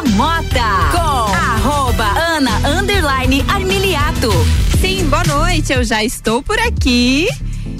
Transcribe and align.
Bergamota 0.00 0.60
com 0.92 1.34
arroba 1.34 2.04
Ana 2.04 2.56
Underline 2.66 3.44
Armiliato. 3.46 4.30
Sim, 4.80 5.04
boa 5.10 5.22
noite, 5.24 5.74
eu 5.74 5.84
já 5.84 6.02
estou 6.02 6.42
por 6.42 6.58
aqui. 6.58 7.28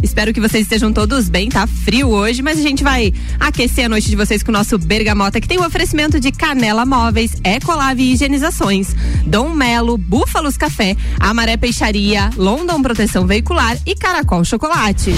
Espero 0.03 0.33
que 0.35 0.41
vocês 0.41 0.65
estejam 0.65 0.93
todos 0.93 1.31
bem, 1.31 1.49
tá 1.49 1.67
frio 1.67 2.11
hoje, 2.11 2.43
mas 2.43 2.59
a 2.59 2.63
gente 2.63 2.85
vai 2.85 3.15
aquecer 3.39 3.87
a 3.87 3.89
noite 3.89 4.11
de 4.11 4.17
vocês 4.17 4.43
com 4.43 4.51
o 4.51 4.53
nosso 4.53 4.77
Bergamota, 4.77 5.41
que 5.41 5.49
tem 5.49 5.57
o 5.57 5.63
um 5.63 5.67
oferecimento 5.67 6.21
de 6.21 6.31
Canela 6.31 6.85
Móveis, 6.85 7.33
Ecolave 7.43 8.13
Higienizações, 8.13 8.95
Dom 9.25 9.49
Melo, 9.49 9.97
Búfalos 9.97 10.59
Café, 10.59 10.97
Amaré 11.19 11.57
Peixaria, 11.57 12.29
London 12.37 12.83
Proteção 12.83 13.27
Veicular 13.27 13.79
e 13.87 13.95
Caracol 13.95 14.45
Chocolate. 14.45 15.15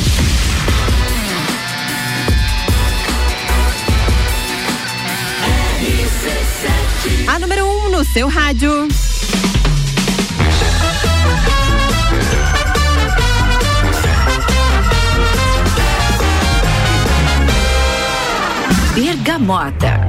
A 7.26 7.38
número 7.38 7.64
1 7.64 7.68
um 7.68 7.90
no 7.90 8.04
seu 8.04 8.28
rádio. 8.28 8.88
Bergamota. 18.94 20.00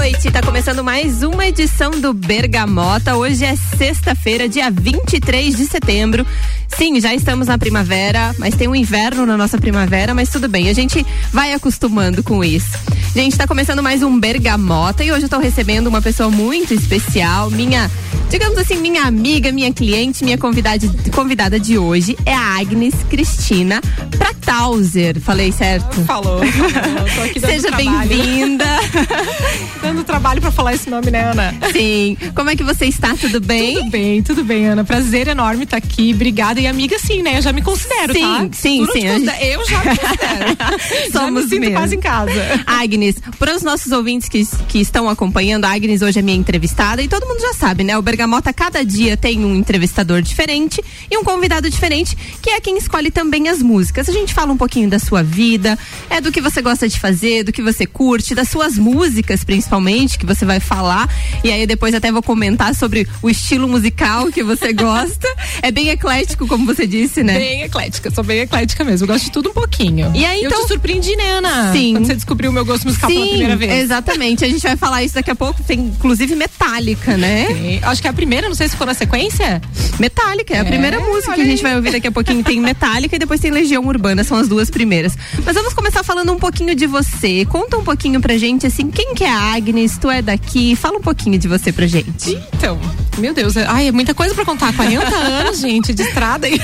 Noite, 0.00 0.30
tá 0.30 0.40
começando 0.40 0.82
mais 0.82 1.22
uma 1.22 1.46
edição 1.46 1.90
do 1.90 2.14
Bergamota. 2.14 3.16
Hoje 3.16 3.44
é 3.44 3.54
sexta-feira, 3.54 4.48
dia 4.48 4.70
23 4.70 5.54
de 5.54 5.66
setembro. 5.66 6.26
Sim, 6.68 6.98
já 6.98 7.14
estamos 7.14 7.48
na 7.48 7.58
primavera, 7.58 8.34
mas 8.38 8.54
tem 8.54 8.66
um 8.66 8.74
inverno 8.74 9.26
na 9.26 9.36
nossa 9.36 9.58
primavera, 9.58 10.14
mas 10.14 10.30
tudo 10.30 10.48
bem, 10.48 10.70
a 10.70 10.72
gente 10.72 11.04
vai 11.30 11.52
acostumando 11.52 12.22
com 12.22 12.42
isso. 12.42 12.78
Gente, 13.14 13.36
tá 13.36 13.46
começando 13.46 13.82
mais 13.82 14.02
um 14.02 14.18
Bergamota 14.18 15.04
e 15.04 15.12
hoje 15.12 15.26
eu 15.26 15.28
tô 15.28 15.38
recebendo 15.38 15.88
uma 15.88 16.00
pessoa 16.00 16.30
muito 16.30 16.72
especial, 16.72 17.50
minha, 17.50 17.90
digamos 18.30 18.56
assim, 18.56 18.78
minha 18.78 19.02
amiga, 19.02 19.52
minha 19.52 19.70
cliente, 19.70 20.24
minha 20.24 20.38
convidada, 20.38 20.86
convidada 21.14 21.60
de 21.60 21.76
hoje 21.76 22.16
é 22.24 22.32
a 22.32 22.58
Agnes 22.58 22.94
Cristina 23.10 23.82
Pratauser. 24.16 25.20
Falei 25.20 25.52
certo? 25.52 26.02
Falou, 26.04 26.40
falou. 26.46 27.40
Seja 27.40 27.70
bem-vinda. 27.72 28.64
dando 29.90 30.04
trabalho 30.04 30.40
para 30.40 30.52
falar 30.52 30.74
esse 30.74 30.88
nome, 30.88 31.10
né, 31.10 31.32
Ana? 31.32 31.52
Sim. 31.72 32.16
Como 32.34 32.48
é 32.48 32.54
que 32.54 32.62
você 32.62 32.86
está? 32.86 33.14
Tudo 33.16 33.40
bem? 33.40 33.74
Tudo 33.74 33.90
bem, 33.90 34.22
tudo 34.22 34.44
bem, 34.44 34.66
Ana. 34.66 34.84
Prazer 34.84 35.26
enorme 35.26 35.64
estar 35.64 35.80
tá 35.80 35.86
aqui. 35.86 36.12
Obrigada. 36.14 36.60
E 36.60 36.66
amiga, 36.66 36.96
sim, 36.98 37.22
né? 37.22 37.38
Eu 37.38 37.42
já 37.42 37.52
me 37.52 37.60
considero, 37.60 38.12
sim, 38.12 38.20
tá? 38.20 38.48
Sim, 38.52 38.86
sim. 38.92 39.06
Eu 39.40 39.66
já 39.66 39.78
me 39.78 39.96
considero. 39.98 41.12
Somos 41.12 41.12
já 41.12 41.30
me 41.30 41.42
sinto 41.42 41.60
mesmo. 41.60 41.74
quase 41.74 41.96
em 41.96 42.00
casa. 42.00 42.32
Agnes, 42.66 43.16
para 43.38 43.54
os 43.54 43.62
nossos 43.62 43.90
ouvintes 43.90 44.28
que, 44.28 44.46
que 44.68 44.78
estão 44.78 45.08
acompanhando, 45.08 45.64
a 45.64 45.74
Agnes 45.74 46.02
hoje 46.02 46.20
é 46.20 46.22
minha 46.22 46.38
entrevistada 46.38 47.02
e 47.02 47.08
todo 47.08 47.26
mundo 47.26 47.40
já 47.40 47.52
sabe, 47.54 47.82
né? 47.82 47.98
O 47.98 48.02
Bergamota 48.02 48.52
cada 48.52 48.84
dia 48.84 49.16
tem 49.16 49.44
um 49.44 49.56
entrevistador 49.56 50.22
diferente 50.22 50.80
e 51.10 51.18
um 51.18 51.24
convidado 51.24 51.68
diferente, 51.68 52.16
que 52.40 52.50
é 52.50 52.60
quem 52.60 52.78
escolhe 52.78 53.10
também 53.10 53.48
as 53.48 53.60
músicas. 53.60 54.08
A 54.08 54.12
gente 54.12 54.32
fala 54.32 54.52
um 54.52 54.56
pouquinho 54.56 54.88
da 54.88 55.00
sua 55.00 55.22
vida, 55.22 55.76
é 56.08 56.20
do 56.20 56.30
que 56.30 56.40
você 56.40 56.62
gosta 56.62 56.88
de 56.88 57.00
fazer, 57.00 57.42
do 57.42 57.52
que 57.52 57.62
você 57.62 57.86
curte, 57.86 58.36
das 58.36 58.48
suas 58.48 58.78
músicas 58.78 59.42
principalmente, 59.42 59.79
que 60.18 60.26
você 60.26 60.44
vai 60.44 60.60
falar. 60.60 61.08
E 61.42 61.50
aí 61.50 61.66
depois 61.66 61.94
até 61.94 62.12
vou 62.12 62.22
comentar 62.22 62.74
sobre 62.74 63.06
o 63.22 63.30
estilo 63.30 63.66
musical 63.68 64.26
que 64.30 64.42
você 64.42 64.72
gosta. 64.74 65.26
é 65.62 65.70
bem 65.70 65.88
eclético, 65.88 66.46
como 66.46 66.66
você 66.66 66.86
disse, 66.86 67.22
né? 67.22 67.38
Bem 67.38 67.62
eclética, 67.62 68.10
sou 68.10 68.22
bem 68.24 68.40
eclética 68.40 68.84
mesmo. 68.84 69.04
Eu 69.04 69.08
gosto 69.08 69.24
de 69.24 69.30
tudo 69.32 69.50
um 69.50 69.54
pouquinho. 69.54 70.10
E 70.14 70.24
aí, 70.24 70.42
eu 70.42 70.50
então... 70.50 70.62
te 70.62 70.68
surpreendi, 70.68 71.16
né, 71.16 71.30
Ana? 71.32 71.72
Sim. 71.72 71.94
Quando 71.94 72.06
você 72.06 72.14
descobriu 72.14 72.50
o 72.50 72.54
meu 72.54 72.64
gosto 72.64 72.84
musical 72.84 73.08
Sim, 73.10 73.16
pela 73.16 73.28
primeira 73.28 73.56
vez. 73.56 73.72
Exatamente. 73.82 74.44
A 74.44 74.48
gente 74.48 74.62
vai 74.62 74.76
falar 74.76 75.02
isso 75.02 75.14
daqui 75.14 75.30
a 75.30 75.34
pouco. 75.34 75.62
Tem 75.62 75.78
inclusive 75.80 76.34
Metallica, 76.36 77.16
né? 77.16 77.46
Sim. 77.46 77.80
Acho 77.82 78.00
que 78.02 78.06
é 78.06 78.10
a 78.10 78.14
primeira, 78.14 78.48
não 78.48 78.54
sei 78.54 78.66
se 78.68 78.72
ficou 78.72 78.86
na 78.86 78.94
sequência. 78.94 79.60
Metallica, 79.98 80.54
é 80.54 80.58
a 80.58 80.60
É, 80.60 80.64
primeira 80.64 81.00
música 81.00 81.34
que 81.34 81.40
a 81.40 81.44
gente 81.44 81.62
vai 81.62 81.76
ouvir 81.76 81.92
daqui 81.92 82.06
a 82.06 82.12
pouquinho. 82.12 82.42
Tem 82.44 82.60
Metallica 82.60 83.16
e 83.16 83.18
depois 83.18 83.40
tem 83.40 83.50
Legião 83.50 83.84
Urbana, 83.86 84.24
são 84.24 84.36
as 84.36 84.48
duas 84.48 84.70
primeiras. 84.70 85.16
Mas 85.44 85.54
vamos 85.54 85.72
começar 85.74 86.02
falando 86.04 86.32
um 86.32 86.38
pouquinho 86.38 86.74
de 86.74 86.86
você. 86.86 87.44
Conta 87.46 87.76
um 87.76 87.84
pouquinho 87.84 88.20
pra 88.20 88.36
gente, 88.36 88.66
assim, 88.66 88.90
quem 88.90 89.14
que 89.14 89.24
é 89.24 89.30
a 89.30 89.54
Agnes? 89.54 89.69
Tu 90.00 90.10
é 90.10 90.20
daqui? 90.22 90.74
Fala 90.76 90.98
um 90.98 91.00
pouquinho 91.00 91.38
de 91.38 91.46
você 91.48 91.72
pra 91.72 91.86
gente. 91.86 92.36
Então, 92.54 92.78
meu 93.18 93.32
Deus, 93.32 93.56
é- 93.56 93.66
ai, 93.68 93.88
é 93.88 93.92
muita 93.92 94.12
coisa 94.14 94.34
pra 94.34 94.44
contar. 94.44 94.72
40 94.74 95.06
anos, 95.16 95.60
gente, 95.60 95.92
de 95.94 96.02
estrada. 96.02 96.46
aí. 96.46 96.60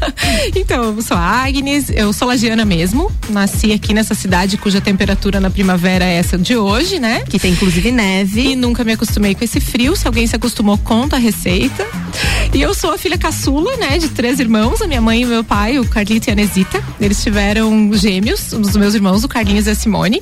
então, 0.54 0.84
eu 0.96 1.02
sou 1.02 1.16
a 1.16 1.44
Agnes, 1.44 1.90
eu 1.90 2.12
sou 2.12 2.28
lagiana 2.28 2.64
mesmo. 2.64 3.10
Nasci 3.28 3.72
aqui 3.72 3.92
nessa 3.94 4.14
cidade 4.14 4.56
cuja 4.56 4.80
temperatura 4.80 5.40
na 5.40 5.50
primavera 5.50 6.04
é 6.04 6.14
essa 6.14 6.36
de 6.38 6.56
hoje, 6.56 6.98
né? 6.98 7.22
Que 7.28 7.38
tem 7.38 7.52
inclusive 7.52 7.90
neve. 7.90 8.50
E 8.52 8.56
nunca 8.56 8.84
me 8.84 8.92
acostumei 8.92 9.34
com 9.34 9.44
esse 9.44 9.60
frio. 9.60 9.96
Se 9.96 10.06
alguém 10.06 10.26
se 10.26 10.36
acostumou, 10.36 10.76
conta 10.78 11.16
a 11.16 11.18
receita. 11.18 11.86
E 12.52 12.60
eu 12.60 12.74
sou 12.74 12.92
a 12.92 12.98
filha 12.98 13.16
caçula, 13.16 13.76
né, 13.76 13.96
de 13.98 14.08
três 14.08 14.40
irmãos, 14.40 14.82
a 14.82 14.86
minha 14.86 15.00
mãe 15.00 15.22
e 15.22 15.24
o 15.24 15.28
meu 15.28 15.44
pai, 15.44 15.78
o 15.78 15.84
Carlito 15.86 16.28
e 16.28 16.30
a 16.30 16.32
Anesita. 16.32 16.82
Eles 17.00 17.22
tiveram 17.22 17.90
gêmeos, 17.94 18.52
um 18.52 18.60
dos 18.60 18.76
meus 18.76 18.94
irmãos, 18.94 19.22
o 19.22 19.28
Carlinhos 19.28 19.66
e 19.66 19.70
a 19.70 19.74
Simone. 19.74 20.20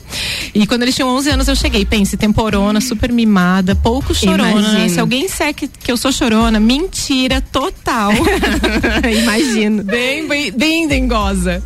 E 0.54 0.66
quando 0.66 0.82
eles 0.82 0.94
tinham 0.94 1.08
11 1.16 1.30
anos, 1.30 1.48
eu 1.48 1.56
cheguei. 1.56 1.84
Pense, 1.86 2.16
temporona, 2.32 2.80
super 2.80 3.10
mimada, 3.10 3.74
pouco 3.74 4.14
chorona. 4.14 4.50
Imagino. 4.50 4.88
Se 4.90 5.00
alguém 5.00 5.26
disser 5.26 5.54
que, 5.54 5.66
que 5.66 5.90
eu 5.90 5.96
sou 5.96 6.12
chorona, 6.12 6.60
mentira 6.60 7.40
total. 7.40 8.12
Imagino. 9.22 9.82
bem, 9.82 10.26
bem, 10.28 10.52
bem 10.52 10.88
dengosa. 10.88 11.62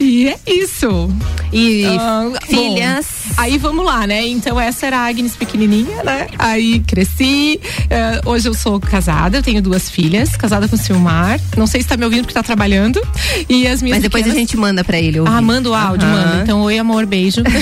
E 0.00 0.28
é 0.28 0.36
isso. 0.46 1.10
E 1.52 1.84
Ah, 1.86 2.30
filhas. 2.46 3.06
bom, 3.26 3.34
aí 3.38 3.58
vamos 3.58 3.84
lá, 3.84 4.06
né? 4.06 4.26
Então 4.28 4.60
essa 4.60 4.86
era 4.86 4.98
a 4.98 5.06
Agnes 5.08 5.34
pequenininha, 5.34 6.04
né? 6.04 6.28
Aí 6.38 6.78
cresci. 6.80 7.58
eh, 7.90 8.20
hoje 8.24 8.48
eu 8.48 8.54
sou 8.54 8.78
casada, 8.78 9.38
eu 9.38 9.42
tenho 9.42 9.60
duas 9.60 9.90
filhas, 9.90 10.36
casada 10.36 10.68
com 10.68 10.76
o 10.76 10.78
Silmar. 10.78 11.40
Não 11.56 11.66
sei 11.66 11.82
se 11.82 11.88
tá 11.88 11.96
me 11.96 12.04
ouvindo 12.04 12.20
porque 12.20 12.34
tá 12.34 12.42
trabalhando. 12.44 13.00
E 13.48 13.66
as 13.66 13.82
minhas 13.82 13.96
Mas 13.96 14.02
depois 14.02 14.22
pequenas- 14.22 14.36
a 14.36 14.40
gente 14.40 14.56
manda 14.56 14.84
pra 14.84 15.00
ele 15.00 15.18
ouvir. 15.18 15.32
ah, 15.32 15.40
manda 15.42 15.68
o 15.70 15.74
áudio, 15.74 16.06
manda. 16.06 16.42
Então, 16.44 16.60
oi, 16.60 16.78
amor, 16.78 17.04
beijo. 17.06 17.42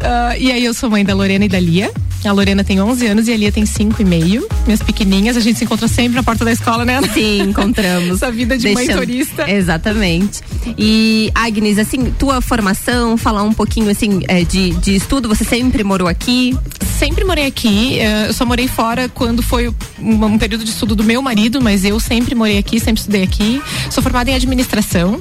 Ah, 0.00 0.36
e 0.38 0.52
aí, 0.52 0.64
eu 0.64 0.74
sou 0.74 0.90
mãe 0.90 1.04
da 1.06 1.14
Lorena 1.14 1.44
e 1.44 1.48
da 1.48 1.60
Lia. 1.60 1.90
A 2.24 2.32
Lorena 2.32 2.64
tem 2.64 2.80
11 2.80 3.06
anos 3.06 3.28
e 3.28 3.32
a 3.32 3.36
Lia 3.36 3.52
tem 3.52 3.64
5 3.64 4.02
e 4.02 4.04
meio. 4.04 4.48
Minhas 4.66 4.82
pequenininhas, 4.82 5.36
a 5.36 5.40
gente 5.40 5.58
se 5.58 5.64
encontra 5.64 5.86
sempre 5.86 6.16
na 6.16 6.22
porta 6.24 6.44
da 6.44 6.50
escola, 6.50 6.84
né? 6.84 6.96
Ana? 6.96 7.08
Sim, 7.12 7.42
encontramos. 7.42 8.16
Essa 8.22 8.32
vida 8.32 8.58
de 8.58 8.72
mãe 8.72 8.86
turista. 8.88 9.48
Exatamente. 9.50 10.40
E, 10.76 11.30
Agnes, 11.34 11.78
assim, 11.78 12.10
tua 12.18 12.40
formação, 12.40 13.16
falar 13.16 13.42
um 13.44 13.52
pouquinho, 13.52 13.88
assim, 13.90 14.22
é, 14.26 14.42
de, 14.42 14.70
de 14.70 14.96
estudo, 14.96 15.28
você 15.28 15.44
sempre 15.44 15.84
morou 15.84 16.08
aqui? 16.08 16.56
Sempre 16.98 17.24
morei 17.24 17.46
aqui. 17.46 18.00
eh, 18.00 18.26
Eu 18.28 18.32
só 18.32 18.44
morei 18.44 18.66
fora 18.66 19.08
quando 19.08 19.42
foi 19.42 19.72
um, 20.00 20.38
período 20.38 20.64
de 20.64 20.70
estudo 20.70 20.96
do 20.96 21.04
meu 21.04 21.22
marido, 21.22 21.60
mas 21.60 21.84
eu 21.84 22.00
sempre 22.00 22.34
morei 22.34 22.58
aqui, 22.58 22.80
sempre 22.80 23.00
estudei 23.00 23.22
aqui. 23.22 23.62
Sou 23.90 24.02
formada 24.02 24.30
em 24.30 24.34
administração, 24.34 25.18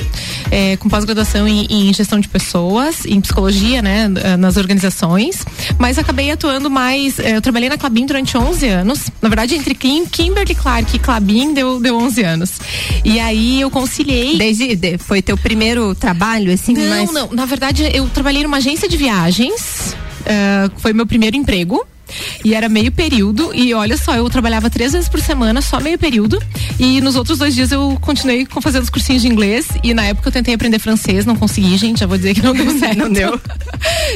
eh, 0.49 0.77
com 0.77 0.89
pós-graduação 0.89 1.47
em, 1.47 1.65
em 1.69 1.93
gestão 1.93 2.19
de 2.19 2.27
pessoas, 2.29 3.05
em 3.05 3.19
psicologia, 3.21 3.81
né, 3.81 4.07
nas 4.39 4.57
organizações. 4.57 5.45
Mas 5.77 5.97
acabei 5.99 6.31
atuando 6.31 6.69
mais. 6.69 7.19
eh, 7.19 7.35
Eu 7.35 7.41
trabalhei 7.41 7.69
na 7.69 7.77
Clabin 7.77 8.05
durante 8.05 8.37
11 8.37 8.67
anos. 8.67 9.11
Na 9.21 9.29
verdade, 9.29 9.55
entre 9.55 9.75
Kim, 9.75 10.05
Kimberly 10.05 10.55
Clark 10.55 10.95
e 10.95 10.99
Clabin 10.99 11.53
deu, 11.53 11.79
deu 11.79 11.97
11 11.97 12.23
anos. 12.23 12.53
E 13.03 13.19
aí 13.19 13.61
eu 13.61 13.69
conciliei. 13.69 14.37
Desde, 14.37 14.75
de- 14.75 14.97
foi 14.97 15.21
teu 15.21 15.37
primeiro 15.37 15.93
trabalho, 15.93 16.51
assim? 16.53 16.73
Não, 16.73 16.89
mas... 17.05 17.11
não. 17.11 17.29
Na 17.33 17.45
verdade, 17.45 17.83
eu 17.93 18.07
trabalhei 18.09 18.43
numa 18.43 18.57
agência 18.57 18.87
de 18.87 18.95
viagens. 18.97 19.95
eh, 20.25 20.69
foi 20.77 20.93
meu 20.93 21.05
primeiro 21.05 21.35
emprego. 21.35 21.85
E 22.43 22.53
era 22.53 22.69
meio 22.69 22.91
período. 22.91 23.51
E 23.53 23.73
olha 23.73 23.97
só, 23.97 24.15
eu 24.15 24.29
trabalhava 24.29 24.69
três 24.69 24.93
vezes 24.93 25.09
por 25.09 25.19
semana, 25.19 25.61
só 25.61 25.79
meio 25.79 25.97
período. 25.97 26.41
E 26.79 27.01
nos 27.01 27.15
outros 27.15 27.37
dois 27.39 27.55
dias 27.55 27.71
eu 27.71 27.97
continuei 28.01 28.47
fazendo 28.61 28.83
os 28.83 28.89
cursinhos 28.89 29.21
de 29.21 29.27
inglês. 29.27 29.67
E 29.83 29.93
na 29.93 30.03
época 30.05 30.27
eu 30.29 30.31
tentei 30.33 30.53
aprender 30.53 30.79
francês, 30.79 31.25
não 31.25 31.35
consegui, 31.35 31.75
gente. 31.77 31.99
Já 31.99 32.05
vou 32.05 32.17
dizer 32.17 32.33
que 32.35 32.41
não 32.41 32.53
deu 32.53 32.69
certo. 32.77 32.97
Não 32.97 33.11
deu. 33.11 33.39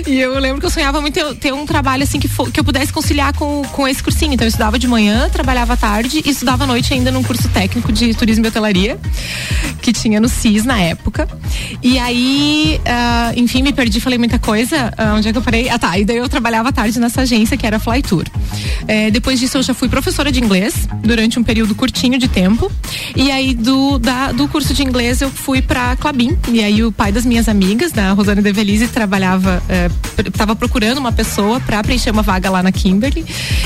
e 0.07 0.19
eu 0.19 0.37
lembro 0.39 0.59
que 0.59 0.65
eu 0.65 0.69
sonhava 0.69 1.01
muito 1.01 1.13
ter, 1.13 1.35
ter 1.35 1.53
um 1.53 1.65
trabalho 1.65 2.03
assim 2.03 2.19
que, 2.19 2.27
fo- 2.27 2.49
que 2.51 2.59
eu 2.59 2.63
pudesse 2.63 2.91
conciliar 2.93 3.33
com, 3.33 3.63
com 3.71 3.87
esse 3.87 4.01
cursinho. 4.03 4.33
Então 4.33 4.45
eu 4.45 4.49
estudava 4.49 4.77
de 4.77 4.87
manhã, 4.87 5.29
trabalhava 5.29 5.73
à 5.73 5.77
tarde 5.77 6.21
e 6.25 6.29
estudava 6.29 6.63
à 6.63 6.67
noite 6.67 6.93
ainda 6.93 7.11
num 7.11 7.23
curso 7.23 7.47
técnico 7.49 7.91
de 7.91 8.13
turismo 8.13 8.45
e 8.45 8.47
hotelaria 8.49 8.99
que 9.89 9.93
tinha 9.93 10.19
no 10.19 10.29
CIS 10.29 10.65
na 10.65 10.79
época. 10.79 11.27
E 11.81 11.97
aí, 11.97 12.79
ah, 12.85 13.31
enfim, 13.35 13.63
me 13.63 13.73
perdi, 13.73 13.99
falei 13.99 14.19
muita 14.19 14.37
coisa. 14.37 14.93
Ah, 14.97 15.15
onde 15.15 15.27
é 15.27 15.31
que 15.31 15.37
eu 15.37 15.41
parei? 15.41 15.69
Ah, 15.69 15.79
tá. 15.79 15.97
E 15.97 16.05
daí 16.05 16.17
eu 16.17 16.29
trabalhava 16.29 16.69
à 16.69 16.71
tarde 16.71 16.99
nessa 16.99 17.21
agência 17.21 17.57
que 17.57 17.65
era 17.65 17.79
Fly 17.79 18.01
Tour. 18.01 18.25
É, 18.87 19.09
depois 19.09 19.39
disso 19.39 19.57
eu 19.57 19.63
já 19.63 19.73
fui 19.73 19.89
professora 19.89 20.31
de 20.31 20.39
inglês 20.39 20.87
durante 21.01 21.39
um 21.39 21.43
período 21.43 21.73
curtinho 21.73 22.19
de 22.19 22.27
tempo. 22.27 22.71
E 23.15 23.31
aí 23.31 23.53
do, 23.53 23.97
da, 23.97 24.31
do 24.31 24.47
curso 24.47 24.73
de 24.73 24.83
inglês 24.83 25.21
eu 25.21 25.29
fui 25.29 25.61
para 25.61 25.95
Clabin. 25.95 26.37
E 26.49 26.63
aí 26.63 26.83
o 26.83 26.91
pai 26.91 27.11
das 27.11 27.25
minhas 27.25 27.49
amigas, 27.49 27.91
da 27.91 28.11
Rosana 28.11 28.41
Develise, 28.41 28.87
trabalhava, 28.87 29.61
estava 30.25 30.51
é, 30.51 30.55
procurando 30.55 30.99
uma 30.99 31.11
pessoa 31.11 31.59
para 31.59 31.81
preencher 31.81 32.11
uma 32.11 32.21
vaga 32.21 32.49
lá 32.49 32.61
na 32.61 32.71
Kimberly. 32.71 33.25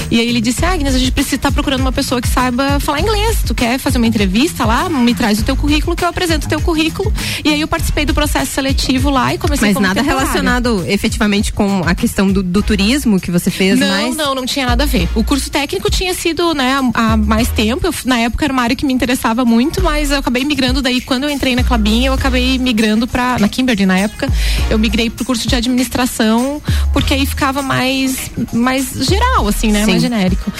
E 0.10 0.20
aí 0.20 0.28
ele 0.28 0.40
disse: 0.40 0.64
ah, 0.64 0.72
Agnes, 0.72 0.96
a 0.96 1.00
gente 1.00 1.12
precisa 1.12 1.36
estar 1.36 1.50
tá 1.50 1.54
procurando 1.54 1.82
uma 1.82 1.92
pessoa 1.92 2.22
que 2.22 2.28
saiba 2.28 2.80
falar 2.80 3.02
inglês. 3.02 3.40
Tu 3.46 3.54
quer 3.54 3.78
fazer 3.78 3.98
uma 3.98 4.08
entrevista 4.08 4.66
lá? 4.66 4.90
Me 4.90 5.14
traz 5.14 5.40
o 5.40 5.44
teu 5.44 5.56
currículo 5.56 5.96
que 5.96 6.06
eu 6.06 6.10
apresento 6.14 6.46
o 6.46 6.50
teu 6.50 6.62
currículo. 6.62 7.12
E 7.44 7.50
aí 7.50 7.62
eu 7.62 7.68
participei 7.68 8.06
do 8.06 8.14
processo 8.14 8.52
seletivo 8.52 9.10
lá 9.10 9.34
e 9.34 9.38
comecei 9.38 9.74
Mas 9.74 9.82
nada 9.82 10.02
relacionado 10.02 10.86
efetivamente 10.88 11.52
com 11.52 11.82
a 11.86 11.94
questão 11.96 12.32
do, 12.32 12.42
do 12.42 12.62
turismo 12.62 13.20
que 13.20 13.32
você 13.32 13.52
fez, 13.52 13.80
Não, 13.80 14.14
não, 14.14 14.36
não 14.36 14.46
tinha 14.46 14.66
nada 14.66 14.84
a 14.84 14.88
ver. 14.88 15.10
O 15.16 15.24
curso 15.24 15.50
técnico 15.50 15.90
tinha 15.90 16.14
sido, 16.14 16.54
né, 16.54 16.80
há, 16.94 17.14
há 17.14 17.18
mais 17.18 17.50
tempo. 17.50 17.86
Eu, 17.88 17.94
na 18.06 18.20
época 18.20 18.46
era 18.46 18.54
uma 18.54 18.62
área 18.62 18.76
que 18.76 18.86
me 18.86 18.94
interessava 18.94 19.44
muito, 19.44 19.82
mas 19.82 20.12
eu 20.12 20.18
acabei 20.18 20.46
migrando 20.46 20.82
daí 20.82 21.02
quando 21.02 21.24
eu 21.26 21.30
entrei 21.30 21.56
na 21.56 21.64
Clabin, 21.64 22.06
eu 22.06 22.14
acabei 22.14 22.58
migrando 22.58 23.08
para 23.08 23.40
na 23.40 23.50
Kimberly 23.50 23.86
na 23.86 23.98
época, 23.98 24.28
eu 24.70 24.78
migrei 24.78 25.10
pro 25.10 25.26
curso 25.26 25.48
de 25.48 25.56
administração, 25.56 26.62
porque 26.92 27.14
aí 27.14 27.26
ficava 27.26 27.62
mais 27.62 28.32
mais 28.52 28.92
geral 28.92 29.48
assim, 29.48 29.72
né, 29.72 29.84
Sim. 29.86 29.92
mais 29.92 30.02
genérico. 30.02 30.52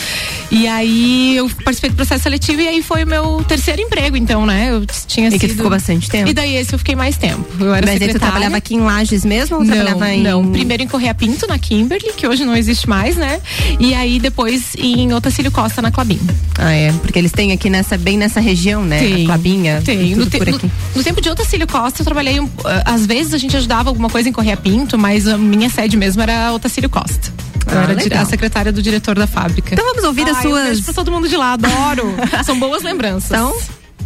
E 0.52 0.68
aí 0.68 1.36
eu 1.36 1.50
participei 1.64 1.90
do 1.90 1.96
processo 1.96 2.24
seletivo 2.24 2.62
e 2.62 2.68
aí 2.68 2.82
foi 2.82 3.04
o 3.04 3.08
meu 3.08 3.44
terceiro 3.48 3.82
emprego, 3.82 4.16
então, 4.16 4.46
né? 4.46 4.70
Eu 4.72 4.86
tinha 5.08 5.30
e 5.36 5.40
que 5.40 5.48
ficou 5.48 5.70
bastante 5.70 6.10
tempo. 6.10 6.30
E 6.30 6.34
daí 6.34 6.56
esse 6.56 6.74
eu 6.74 6.80
fiquei 6.80 6.96
mais 6.96 7.18
tempo. 7.18 7.46
Eu 7.60 7.74
era 7.74 7.86
Mas 7.86 7.94
secretária. 7.94 8.06
aí 8.06 8.14
tu 8.14 8.20
trabalhava 8.20 8.58
aqui 8.58 8.76
em 8.76 8.80
Lages 8.80 9.26
mesmo 9.26 9.58
ou 9.58 9.64
não, 9.64 9.74
trabalhava 9.74 10.12
em 10.12 10.24
Não, 10.24 10.52
primeiro 10.52 10.84
em 10.84 10.88
Correia 10.88 11.14
Pinto 11.14 11.48
na 11.48 11.58
Kimberly, 11.58 12.14
que 12.16 12.28
hoje 12.28 12.46
não 12.46 12.56
existe 12.56 12.88
mais, 12.88 13.16
né? 13.16 13.40
E 13.80 13.94
aí 13.94 14.20
depois 14.20 14.76
em 14.78 15.14
Otacílio 15.14 15.52
Costa 15.52 15.82
na 15.82 15.92
Clabin. 15.92 16.20
Ah, 16.58 16.72
é, 16.72 16.92
porque 16.92 17.20
eles 17.20 17.32
têm 17.32 17.52
aqui 17.52 17.70
nessa 17.70 17.98
bem 17.98 18.18
nessa 18.18 18.40
região, 18.40 18.84
né? 18.84 19.00
Tem. 19.00 19.24
A 19.24 19.26
Clabinha. 19.26 19.82
Tem. 19.84 20.16
No, 20.16 20.26
te, 20.26 20.40
no, 20.40 20.72
no, 20.96 21.04
tempo 21.04 21.22
de 21.22 21.30
Otacílio 21.30 21.68
Costa 21.68 22.02
eu 22.02 22.06
trabalhei 22.06 22.40
um, 22.40 22.50
às 22.86 23.06
vezes 23.06 23.34
a 23.34 23.38
gente 23.38 23.56
ajudava 23.56 23.90
alguma 23.90 24.10
coisa 24.10 24.30
em 24.30 24.32
Correia 24.32 24.58
Pinto, 24.58 24.98
mas 24.98 25.28
a 25.28 25.38
minha 25.38 25.70
sede 25.70 25.98
mesmo 25.98 26.22
era 26.22 26.52
Otacílio 26.54 26.90
Costa. 26.90 27.32
Eu 27.72 27.80
ah, 27.80 27.84
era 27.84 27.94
legal. 27.94 28.24
a 28.24 28.26
secretária 28.26 28.72
do 28.72 28.82
diretor 28.82 29.18
da 29.18 29.28
fábrica. 29.28 29.74
Então 29.74 29.86
vamos 29.86 30.04
ouvir 30.04 30.24
Ai, 30.26 30.32
as 30.32 30.42
suas. 30.42 30.78
Eu 30.80 30.84
pra 30.86 30.94
todo 30.94 31.12
mundo 31.12 31.30
de 31.30 31.36
lá, 31.36 31.54
adoro. 31.54 32.14
São 32.44 32.60
boas 32.60 32.84
lembranças. 32.84 33.32
Então, 33.32 33.56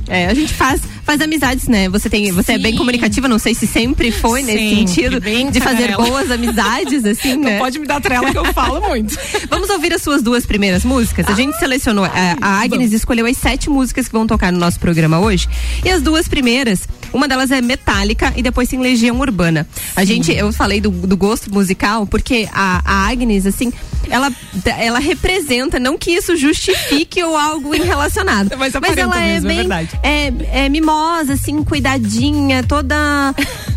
é, 0.08 0.28
a 0.28 0.34
gente 0.34 0.54
faz, 0.54 0.82
faz 1.08 1.22
amizades, 1.22 1.70
né? 1.70 1.88
Você 1.88 2.10
tem, 2.10 2.34
você 2.34 2.52
Sim. 2.52 2.60
é 2.60 2.62
bem 2.62 2.76
comunicativa, 2.76 3.30
não 3.30 3.40
sei 3.40 3.56
se 3.56 3.66
sempre 3.66 4.12
foi 4.12 4.44
nesse 4.44 4.58
Sim, 4.58 4.76
sentido 4.88 5.22
de 5.22 5.62
fazer 5.62 5.96
boas 5.96 6.30
amizades, 6.30 7.04
assim, 7.08 7.36
não 7.36 7.44
né? 7.44 7.58
pode 7.58 7.80
me 7.80 7.88
dar 7.88 8.02
trela 8.02 8.30
que 8.30 8.38
eu 8.38 8.54
falo 8.54 8.82
muito. 8.82 9.18
Vamos 9.50 9.70
ouvir 9.70 9.94
as 9.94 10.02
suas 10.02 10.22
duas 10.22 10.46
primeiras 10.46 10.84
músicas. 10.84 11.26
A 11.30 11.34
gente 11.34 11.58
selecionou, 11.58 12.04
a, 12.04 12.12
a 12.42 12.62
Agnes 12.62 12.92
escolheu 12.92 13.26
as 13.26 13.38
sete 13.38 13.70
músicas 13.70 14.08
que 14.08 14.12
vão 14.12 14.28
tocar 14.28 14.52
no 14.52 14.60
nosso 14.60 14.82
programa 14.82 15.18
hoje. 15.18 15.48
E 15.86 15.90
as 15.90 16.02
duas 16.02 16.28
primeiras, 16.28 16.82
uma 17.14 17.26
delas 17.26 17.52
é 17.52 17.62
Metallica 17.62 18.34
e 18.36 18.44
depois 18.44 18.68
tem 18.68 18.82
Legião 18.82 19.18
Urbana. 19.18 19.66
A 19.96 20.04
gente, 20.04 20.34
eu 20.34 20.52
falei 20.52 20.82
do, 20.82 20.92
do 20.92 21.16
gosto 21.16 21.50
musical 21.54 22.06
porque 22.06 22.50
a, 22.52 22.82
a 22.84 23.10
Agnes, 23.10 23.46
assim, 23.46 23.72
ela, 24.10 24.32
ela 24.66 25.00
representa, 25.00 25.80
não 25.80 25.98
que 25.98 26.12
isso 26.12 26.36
justifique 26.36 27.22
ou 27.24 27.38
algo 27.38 27.72
relacionado. 27.72 28.52
Mas, 28.58 28.74
mas 28.74 28.98
ela 28.98 29.20
é 29.20 29.40
mesmo, 29.40 29.52
é 29.52 29.64
bem 29.64 29.90
é, 30.04 30.66
é, 30.66 30.70
mimosa, 30.70 30.97
assim, 31.30 31.64
cuidadinha, 31.64 32.64
toda. 32.64 32.96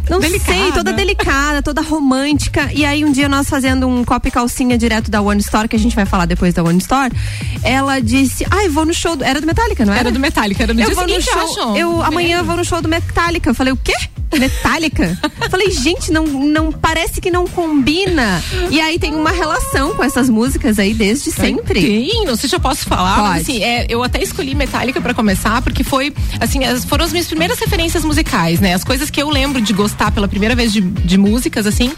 Não 0.08 0.18
delicada. 0.18 0.58
sei, 0.58 0.72
toda 0.72 0.92
delicada, 0.92 1.62
toda 1.62 1.80
romântica. 1.80 2.68
E 2.72 2.84
aí 2.84 3.04
um 3.04 3.12
dia 3.12 3.28
nós 3.28 3.48
fazendo 3.48 3.86
um 3.86 4.04
copo 4.04 4.26
e 4.26 4.30
calcinha 4.30 4.76
direto 4.76 5.08
da 5.10 5.20
One 5.20 5.40
Store, 5.40 5.68
que 5.68 5.76
a 5.76 5.78
gente 5.78 5.94
vai 5.94 6.04
falar 6.04 6.26
depois 6.26 6.52
da 6.52 6.64
One 6.64 6.78
Store, 6.78 7.14
ela 7.62 8.00
disse: 8.00 8.44
Ai, 8.50 8.66
ah, 8.66 8.70
vou 8.70 8.84
no 8.84 8.92
show. 8.92 9.14
Do... 9.14 9.24
Era 9.24 9.40
do 9.40 9.46
Metallica, 9.46 9.84
não 9.84 9.92
era? 9.92 10.02
Era 10.02 10.10
do 10.10 10.18
Metallica, 10.18 10.64
era 10.64 10.74
no 10.74 10.80
eu 10.80 10.86
dia 10.86 10.94
vou 10.94 11.08
seguinte, 11.08 11.30
no 11.34 11.54
show. 11.54 11.76
Eu, 11.76 12.02
amanhã 12.02 12.42
vou 12.42 12.56
no 12.56 12.64
show 12.64 12.82
do 12.82 12.88
Metallica. 12.88 13.50
Eu 13.50 13.54
falei, 13.54 13.72
o 13.72 13.76
quê? 13.76 13.94
Metallica? 14.38 15.18
Falei, 15.50 15.70
gente, 15.70 16.12
não, 16.12 16.24
não 16.26 16.72
parece 16.72 17.20
que 17.20 17.30
não 17.30 17.46
combina. 17.46 18.42
E 18.70 18.80
aí 18.80 18.98
tem 18.98 19.14
uma 19.14 19.30
relação 19.30 19.94
com 19.94 20.04
essas 20.04 20.28
músicas 20.28 20.78
aí 20.78 20.94
desde 20.94 21.30
sempre. 21.30 21.80
Tem, 21.80 22.24
não 22.24 22.36
sei 22.36 22.48
se 22.48 22.54
eu 22.54 22.60
posso 22.60 22.84
falar, 22.84 23.16
Pode. 23.16 23.28
mas 23.28 23.42
assim, 23.42 23.62
é, 23.62 23.86
eu 23.88 24.02
até 24.02 24.22
escolhi 24.22 24.54
Metallica 24.54 25.00
para 25.00 25.14
começar, 25.14 25.60
porque 25.62 25.82
foi, 25.82 26.12
assim, 26.38 26.64
as, 26.64 26.84
foram 26.84 27.04
as 27.04 27.12
minhas 27.12 27.26
primeiras 27.26 27.58
referências 27.58 28.04
musicais, 28.04 28.60
né? 28.60 28.74
As 28.74 28.84
coisas 28.84 29.10
que 29.10 29.20
eu 29.20 29.28
lembro 29.28 29.60
de 29.60 29.72
gostar 29.72 30.10
pela 30.12 30.28
primeira 30.28 30.54
vez 30.54 30.72
de, 30.72 30.80
de 30.80 31.18
músicas, 31.18 31.66
assim. 31.66 31.92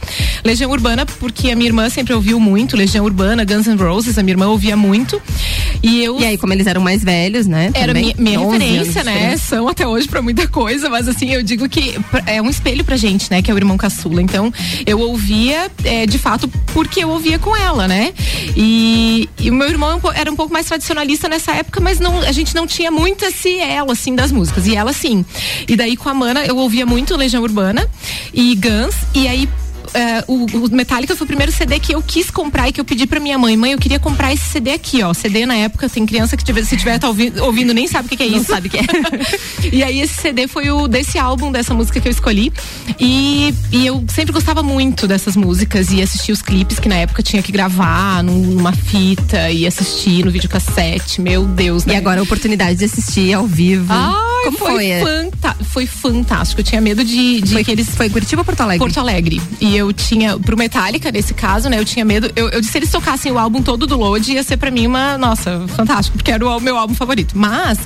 Legião 0.44 0.70
Urbana, 0.70 1.04
porque 1.04 1.50
a 1.50 1.56
minha 1.56 1.68
irmã 1.68 1.88
sempre 1.88 2.14
ouviu 2.14 2.40
muito, 2.40 2.76
Legião 2.76 3.04
Urbana, 3.04 3.44
Guns 3.44 3.66
N' 3.66 3.76
Roses, 3.76 4.18
a 4.18 4.22
minha 4.22 4.32
irmã 4.32 4.46
ouvia 4.48 4.76
muito. 4.76 5.20
E 5.82 6.02
eu. 6.02 6.20
E 6.20 6.24
aí, 6.24 6.38
como 6.38 6.52
eles 6.52 6.66
eram 6.66 6.80
mais 6.80 7.02
velhos, 7.02 7.46
né? 7.46 7.70
Era 7.74 7.92
minha, 7.92 8.14
minha 8.16 8.38
referência, 8.38 9.04
né? 9.04 9.36
São 9.36 9.68
até 9.68 9.86
hoje 9.86 10.08
para 10.08 10.22
muita 10.22 10.46
coisa, 10.46 10.88
mas 10.88 11.08
assim, 11.08 11.32
eu 11.32 11.42
digo 11.42 11.68
que 11.68 11.94
é 12.26 12.40
um 12.40 12.48
espelho 12.48 12.84
pra 12.84 12.96
gente, 12.96 13.30
né? 13.30 13.42
Que 13.42 13.50
é 13.50 13.54
o 13.54 13.56
irmão 13.56 13.76
caçula. 13.76 14.22
Então, 14.22 14.52
eu 14.86 15.00
ouvia, 15.00 15.70
é, 15.84 16.06
de 16.06 16.18
fato, 16.18 16.48
porque 16.72 17.02
eu 17.02 17.10
ouvia 17.10 17.38
com 17.38 17.56
ela, 17.56 17.86
né? 17.88 18.12
E, 18.56 19.28
o 19.40 19.52
meu 19.52 19.68
irmão 19.68 20.00
era 20.14 20.30
um 20.30 20.36
pouco 20.36 20.52
mais 20.52 20.66
tradicionalista 20.66 21.28
nessa 21.28 21.52
época, 21.52 21.80
mas 21.80 21.98
não, 21.98 22.20
a 22.20 22.32
gente 22.32 22.54
não 22.54 22.66
tinha 22.66 22.90
muito 22.90 23.24
esse 23.24 23.58
elo, 23.58 23.92
assim, 23.92 24.14
das 24.14 24.32
músicas. 24.32 24.66
E 24.66 24.76
ela, 24.76 24.92
sim. 24.92 25.24
E 25.68 25.76
daí, 25.76 25.96
com 25.96 26.08
a 26.08 26.14
Mana, 26.14 26.44
eu 26.44 26.56
ouvia 26.56 26.86
muito 26.86 27.16
Legião 27.16 27.42
Urbana 27.42 27.88
e 28.32 28.54
Guns. 28.54 28.94
E 29.14 29.28
aí, 29.28 29.46
é, 29.46 29.61
o, 30.26 30.44
o, 30.44 30.70
Metallica 30.70 31.14
foi 31.14 31.24
o 31.24 31.28
primeiro 31.28 31.52
CD 31.52 31.78
que 31.78 31.94
eu 31.94 32.02
quis 32.02 32.30
comprar 32.30 32.68
e 32.68 32.72
que 32.72 32.80
eu 32.80 32.84
pedi 32.84 33.06
pra 33.06 33.20
minha 33.20 33.38
mãe. 33.38 33.56
Mãe, 33.56 33.72
eu 33.72 33.78
queria 33.78 33.98
comprar 33.98 34.32
esse 34.32 34.44
CD 34.44 34.72
aqui, 34.72 35.02
ó. 35.02 35.12
CD 35.12 35.46
na 35.46 35.54
época, 35.54 35.88
tem 35.88 36.06
criança 36.06 36.36
que 36.36 36.44
tiver, 36.44 36.64
se 36.64 36.76
tiver 36.76 36.98
tá 36.98 37.08
ouvindo, 37.08 37.42
ouvindo, 37.44 37.74
nem 37.74 37.86
sabe 37.86 38.06
o 38.06 38.08
que, 38.08 38.16
que 38.16 38.22
é 38.22 38.28
Não 38.28 38.38
isso. 38.38 38.46
sabe 38.46 38.68
o 38.68 38.70
que 38.70 38.78
é. 38.78 38.82
e 39.72 39.82
aí 39.82 40.00
esse 40.00 40.14
CD 40.14 40.48
foi 40.48 40.70
o 40.70 40.88
desse 40.88 41.18
álbum, 41.18 41.52
dessa 41.52 41.74
música 41.74 42.00
que 42.00 42.08
eu 42.08 42.12
escolhi. 42.12 42.52
E, 42.98 43.54
e 43.70 43.86
eu 43.86 44.04
sempre 44.08 44.32
gostava 44.32 44.62
muito 44.62 45.06
dessas 45.06 45.36
músicas 45.36 45.90
e 45.90 46.02
assistia 46.02 46.32
os 46.32 46.42
clipes 46.42 46.78
que 46.78 46.88
na 46.88 46.96
época 46.96 47.22
tinha 47.22 47.42
que 47.42 47.52
gravar 47.52 48.22
numa 48.22 48.72
fita 48.72 49.50
e 49.50 49.66
assistir 49.66 50.24
no 50.24 50.30
videocassete. 50.30 51.20
Meu 51.20 51.44
Deus, 51.44 51.84
né? 51.84 51.94
E 51.94 51.96
agora 51.96 52.20
a 52.20 52.22
oportunidade 52.22 52.78
de 52.78 52.84
assistir 52.84 53.32
ao 53.32 53.46
vivo. 53.46 53.92
Ai, 53.92 54.44
Como 54.44 54.58
foi? 54.58 54.90
Foi, 55.00 55.30
foi 55.64 55.86
fantástico. 55.86 56.60
Eu 56.60 56.64
tinha 56.64 56.80
medo 56.80 57.04
de, 57.04 57.40
de 57.40 57.52
foi, 57.52 57.64
que 57.64 57.70
eles. 57.70 57.88
Foi 57.94 58.10
Curitiba 58.10 58.42
ou 58.42 58.44
Porto 58.44 58.60
Alegre? 58.60 58.78
Porto 58.78 59.00
Alegre. 59.00 59.40
E 59.60 59.76
eu 59.76 59.81
tinha, 59.90 60.38
pro 60.38 60.54
Metallica, 60.54 61.10
nesse 61.10 61.32
caso, 61.32 61.70
né? 61.70 61.78
Eu 61.78 61.84
tinha 61.84 62.04
medo. 62.04 62.30
Eu, 62.36 62.50
eu 62.50 62.62
se 62.62 62.76
eles 62.76 62.90
tocassem 62.90 63.32
o 63.32 63.38
álbum 63.38 63.62
todo 63.62 63.86
do 63.86 63.96
Load, 63.96 64.30
ia 64.30 64.42
ser 64.42 64.58
pra 64.58 64.70
mim 64.70 64.86
uma, 64.86 65.16
nossa, 65.16 65.66
fantástico, 65.68 66.18
porque 66.18 66.30
era 66.30 66.46
o 66.46 66.60
meu 66.60 66.76
álbum 66.76 66.94
favorito. 66.94 67.32
Mas 67.36 67.78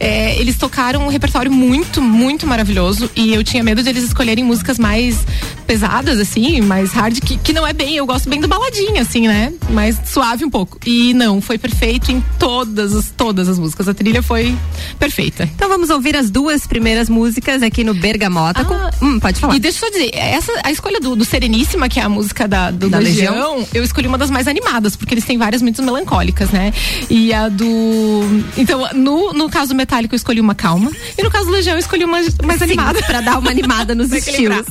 é, 0.00 0.38
eles 0.40 0.56
tocaram 0.56 1.04
um 1.04 1.08
repertório 1.08 1.52
muito, 1.52 2.00
muito 2.00 2.46
maravilhoso. 2.46 3.10
E 3.14 3.34
eu 3.34 3.44
tinha 3.44 3.62
medo 3.62 3.82
de 3.82 3.90
eles 3.90 4.04
escolherem 4.04 4.42
músicas 4.44 4.78
mais 4.78 5.26
pesadas, 5.66 6.18
assim, 6.18 6.60
mais 6.60 6.92
hard, 6.92 7.18
que, 7.20 7.36
que 7.36 7.52
não 7.52 7.66
é 7.66 7.72
bem, 7.72 7.96
eu 7.96 8.06
gosto 8.06 8.28
bem 8.28 8.40
do 8.40 8.48
baladinha, 8.48 9.02
assim, 9.02 9.26
né? 9.26 9.52
Mais 9.70 10.00
suave 10.06 10.44
um 10.44 10.50
pouco. 10.50 10.78
E 10.86 11.12
não, 11.12 11.40
foi 11.40 11.58
perfeito 11.58 12.12
em 12.12 12.24
todas 12.38 12.94
as, 12.94 13.10
todas 13.10 13.48
as 13.48 13.58
músicas. 13.58 13.88
A 13.88 13.94
trilha 13.94 14.22
foi 14.22 14.56
perfeita. 14.98 15.44
Então 15.54 15.68
vamos 15.68 15.90
ouvir 15.90 16.16
as 16.16 16.30
duas 16.30 16.66
primeiras 16.66 17.08
músicas 17.08 17.62
aqui 17.62 17.82
no 17.82 17.94
Bergamota. 17.94 18.60
Ah, 18.60 18.64
com... 18.64 19.04
hum, 19.04 19.20
pode 19.20 19.40
falar. 19.40 19.56
E 19.56 19.58
deixa 19.58 19.84
eu 19.84 19.88
só 19.88 19.90
dizer, 19.90 20.10
essa, 20.14 20.52
a 20.62 20.70
escolha 20.70 21.00
do, 21.00 21.16
do 21.16 21.24
Sereníssima, 21.36 21.86
que 21.86 22.00
é 22.00 22.02
a 22.02 22.08
música 22.08 22.48
da, 22.48 22.70
do 22.70 22.88
da 22.88 22.96
Legião, 22.96 23.56
Legião, 23.56 23.68
eu 23.74 23.84
escolhi 23.84 24.08
uma 24.08 24.16
das 24.16 24.30
mais 24.30 24.48
animadas, 24.48 24.96
porque 24.96 25.12
eles 25.12 25.24
têm 25.26 25.36
várias 25.36 25.60
muito 25.60 25.82
melancólicas, 25.82 26.48
né? 26.50 26.72
E 27.10 27.30
a 27.30 27.50
do. 27.50 28.22
Então, 28.56 28.88
no, 28.94 29.34
no 29.34 29.50
caso 29.50 29.68
do 29.68 29.74
Metallica, 29.74 30.14
eu 30.14 30.16
escolhi 30.16 30.40
uma 30.40 30.54
calma. 30.54 30.90
E 31.18 31.22
no 31.22 31.30
caso 31.30 31.44
do 31.44 31.52
Legião, 31.52 31.74
eu 31.74 31.78
escolhi 31.78 32.04
uma 32.04 32.20
mais 32.42 32.58
Sim, 32.58 32.64
animada. 32.64 33.02
Pra 33.02 33.20
dar 33.20 33.38
uma 33.38 33.50
animada 33.50 33.94
nos 33.94 34.12
estilos. 34.16 34.64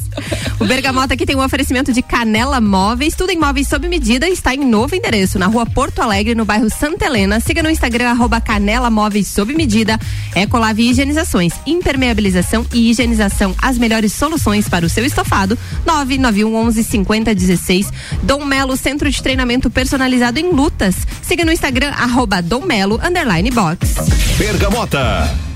O 0.59 0.65
Bergamota 0.65 1.13
aqui 1.13 1.23
tem 1.23 1.35
um 1.35 1.43
oferecimento 1.43 1.93
de 1.93 2.01
Canela 2.01 2.59
Móveis, 2.59 3.13
tudo 3.13 3.29
em 3.29 3.37
móveis 3.37 3.67
sob 3.67 3.87
medida, 3.87 4.27
está 4.27 4.55
em 4.55 4.65
novo 4.65 4.95
endereço, 4.95 5.37
na 5.37 5.45
rua 5.45 5.67
Porto 5.67 5.99
Alegre, 5.99 6.33
no 6.33 6.45
bairro 6.45 6.67
Santa 6.71 7.05
Helena. 7.05 7.39
Siga 7.39 7.61
no 7.61 7.69
Instagram, 7.69 8.09
arroba 8.09 8.41
Canela 8.41 8.89
Móveis 8.89 9.27
sob 9.27 9.53
medida. 9.53 9.99
Ecolave 10.35 10.89
Higienizações, 10.89 11.53
impermeabilização 11.67 12.65
e 12.73 12.89
higienização, 12.89 13.53
as 13.61 13.77
melhores 13.77 14.13
soluções 14.13 14.67
para 14.67 14.83
o 14.83 14.89
seu 14.89 15.05
estofado. 15.05 15.55
991 15.85 16.54
11 16.55 16.83
50 16.83 17.33
16. 17.33 17.87
Dom 18.23 18.45
Melo, 18.45 18.75
centro 18.77 19.09
de 19.09 19.21
treinamento 19.21 19.69
personalizado 19.69 20.39
em 20.39 20.51
lutas. 20.51 20.95
Siga 21.21 21.45
no 21.45 21.51
Instagram, 21.51 21.91
arroba 21.91 22.41
Dom 22.41 22.65
Melo, 22.65 22.99
underline 23.03 23.51
box. 23.51 23.95
Bergamota. 24.37 25.54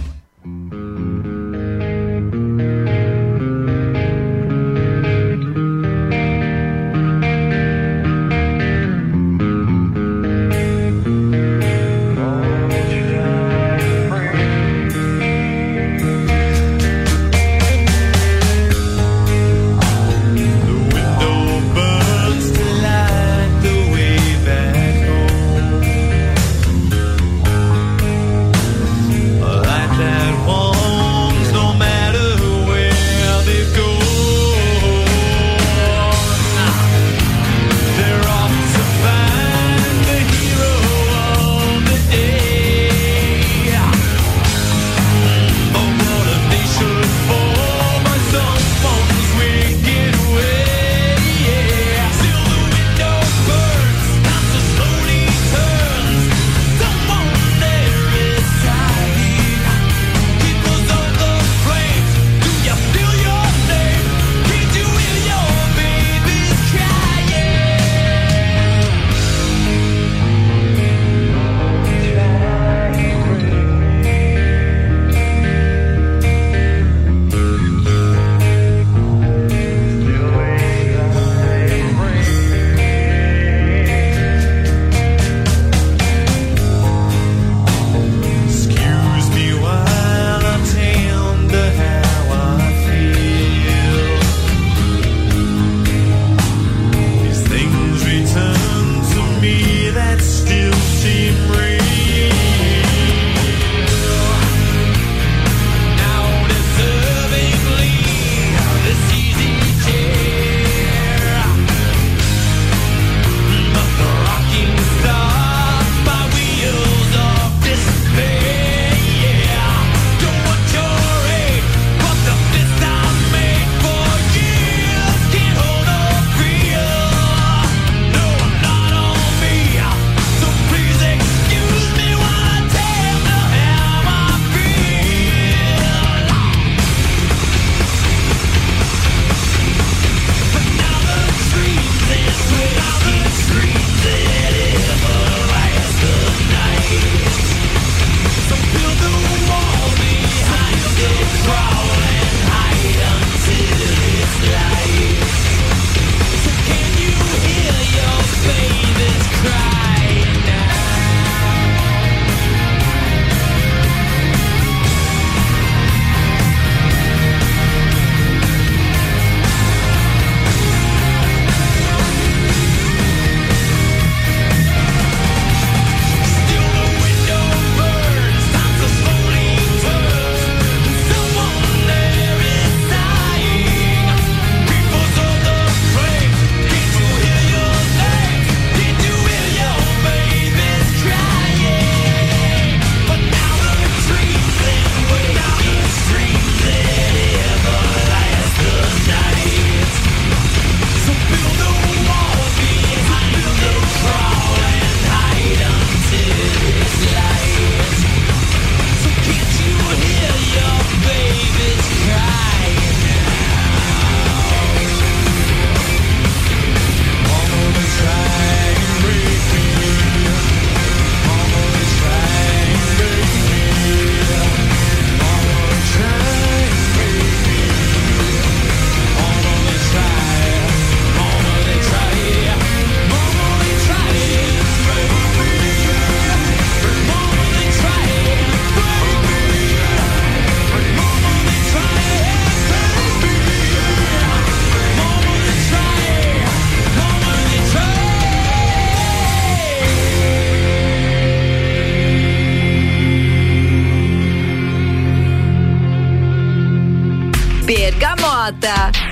Bergamota. 258.51 259.08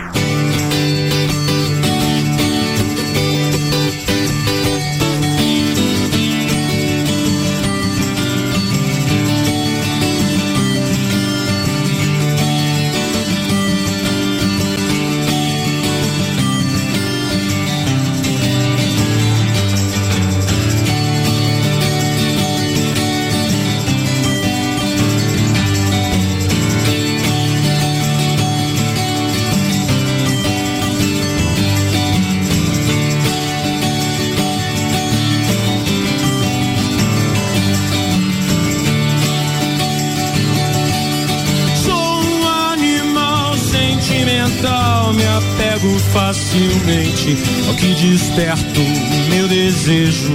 Facilmente 47.27 47.67
ao 47.67 47.73
que 47.75 47.93
desperta 47.93 48.79
o 48.79 49.29
meu 49.29 49.47
desejo. 49.47 50.33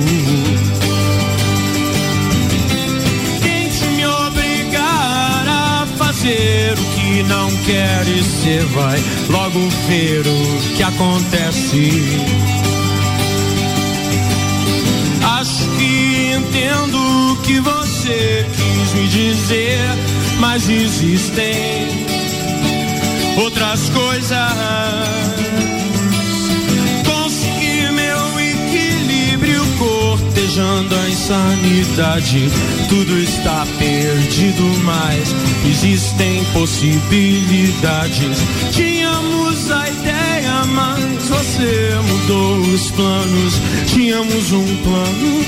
Tente 3.41 3.85
me 3.97 4.07
obrigar 4.07 5.47
a 5.49 5.87
fazer 5.97 6.75
o 6.79 6.85
que 6.95 7.23
não 7.23 7.51
quer 7.65 8.07
e 8.09 8.59
vai 8.75 9.03
logo 9.31 9.61
ver 9.89 10.21
o 10.27 10.77
que 10.77 10.83
acontece. 10.83 11.91
Acho 15.25 15.69
que 15.79 16.35
entendo 16.37 17.33
o 17.33 17.37
que 17.43 17.61
você 17.61 18.47
quis 18.53 18.93
me 18.95 19.09
dizer, 19.09 19.81
mas 20.39 20.69
existem 20.69 21.82
a 31.63 31.69
insanidade. 31.69 32.51
Tudo 32.89 33.19
está 33.19 33.67
perdido, 33.79 34.63
mas 34.85 35.35
existem 35.69 36.45
possibilidades. 36.53 38.39
Tínhamos 38.73 39.71
a 39.71 39.89
ideia, 39.89 40.65
mas 40.67 41.29
você 41.29 41.95
mudou 42.09 42.59
os 42.61 42.91
planos. 42.91 43.55
Tínhamos 43.87 44.53
um 44.53 44.77
plano, 44.77 45.45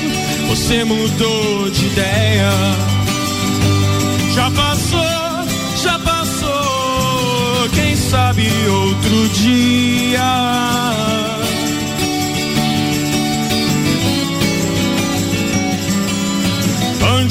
você 0.49 0.83
mudou 0.83 1.69
de 1.69 1.85
ideia. 1.87 2.51
Já 4.33 4.51
passou, 4.51 4.99
já 5.83 5.99
passou. 5.99 7.69
Quem 7.73 7.95
sabe 7.95 8.47
outro 8.67 9.29
dia 9.29 11.14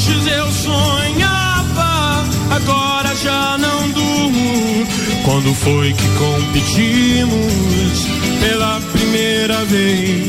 Antes 0.07 0.27
eu 0.27 0.53
sonhava, 0.53 2.25
agora 2.51 3.17
já 3.17 3.57
não 3.57 3.89
durmo. 3.89 4.87
Quando 5.25 5.55
foi 5.55 5.95
que 5.95 6.09
competimos 6.19 8.07
pela 8.39 8.83
primeira 8.93 9.65
vez? 9.65 10.29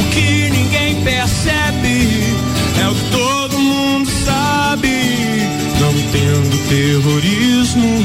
O 0.00 0.10
que 0.10 0.50
ninguém 0.50 1.00
percebe 1.04 2.34
é 2.82 2.88
o 2.88 2.94
que 2.96 3.10
todo 3.12 3.56
mundo 3.56 4.10
sabe. 4.24 4.88
Não 5.80 5.92
tendo 6.10 6.68
terrorismo, 6.68 8.04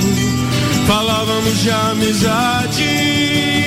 falávamos 0.86 1.60
de 1.60 1.72
amizade. 1.72 3.61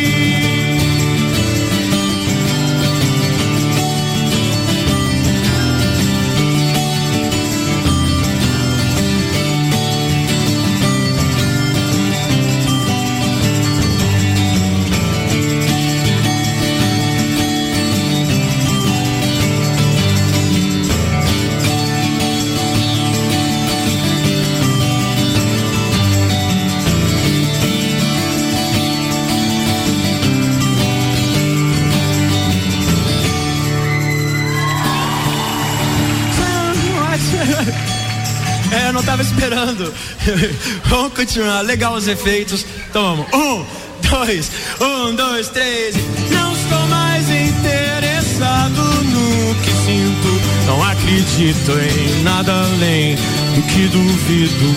Tava 39.15 39.23
esperando. 39.23 39.95
vamos 40.87 41.15
continuar. 41.15 41.63
Legal 41.63 41.95
os 41.95 42.09
efeitos. 42.09 42.67
Então 42.91 43.17
vamos. 43.17 43.33
Um, 43.33 43.65
dois, 44.11 44.51
um, 44.81 45.15
dois, 45.15 45.49
três. 45.51 45.95
Não 46.31 46.53
estou 46.53 46.87
mais 46.89 47.29
interessado 47.31 48.83
no 49.05 49.55
que 49.63 49.71
sinto. 49.71 50.41
Não 50.67 50.83
acredito 50.83 51.73
em 51.73 52.23
nada 52.25 52.53
além 52.53 53.15
do 53.15 53.63
que 53.63 53.89
duvido. 53.89 54.75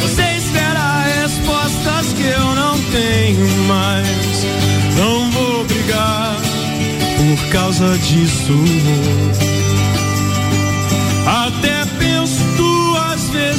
Você 0.00 0.22
espera 0.36 1.02
respostas 1.20 2.12
que 2.12 2.22
eu 2.22 2.54
não 2.54 2.78
tenho 2.92 3.64
mais. 3.66 4.46
Não 4.96 5.30
vou 5.32 5.64
brigar 5.64 6.36
por 7.16 7.48
causa 7.50 7.98
disso. 7.98 9.57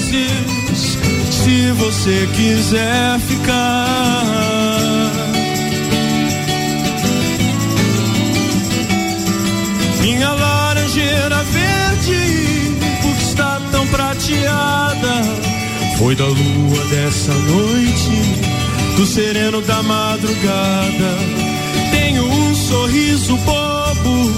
Vezes 0.10 0.98
se 1.32 1.72
você 1.74 2.28
quiser 2.36 3.20
ficar. 3.20 3.86
Minha 10.02 10.32
laranjeira 10.32 11.44
verde, 11.44 12.78
por 13.02 13.16
que 13.16 13.24
está 13.24 13.62
tão 13.72 13.86
prateada? 13.88 15.24
Foi 15.98 16.16
da 16.16 16.26
lua 16.26 16.86
dessa 16.90 17.34
noite, 17.34 18.96
do 18.96 19.06
sereno 19.06 19.62
da 19.62 19.84
madrugada. 19.84 21.18
Tenho 21.92 22.26
um 22.26 22.56
sorriso 22.56 23.38
bobo, 23.38 24.32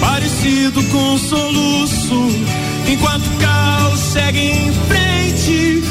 parecido 0.00 0.82
com 0.84 1.14
um 1.14 1.18
soluço 1.18 2.63
enquanto 2.86 3.26
o 3.26 3.36
caos 3.38 3.98
segue 3.98 4.38
em 4.38 4.72
frente 4.72 5.82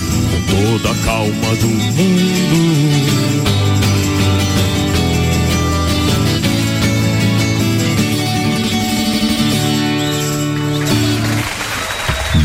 com 0.50 0.78
toda 0.80 0.92
a 0.92 0.96
calma 1.04 1.56
do 1.56 1.68
mundo. 1.68 2.94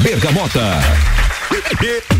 Bergamota. 0.03 0.81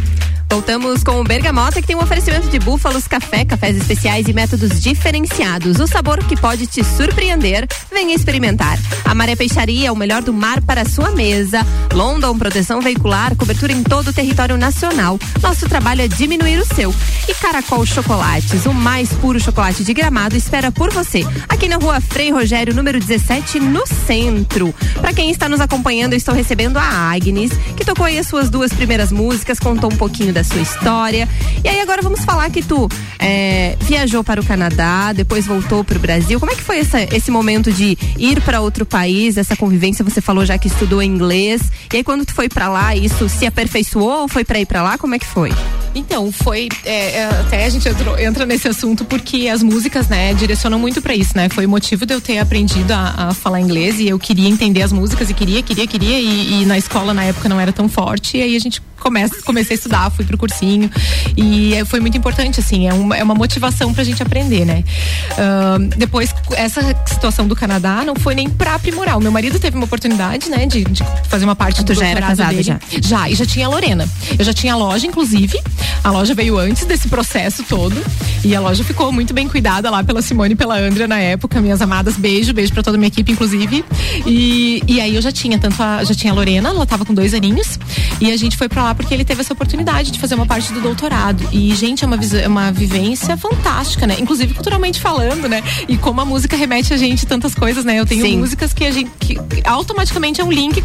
Voltamos 0.51 1.05
com 1.05 1.21
o 1.21 1.25
Bergamota, 1.25 1.81
que 1.81 1.87
tem 1.87 1.95
um 1.95 2.03
oferecimento 2.03 2.49
de 2.49 2.59
búfalos, 2.59 3.07
café, 3.07 3.45
cafés 3.45 3.77
especiais 3.77 4.27
e 4.27 4.33
métodos 4.33 4.81
diferenciados. 4.81 5.79
O 5.79 5.87
sabor 5.87 6.25
que 6.25 6.37
pode 6.37 6.67
te 6.67 6.83
surpreender. 6.83 7.69
Venha 7.93 8.15
experimentar. 8.15 8.79
A 9.05 9.15
Maré 9.15 9.37
Peixaria 9.37 9.89
é 9.89 9.93
o 9.93 9.97
melhor 9.97 10.23
do 10.23 10.33
mar 10.33 10.63
para 10.63 10.87
sua 10.87 11.11
mesa. 11.11 11.67
London, 11.93 12.37
proteção 12.39 12.81
veicular, 12.81 13.37
cobertura 13.37 13.73
em 13.73 13.83
todo 13.83 14.09
o 14.09 14.13
território 14.13 14.57
nacional. 14.57 15.19
Nosso 15.43 15.69
trabalho 15.69 16.03
é 16.03 16.09
diminuir 16.09 16.59
o 16.59 16.75
seu. 16.75 16.95
E 17.29 17.35
Caracol 17.35 17.85
Chocolates, 17.85 18.65
o 18.65 18.73
mais 18.73 19.11
puro 19.13 19.39
chocolate 19.39 19.85
de 19.85 19.93
gramado, 19.93 20.35
espera 20.35 20.73
por 20.73 20.91
você. 20.91 21.27
Aqui 21.49 21.69
na 21.69 21.77
rua 21.77 22.01
Frei 22.01 22.31
Rogério, 22.31 22.75
número 22.75 22.99
17, 22.99 23.61
no 23.61 23.87
centro. 23.87 24.75
Para 25.01 25.13
quem 25.13 25.31
está 25.31 25.49
nos 25.49 25.61
acompanhando, 25.61 26.15
eu 26.15 26.17
estou 26.17 26.35
recebendo 26.35 26.79
a 26.79 27.13
Agnes, 27.13 27.53
que 27.77 27.85
tocou 27.85 28.07
aí 28.07 28.19
as 28.19 28.27
suas 28.27 28.49
duas 28.49 28.73
primeiras 28.73 29.13
músicas, 29.13 29.59
contou 29.59 29.93
um 29.93 29.97
pouquinho 29.97 30.33
da 30.33 30.38
sua 30.45 30.61
história. 30.61 31.29
E 31.63 31.69
aí 31.69 31.81
agora 31.81 32.03
vamos 32.03 32.25
falar 32.25 32.51
que 32.51 32.63
tu 32.63 32.89
é, 33.19 33.77
viajou 33.81 34.23
para 34.23 34.41
o 34.41 34.45
Canadá, 34.45 35.13
depois 35.13 35.47
voltou 35.47 35.83
para 35.85 35.97
o 35.97 36.01
Brasil. 36.01 36.39
Como 36.39 36.53
é 36.53 36.55
que 36.55 36.63
foi 36.63 36.79
essa, 36.79 37.03
esse 37.15 37.31
momento 37.31 37.73
de 37.73 37.97
ir 38.19 38.41
para 38.43 38.61
outro 38.61 38.87
país, 38.87 39.37
essa 39.37 39.57
convivência? 39.57 40.05
Você 40.05 40.21
falou 40.21 40.45
já 40.45 40.59
que 40.59 40.69
estudou 40.69 41.03
inglês. 41.03 41.63
E 41.93 41.97
aí 41.97 42.05
quando 42.05 42.25
tu 42.25 42.35
foi 42.35 42.49
para 42.49 42.69
lá, 42.69 42.95
isso 42.95 43.29
se 43.29 43.47
aperfeiçoou 43.47 44.23
ou 44.23 44.29
foi 44.29 44.45
para 44.45 44.59
ir 44.61 44.67
para 44.67 44.83
lá? 44.83 44.99
Como 44.99 45.15
é 45.15 45.19
que 45.19 45.27
foi? 45.27 45.51
Então, 45.95 46.31
foi. 46.31 46.69
É, 46.85 47.19
é, 47.19 47.25
até 47.25 47.65
a 47.65 47.69
gente 47.69 47.89
entrou, 47.89 48.19
entra 48.19 48.47
nesse 48.47 48.69
assunto 48.69 49.05
porque 49.05 49.49
as 49.49 49.63
músicas, 49.63 50.09
né, 50.09 50.33
direcionam 50.35 50.79
muito 50.79 51.03
para 51.03 51.15
isso, 51.15 51.33
né? 51.35 51.49
Foi 51.49 51.67
o 51.67 51.69
motivo 51.69 52.07
de 52.07 52.15
eu 52.15 52.21
ter 52.21 52.39
aprendido 52.39 52.93
a, 52.93 53.29
a, 53.29 53.35
falar 53.35 53.61
inglês 53.61 53.99
e 53.99 54.09
eu 54.09 54.19
queria 54.19 54.49
entender 54.49 54.83
as 54.83 54.93
músicas 54.93 55.31
e 55.31 55.35
queria, 55.35 55.63
queria, 55.63 55.87
queria. 55.87 56.21
E, 56.21 56.63
e 56.63 56.67
na 56.67 56.79
escola 56.79 57.13
na 57.13 57.25
época 57.25 57.49
não 57.49 57.59
era 57.59 57.73
tão 57.73 57.89
forte. 57.89 58.37
E 58.37 58.43
aí 58.43 58.57
a 58.57 58.61
gente 58.61 58.81
comece, 58.99 59.43
comecei 59.43 59.75
a 59.75 59.79
estudar, 59.79 60.11
fui 60.11 60.25
pro 60.29 60.39
cursinho 60.39 60.91
e 61.37 61.75
é, 61.75 61.85
foi 61.85 61.99
muito 61.99 62.17
importante, 62.17 62.61
assim, 62.61 62.87
é 62.87 62.93
uma, 62.93 63.17
é 63.17 63.23
uma 63.23 63.35
motivação 63.35 63.93
pra 63.93 64.05
gente 64.05 64.23
aprender, 64.23 64.65
né? 64.65 64.85
Uh, 65.33 65.89
depois, 65.97 66.35
essa 66.53 66.81
situação 67.07 67.49
do 67.49 67.57
Canadá 67.57 68.05
não 68.05 68.15
foi 68.15 68.35
nem 68.35 68.49
pra 68.49 68.75
aprimorar. 68.75 69.17
O 69.17 69.21
meu 69.21 69.33
marido 69.33 69.59
teve 69.59 69.77
uma 69.77 69.87
oportunidade, 69.87 70.51
né, 70.51 70.67
de, 70.67 70.85
de 70.85 71.03
fazer 71.29 71.45
uma 71.45 71.57
parte 71.57 71.83
do 71.83 71.95
já 71.95 72.07
era 72.07 72.21
casada 72.21 72.51
dele. 72.51 72.63
já? 72.63 72.79
Já, 73.03 73.31
e 73.31 73.35
já 73.35 73.47
tinha 73.47 73.67
a 73.67 73.71
Lorena. 73.71 74.09
Eu 74.39 74.45
já 74.45 74.53
tinha 74.53 74.75
a 74.75 74.77
loja, 74.77 75.07
inclusive. 75.07 75.59
A 76.05 76.11
loja 76.11 76.35
veio 76.35 76.59
antes 76.59 76.85
desse 76.85 77.09
processo 77.09 77.63
todo 77.63 77.97
e 78.45 78.55
a 78.55 78.61
loja 78.61 78.85
ficou 78.85 79.11
muito 79.11 79.35
bem 79.35 79.49
cuidada 79.49 79.91
lá 79.91 80.05
pela 80.05 80.23
Simone 80.23 80.55
e 80.55 80.57
pela 80.57 80.79
Andrea 80.79 81.09
na 81.09 81.19
época, 81.19 81.61
minhas 81.61 81.81
amadas, 81.81 82.17
beijo, 82.17 82.53
beijo 82.53 82.73
pra 82.73 82.83
toda 82.83 82.97
a 82.97 82.99
minha 82.99 83.09
equipe, 83.09 83.33
inclusive. 83.33 83.85
E, 84.27 84.83
e 84.87 85.01
aí 85.01 85.15
eu 85.15 85.23
já 85.23 85.33
tinha 85.33 85.59
tanto 85.59 85.83
a, 85.83 86.05
já 86.05 86.15
tinha 86.15 86.33
a 86.33 86.37
Lorena, 86.37 86.69
ela 86.69 86.87
tava 86.87 87.05
com 87.05 87.15
dois 87.15 87.35
aninhos, 87.35 87.79
e 88.21 88.31
a 88.31 88.37
gente 88.37 88.57
foi 88.57 88.69
pra 88.69 88.83
lá 88.83 88.95
porque 88.95 89.13
ele 89.13 89.25
teve 89.25 89.41
essa 89.41 89.53
oportunidade 89.53 90.11
de 90.11 90.18
fazer 90.19 90.35
uma 90.35 90.47
parte 90.47 90.73
do 90.73 90.81
doutorado. 90.81 91.49
E, 91.53 91.75
gente, 91.75 92.05
é 92.05 92.07
uma, 92.07 92.19
uma 92.47 92.73
vivência 92.73 93.37
fantástica, 93.37 94.07
né? 94.07 94.17
Inclusive 94.19 94.55
culturalmente 94.55 95.01
falando, 95.01 95.49
né? 95.49 95.63
E 95.89 95.97
como 95.97 96.21
a 96.21 96.25
música 96.25 96.57
remete 96.57 96.93
a 96.93 96.97
gente 96.97 97.27
tantas 97.27 97.55
coisas, 97.55 97.85
né? 97.85 97.99
Eu 97.99 98.07
tenho 98.07 98.25
Sim. 98.25 98.39
músicas 98.39 98.73
que 98.73 98.85
a 98.85 98.91
gente 98.91 99.11
que 99.19 99.39
automaticamente 99.65 100.41
é 100.41 100.45
um 100.45 100.53
link 100.53 100.83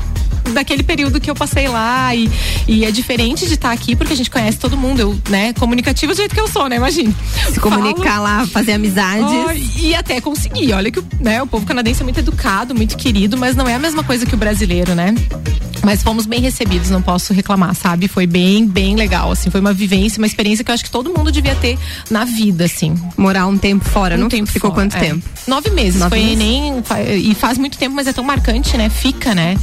daquele 0.52 0.84
período 0.84 1.20
que 1.22 1.30
eu 1.30 1.36
passei 1.36 1.68
lá 1.68 2.14
e, 2.14 2.30
e 2.68 2.84
é 2.84 2.92
diferente 2.92 3.48
de 3.48 3.54
estar 3.54 3.72
aqui 3.72 3.96
porque 3.96 4.14
a 4.14 4.16
gente 4.16 4.30
conhece 4.30 4.58
todo 4.58 4.76
mundo, 4.76 5.00
eu, 5.00 5.20
né, 5.30 5.54
comunicativa 5.54 6.14
do 6.14 6.18
jeito 6.18 6.34
que 6.34 6.42
eu 6.42 6.48
sou, 6.48 6.68
né, 6.68 6.76
imagine. 6.76 7.16
Se 7.52 7.60
comunicar 7.60 8.20
lá, 8.20 8.46
fazer 8.48 8.74
amizades. 8.74 9.26
Oh, 9.26 9.80
e 9.80 9.96
até 9.96 10.20
conseguir, 10.20 10.74
olha 10.74 10.92
que 10.92 11.02
né, 11.20 11.42
o 11.42 11.48
povo 11.48 11.66
canadense 11.66 12.02
é 12.02 12.04
muito 12.04 12.20
educado, 12.20 12.76
muito 12.76 12.98
querido, 12.98 13.38
mas 13.38 13.56
não 13.56 13.68
é 13.68 13.76
a 13.76 13.80
mesma 13.80 14.04
coisa 14.04 14.26
que 14.26 14.36
o 14.36 14.38
brasileiro, 14.38 14.94
né? 14.96 15.16
Mas 15.84 16.02
fomos 16.02 16.26
bem 16.26 16.40
recebidos, 16.40 16.90
não 16.90 17.02
posso 17.02 17.34
reclamar, 17.34 17.76
sabe? 17.76 18.08
Foi 18.08 18.26
bem, 18.26 18.66
bem 18.66 18.96
legal, 18.96 19.23
assim, 19.32 19.50
foi 19.50 19.60
uma 19.62 19.74
vivência, 19.74 20.20
uma 20.20 20.28
experiência 20.28 20.64
que 20.64 20.72
eu 20.72 20.74
acho 20.76 20.84
que 20.84 20.92
todo 20.92 21.14
mundo 21.16 21.32
devia 21.32 21.56
ter 21.56 21.78
na 22.10 22.26
vida, 22.26 22.66
assim. 22.66 22.94
Morar 23.18 23.48
um 23.48 23.58
tempo 23.58 23.86
fora, 23.86 24.16
Um 24.16 24.20
não 24.22 24.30
tempo 24.30 24.52
ficou 24.52 24.72
fora, 24.72 24.84
quanto 24.84 24.98
é. 24.98 25.00
tempo? 25.00 25.24
Nove 25.48 25.70
meses. 25.72 26.00
Nove 26.00 26.10
foi 26.16 26.20
meses? 26.24 26.38
nem. 26.38 26.84
E 27.18 27.36
faz 27.36 27.58
muito 27.58 27.78
tempo, 27.78 27.96
mas 27.96 28.08
é 28.08 28.14
tão 28.14 28.24
marcante, 28.24 28.78
né? 28.78 28.90
Fica, 28.90 29.34
né? 29.36 29.58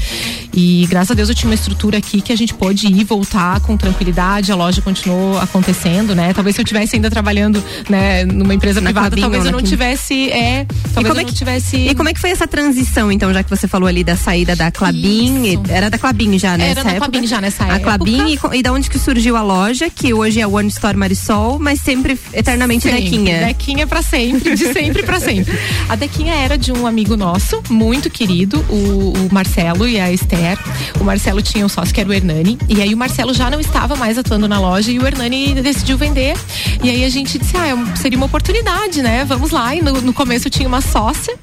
E 0.53 0.87
graças 0.89 1.11
a 1.11 1.15
Deus 1.15 1.29
eu 1.29 1.35
tinha 1.35 1.49
uma 1.49 1.55
estrutura 1.55 1.99
aqui 1.99 2.21
que 2.21 2.33
a 2.33 2.37
gente 2.37 2.53
pôde 2.55 2.87
ir 2.87 3.01
e 3.01 3.05
voltar 3.05 3.61
com 3.61 3.77
tranquilidade. 3.77 4.51
A 4.53 4.55
loja 4.57 4.83
continuou 4.83 5.39
acontecendo, 5.39 6.15
né? 6.15 6.33
Talvez 6.33 6.57
se 6.57 6.61
eu 6.63 6.65
tivesse 6.65 6.97
ainda 6.97 7.11
trabalhando, 7.11 7.63
né, 7.89 8.25
numa 8.25 8.55
empresa 8.55 8.81
Na 8.81 8.87
privada, 8.91 9.09
Clabin 9.11 9.21
talvez 9.23 9.45
eu 9.45 9.53
não 9.53 9.63
tivesse. 9.63 10.31
É, 10.31 10.65
talvez 10.93 10.95
como 10.95 11.07
eu 11.09 11.13
é 11.13 11.23
não 11.23 11.25
que- 11.25 11.35
tivesse. 11.35 11.77
E 11.77 11.95
como 11.95 12.09
é 12.09 12.15
que 12.15 12.21
foi 12.21 12.31
essa 12.31 12.47
transição, 12.47 13.11
então, 13.13 13.33
já 13.33 13.43
que 13.43 13.51
você 13.51 13.67
falou 13.69 13.89
ali 13.89 14.03
da 14.05 14.17
saída 14.17 14.55
da 14.57 14.71
Clabin? 14.71 15.61
Era 15.69 15.89
da 15.91 15.99
Clabin 15.99 16.39
já 16.39 16.57
nessa 16.57 16.71
Era 16.71 16.85
da 16.85 16.91
época? 16.91 17.11
Clabin 17.11 17.27
já 17.27 17.41
nessa 17.41 17.65
a 17.65 17.67
época. 17.69 17.81
Clabin 17.85 18.39
e, 18.55 18.59
e 18.59 18.63
da 18.63 18.73
onde 18.73 18.91
que 18.91 18.99
surgiu 18.99 19.37
a 19.37 19.43
loja, 19.43 19.50
que 19.97 20.15
hoje 20.15 20.41
é 20.41 20.47
One 20.47 20.69
Store 20.69 20.97
Marisol, 20.97 21.59
mas 21.59 21.81
sempre, 21.81 22.17
eternamente 22.33 22.85
Sempre. 22.85 23.03
Dequinha. 23.03 23.47
Dequinha 23.47 23.87
pra 23.87 24.01
sempre, 24.01 24.55
de 24.55 24.73
sempre 24.73 25.03
pra 25.03 25.19
sempre. 25.19 25.59
A 25.89 25.97
Dequinha 25.97 26.35
era 26.35 26.57
de 26.57 26.71
um 26.71 26.87
amigo 26.87 27.17
nosso, 27.17 27.61
muito 27.69 28.09
querido, 28.09 28.65
o, 28.69 29.13
o 29.13 29.29
Marcelo 29.33 29.89
e 29.89 29.99
a 29.99 30.13
Esther. 30.13 30.57
O 31.01 31.05
Marcelo 31.05 31.43
tinha 31.43 31.67
um 31.67 31.69
sócio 31.69 31.93
que 31.93 32.01
era 32.01 32.09
o 32.09 32.13
Hernani. 32.13 32.59
E 32.69 32.81
aí 32.81 32.95
o 32.95 32.97
Marcelo 32.97 33.35
já 33.35 33.51
não 33.51 33.59
estava 33.59 33.97
mais 33.97 34.17
atuando 34.17 34.47
na 34.47 34.61
loja 34.61 34.93
e 34.93 34.99
o 34.99 35.07
Hernani 35.07 35.55
decidiu 35.61 35.99
vender. 35.99 36.37
E 36.83 36.89
aí 36.89 37.05
a 37.05 37.09
gente 37.09 37.37
disse, 37.37 37.57
ah, 37.57 37.67
é 37.67 37.97
seria 37.97 38.17
uma 38.17 38.27
oportunidade, 38.27 39.03
né? 39.03 39.25
Vamos 39.25 39.51
lá. 39.51 39.75
E 39.75 39.83
no, 39.83 40.01
no 40.01 40.13
começo 40.13 40.47
eu 40.47 40.51
tinha 40.51 40.69
uma 40.69 40.81
sócia. 40.81 41.37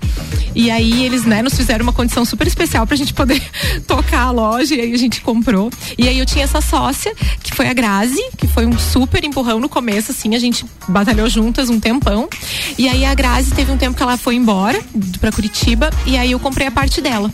E 0.55 0.71
aí 0.71 1.03
eles, 1.03 1.23
né, 1.23 1.43
nos 1.43 1.55
fizeram 1.55 1.83
uma 1.83 1.93
condição 1.93 2.25
super 2.25 2.47
especial 2.47 2.87
pra 2.87 2.95
gente 2.95 3.13
poder 3.13 3.41
tocar 3.85 4.21
a 4.21 4.31
loja 4.31 4.73
e 4.73 4.81
aí 4.81 4.93
a 4.93 4.97
gente 4.97 5.21
comprou. 5.21 5.69
E 5.97 6.07
aí 6.07 6.17
eu 6.17 6.25
tinha 6.25 6.43
essa 6.43 6.61
sócia, 6.61 7.13
que 7.43 7.53
foi 7.53 7.67
a 7.67 7.73
Grazi, 7.97 8.21
que 8.37 8.45
foi 8.47 8.65
um 8.65 8.77
super 8.77 9.23
empurrão 9.23 9.59
no 9.59 9.67
começo, 9.67 10.11
assim, 10.11 10.35
a 10.35 10.39
gente 10.39 10.63
batalhou 10.87 11.27
juntas 11.27 11.67
um 11.69 11.79
tempão. 11.79 12.29
E 12.77 12.87
aí 12.87 13.03
a 13.03 13.13
Grazi 13.15 13.51
teve 13.51 13.71
um 13.71 13.77
tempo 13.77 13.97
que 13.97 14.03
ela 14.03 14.17
foi 14.17 14.35
embora 14.35 14.79
pra 15.19 15.31
Curitiba 15.31 15.89
e 16.05 16.15
aí 16.15 16.31
eu 16.31 16.39
comprei 16.39 16.67
a 16.67 16.71
parte 16.71 17.01
dela. 17.01 17.31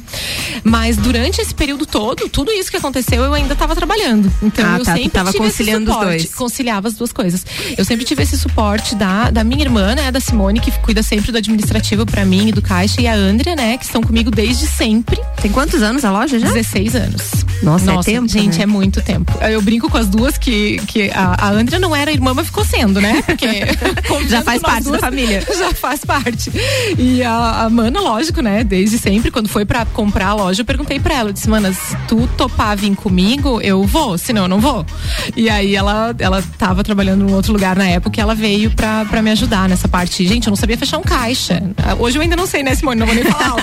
Mas 0.64 0.96
durante 0.96 1.42
esse 1.42 1.54
período 1.54 1.86
todo, 1.86 2.30
tudo 2.30 2.52
isso 2.52 2.72
que 2.72 2.78
aconteceu, 2.78 3.24
eu 3.24 3.34
ainda 3.34 3.56
tava 3.56 3.76
trabalhando. 3.76 4.32
Então 4.42 4.66
Ah, 4.66 4.78
eu 4.78 4.86
tá, 4.86 4.94
sempre 4.94 5.10
tava 5.10 5.32
tive 5.32 5.44
esse 5.48 5.58
conciliando 5.58 5.90
os 5.92 5.98
suporte, 5.98 6.18
dois. 6.24 6.36
conciliava 6.36 6.88
as 6.88 6.94
duas 6.94 7.12
coisas. 7.12 7.46
Eu 7.78 7.84
sempre 7.84 8.06
tive 8.06 8.24
esse 8.24 8.38
suporte 8.38 8.96
da, 8.96 9.30
da 9.30 9.44
minha 9.44 9.64
irmã, 9.64 9.96
né, 9.96 10.12
da 10.12 10.20
Simone, 10.22 10.60
que 10.62 10.72
cuida 10.80 11.04
sempre 11.04 11.32
do 11.32 11.38
administrativo 11.38 12.06
pra 12.06 12.24
mim 12.26 12.48
e 12.48 12.52
do 12.54 12.62
caixa, 12.62 13.02
e 13.02 13.08
a 13.08 13.14
Andrea, 13.16 13.56
né, 13.56 13.78
que 13.78 13.84
estão 13.86 14.02
comigo 14.02 14.32
desde 14.32 14.66
sempre. 14.66 15.20
Tem 15.42 15.52
quantos 15.52 15.82
anos 15.84 16.06
a 16.06 16.12
loja 16.12 16.40
já? 16.40 16.48
16 16.48 16.96
anos. 16.96 17.22
Nossa, 17.62 17.92
é 17.94 17.98
tempo, 18.02 18.28
Gente, 18.28 18.58
né? 18.58 18.64
é 18.64 18.66
muito 18.66 19.02
tempo. 19.02 19.32
Eu 19.42 19.62
brinco 19.62 19.90
com 19.90 19.98
as 19.98 20.08
duas 20.08 20.38
que, 20.38 20.52
que 20.88 21.10
a, 21.12 21.48
a 21.48 21.52
Andrea 21.52 21.80
não 21.80 21.96
era 21.96 22.12
irmã, 22.12 22.34
mas 22.34 22.48
ficou 22.48 22.66
sendo, 22.66 23.00
né? 23.02 23.22
Porque 23.26 23.48
Já 24.28 24.42
faz 24.42 24.62
parte 24.62 24.84
da 24.84 24.90
duas, 24.90 25.02
família. 25.02 25.44
Já 25.58 25.74
faz 25.74 26.04
parte. 26.06 26.52
E 26.98 27.24
a, 27.24 27.64
a 27.64 27.70
Mana, 27.70 28.00
lógico, 28.00 28.42
né? 28.42 28.64
Desde 28.64 28.98
sempre, 28.98 29.32
quando 29.32 29.50
foi 29.50 29.66
pra 29.66 29.86
comprar 29.86 30.28
a 30.28 30.34
loja, 30.34 30.62
eu 30.62 30.66
perguntei 30.66 31.00
pra 31.00 31.16
ela, 31.16 31.30
eu 31.30 31.34
disse, 31.34 31.50
Mana, 31.50 31.74
se 31.74 31.96
tu 32.08 32.28
topar 32.38 32.78
vir 32.78 32.96
comigo, 32.96 33.62
eu 33.62 33.84
vou, 33.84 34.18
senão 34.18 34.44
eu 34.44 34.48
não 34.48 34.60
vou. 34.60 34.86
E 35.36 35.50
aí 35.50 35.76
ela, 35.76 36.16
ela 36.20 36.44
tava 36.58 36.84
trabalhando 36.84 37.30
em 37.30 37.34
outro 37.34 37.54
lugar 37.54 37.76
na 37.76 37.88
época 37.88 38.20
e 38.20 38.22
ela 38.22 38.36
veio 38.36 38.72
pra, 38.72 39.06
pra 39.06 39.22
me 39.22 39.32
ajudar 39.32 39.68
nessa 39.70 39.88
parte. 39.88 40.26
Gente, 40.28 40.48
eu 40.48 40.52
não 40.52 40.58
sabia 40.58 40.78
fechar 40.78 40.98
um 40.98 41.04
caixa. 41.04 41.62
Hoje 42.00 42.18
eu 42.18 42.22
ainda 42.22 42.36
não 42.36 42.46
sei, 42.46 42.64
né, 42.64 42.76
Simone? 42.76 43.00
Não 43.00 43.08
vou 43.08 43.16
nem 43.16 43.24
falar. 43.24 43.56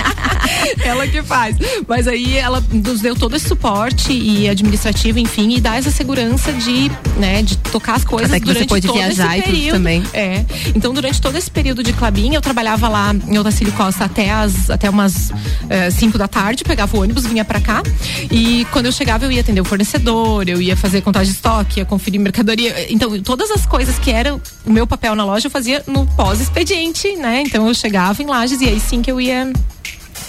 ela 0.84 1.06
que 1.06 1.22
faz. 1.22 1.56
Mas 1.86 2.06
aí 2.06 2.36
ela 2.36 2.62
nos 2.72 3.00
deu 3.00 3.14
todo 3.14 3.36
esse 3.36 3.48
suporte 3.48 4.12
e 4.12 4.48
administrativo, 4.48 5.18
enfim, 5.18 5.54
e 5.54 5.60
dá 5.60 5.76
essa 5.76 5.90
segurança 6.00 6.50
de, 6.54 6.90
né, 7.18 7.42
de 7.42 7.58
tocar 7.58 7.96
as 7.96 8.04
coisas 8.04 8.30
Até 8.30 8.40
que 8.40 8.46
você 8.46 8.52
durante 8.54 8.68
pôde 8.70 8.86
todo 8.86 8.96
viajar 8.96 9.36
esse 9.36 9.40
e 9.40 9.42
tudo 9.42 9.52
período. 9.52 9.72
também. 9.74 10.02
É. 10.14 10.44
Então, 10.74 10.94
durante 10.94 11.20
todo 11.20 11.36
esse 11.36 11.50
período 11.50 11.82
de 11.82 11.92
Clabin, 11.92 12.34
eu 12.34 12.40
trabalhava 12.40 12.88
lá 12.88 13.14
em 13.28 13.38
Otacílio 13.38 13.72
Costa 13.74 14.06
até 14.06 14.30
as 14.30 14.70
até 14.70 14.88
umas 14.88 15.30
5 15.92 16.16
da 16.16 16.26
tarde, 16.26 16.64
pegava 16.64 16.96
o 16.96 17.02
ônibus, 17.02 17.26
vinha 17.26 17.44
pra 17.44 17.60
cá. 17.60 17.82
E 18.30 18.66
quando 18.72 18.86
eu 18.86 18.92
chegava, 18.92 19.26
eu 19.26 19.32
ia 19.32 19.42
atender 19.42 19.60
o 19.60 19.64
fornecedor, 19.64 20.48
eu 20.48 20.62
ia 20.62 20.74
fazer 20.74 21.02
contagem 21.02 21.32
de 21.32 21.36
estoque, 21.36 21.80
ia 21.80 21.84
conferir 21.84 22.18
mercadoria. 22.18 22.90
Então, 22.90 23.20
todas 23.20 23.50
as 23.50 23.66
coisas 23.66 23.98
que 23.98 24.10
eram 24.10 24.40
o 24.64 24.72
meu 24.72 24.86
papel 24.86 25.14
na 25.14 25.24
loja, 25.24 25.48
eu 25.48 25.50
fazia 25.50 25.84
no 25.86 26.06
pós-expediente, 26.06 27.14
né? 27.16 27.42
Então, 27.46 27.68
eu 27.68 27.74
chegava 27.74 28.22
em 28.22 28.26
Lages 28.26 28.60
e 28.62 28.66
aí 28.66 28.80
sim 28.80 29.02
que 29.02 29.12
eu 29.12 29.20
ia 29.20 29.52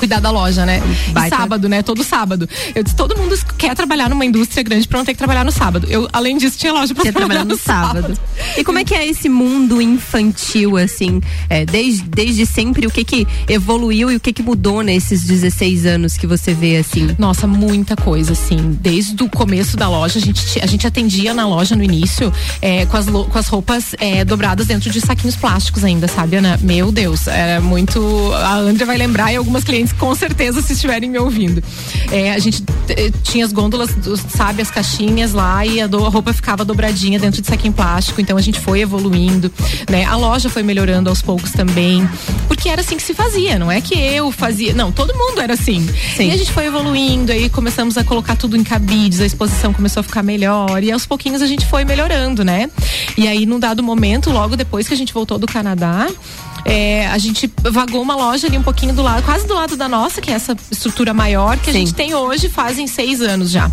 cuidar 0.02 0.20
da 0.20 0.32
loja, 0.32 0.66
né? 0.66 0.82
Sábado, 1.30 1.70
né? 1.70 1.84
Todo 1.84 2.04
sábado. 2.04 2.50
Eu 2.74 2.82
disse, 2.82 2.96
todo 2.96 3.16
mundo 3.16 3.38
quer 3.56 3.76
trabalhar 3.76 4.10
numa 4.10 4.26
indústria 4.26 4.64
grande 4.64 4.88
pra 4.88 4.98
não 4.98 5.06
ter 5.06 5.14
que 5.14 5.20
trabalhar 5.20 5.46
no 5.46 5.52
sábado. 5.52 5.86
Eu, 5.88 6.10
além 6.12 6.40
disso, 6.40 6.58
tinha 6.58 6.74
loja 6.74 6.92
pra 6.96 7.04
Você 7.04 7.12
trabalhar 7.12 7.46
no 7.46 7.56
sábado. 7.56 8.18
E 8.58 8.64
como 8.64 8.80
é 8.80 8.84
que 8.84 8.96
é 8.96 9.08
esse 9.08 9.30
mundo 9.30 9.80
infantil, 9.80 10.76
assim? 10.76 11.22
É, 11.48 11.66
desde, 11.68 12.02
desde 12.02 12.48
sempre, 12.48 12.88
o 12.88 12.90
que 12.90 13.04
que 13.04 13.28
evoluiu 13.48 14.10
e 14.10 14.16
o 14.16 14.20
que 14.20 14.34
que 14.34 14.42
mudou 14.42 14.82
nesses 14.82 15.24
16 15.24 15.86
anos 15.86 16.18
que 16.18 16.26
você 16.26 16.52
vê, 16.52 16.78
assim? 16.78 17.16
Nossa, 17.20 17.46
muita 17.46 17.96
coisa, 17.96 18.32
assim. 18.34 18.76
Desde 18.82 19.22
o 19.22 19.30
começo 19.30 19.78
da 19.78 19.88
loja, 19.88 20.18
a 20.18 20.22
gente, 20.22 20.60
a 20.60 20.66
gente 20.66 20.88
atendia 20.88 21.32
na 21.32 21.48
loja 21.48 21.76
no 21.76 21.84
início 21.84 22.34
é, 22.60 22.88
com, 22.88 22.98
as, 22.98 23.06
com 23.06 23.38
as 23.38 23.48
roupas 23.48 23.94
é, 24.00 24.26
dobradas 24.26 24.66
dentro 24.66 24.90
de 24.90 25.00
saquinhos 25.00 25.36
plásticos 25.36 25.84
ainda, 25.84 26.08
sabe, 26.08 26.38
Ana? 26.38 26.60
Meu 26.60 26.92
Deus, 26.92 27.28
era 27.28 27.62
muito. 27.62 28.32
A 28.34 28.56
Andrea 28.56 28.88
vai 28.88 28.98
lembrar 28.98 29.32
e 29.32 29.36
algumas 29.36 29.64
clientes 29.64 29.91
com 29.94 30.14
certeza 30.16 30.62
se 30.62 30.74
estiverem 30.74 31.10
me 31.10 31.18
ouvindo. 31.20 31.64
É, 32.12 32.34
a 32.34 32.40
gente 32.40 32.64
eh, 32.90 33.12
tinha 33.24 33.46
as 33.46 33.52
gôndolas, 33.54 33.90
sabe, 34.30 34.62
as 34.62 34.70
caixinhas 34.72 35.32
lá 35.34 35.66
e 35.66 35.80
a, 35.82 35.88
do- 35.88 36.06
a 36.06 36.10
roupa 36.10 36.34
ficava 36.34 36.66
dobradinha 36.66 37.20
dentro 37.20 37.42
de 37.42 37.48
saquinho 37.48 37.74
plástico, 37.74 38.20
então 38.22 38.38
a 38.38 38.42
gente 38.42 38.60
foi 38.60 38.82
evoluindo, 38.82 39.52
né? 39.90 40.04
A 40.06 40.16
loja 40.16 40.50
foi 40.50 40.64
melhorando 40.64 41.10
aos 41.10 41.22
poucos 41.22 41.52
também, 41.52 42.08
porque 42.48 42.70
era 42.70 42.82
assim 42.82 42.98
que 42.98 43.04
se 43.04 43.14
fazia, 43.14 43.58
não 43.60 43.72
é 43.72 43.80
que 43.82 43.94
eu 43.98 44.32
fazia, 44.32 44.74
não, 44.74 44.92
todo 44.92 45.14
mundo 45.16 45.40
era 45.42 45.54
assim. 45.54 45.88
Sim. 46.16 46.30
E 46.30 46.32
a 46.32 46.38
gente 46.38 46.52
foi 46.52 46.66
evoluindo, 46.66 47.32
aí 47.32 47.50
começamos 47.50 47.98
a 47.98 48.04
colocar 48.04 48.36
tudo 48.36 48.58
em 48.58 48.64
cabides, 48.64 49.20
a 49.22 49.26
exposição 49.26 49.74
começou 49.74 50.02
a 50.02 50.04
ficar 50.04 50.24
melhor 50.24 50.84
e 50.84 50.92
aos 50.92 51.06
pouquinhos 51.06 51.42
a 51.42 51.48
gente 51.48 51.66
foi 51.66 51.86
melhorando, 51.86 52.44
né? 52.44 52.70
E 53.18 53.28
aí 53.28 53.46
num 53.46 53.60
dado 53.60 53.82
momento, 53.84 54.30
logo 54.32 54.56
depois 54.56 54.88
que 54.88 54.94
a 54.94 54.98
gente 54.98 55.14
voltou 55.14 55.38
do 55.38 55.48
Canadá, 55.48 56.08
é, 56.66 57.08
a 57.08 57.18
gente 57.18 57.52
vagou 57.72 58.02
uma 58.02 58.16
loja 58.16 58.48
ali 58.48 58.58
um 58.58 58.64
pouquinho 58.64 58.94
do 58.94 59.02
lado, 59.02 59.24
quase 59.24 59.48
do 59.48 59.54
lado 59.54 59.76
da 59.76 59.88
nossa, 59.88 60.22
que 60.22 60.32
é 60.32 60.34
essa 60.34 60.56
estrutura 60.70 61.14
maior 61.14 61.58
que 61.58 61.70
a 61.70 61.74
Sim. 61.74 61.80
gente 61.80 61.94
tem 61.94 62.14
hoje, 62.14 62.50
fazem 62.50 62.88
seis 62.88 63.22
anos 63.22 63.52
já. 63.52 63.72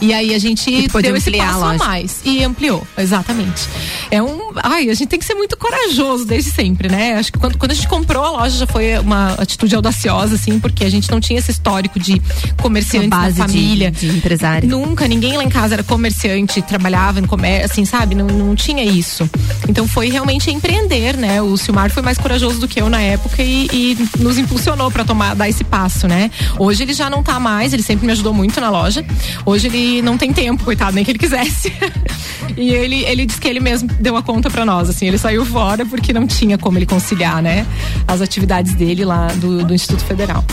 E 0.00 0.12
aí 0.12 0.34
a 0.34 0.38
gente 0.38 0.88
deu 0.88 1.16
esse 1.16 1.30
passo 1.30 1.64
a, 1.64 1.72
a 1.72 1.78
mais 1.78 2.20
e 2.24 2.42
ampliou, 2.44 2.86
exatamente. 2.96 3.68
É 4.10 4.22
um, 4.22 4.52
ai, 4.56 4.88
a 4.88 4.94
gente 4.94 5.08
tem 5.08 5.18
que 5.18 5.24
ser 5.24 5.34
muito 5.34 5.56
corajoso 5.56 6.24
desde 6.24 6.50
sempre, 6.50 6.88
né? 6.88 7.14
Acho 7.14 7.32
que 7.32 7.38
quando, 7.38 7.56
quando 7.56 7.72
a 7.72 7.74
gente 7.74 7.88
comprou 7.88 8.24
a 8.24 8.30
loja 8.30 8.58
já 8.58 8.66
foi 8.66 8.98
uma 8.98 9.34
atitude 9.34 9.74
audaciosa, 9.74 10.34
assim, 10.34 10.58
porque 10.58 10.84
a 10.84 10.90
gente 10.90 11.10
não 11.10 11.20
tinha 11.20 11.38
esse 11.38 11.50
histórico 11.50 11.98
de 11.98 12.20
comerciante 12.60 13.08
da 13.08 13.32
família, 13.32 13.90
de, 13.90 14.10
de 14.10 14.16
empresário. 14.18 14.68
Nunca, 14.68 15.06
ninguém 15.06 15.36
lá 15.36 15.44
em 15.44 15.48
casa 15.48 15.74
era 15.74 15.82
comerciante, 15.82 16.60
trabalhava 16.62 17.20
em 17.20 17.24
comércio, 17.24 17.72
assim, 17.72 17.84
sabe? 17.84 18.14
Não, 18.14 18.26
não 18.26 18.54
tinha 18.54 18.84
isso. 18.84 19.28
Então 19.68 19.86
foi 19.86 20.08
realmente 20.08 20.50
empreender, 20.50 21.16
né? 21.16 21.40
O 21.42 21.56
Silmar 21.56 21.90
foi 21.90 22.02
mais 22.02 22.18
corajoso 22.18 22.60
do 22.60 22.68
que 22.68 22.80
eu 22.80 22.88
na 22.88 23.00
época 23.00 23.42
e, 23.42 23.66
e 23.72 24.08
nos 24.18 24.38
impulsionou 24.38 24.90
para 24.90 25.04
tomar 25.04 25.34
dar 25.34 25.48
esse 25.48 25.64
passo, 25.64 26.06
né? 26.06 26.30
Hoje 26.58 26.82
ele 26.82 26.92
já 26.92 27.08
não 27.08 27.22
tá 27.22 27.38
mais, 27.38 27.72
ele 27.72 27.82
sempre 27.82 28.06
me 28.06 28.12
ajudou 28.12 28.34
muito 28.34 28.60
na 28.60 28.70
loja. 28.70 29.04
Hoje 29.44 29.66
ele 29.72 30.02
não 30.02 30.18
tem 30.18 30.32
tempo, 30.32 30.64
coitado, 30.64 30.94
nem 30.94 31.04
que 31.04 31.10
ele 31.10 31.18
quisesse. 31.18 31.72
e 32.56 32.70
ele, 32.70 33.04
ele 33.04 33.26
disse 33.26 33.40
que 33.40 33.48
ele 33.48 33.60
mesmo 33.60 33.88
deu 33.98 34.16
a 34.16 34.22
conta 34.22 34.50
para 34.50 34.64
nós, 34.64 34.88
assim, 34.90 35.06
ele 35.06 35.18
saiu 35.18 35.44
fora 35.44 35.84
porque 35.86 36.12
não 36.12 36.26
tinha 36.26 36.58
como 36.58 36.78
ele 36.78 36.86
conciliar, 36.86 37.42
né? 37.42 37.66
As 38.06 38.20
atividades 38.20 38.74
dele 38.74 39.04
lá 39.04 39.28
do, 39.28 39.64
do 39.64 39.74
Instituto 39.74 40.04
Federal. 40.04 40.44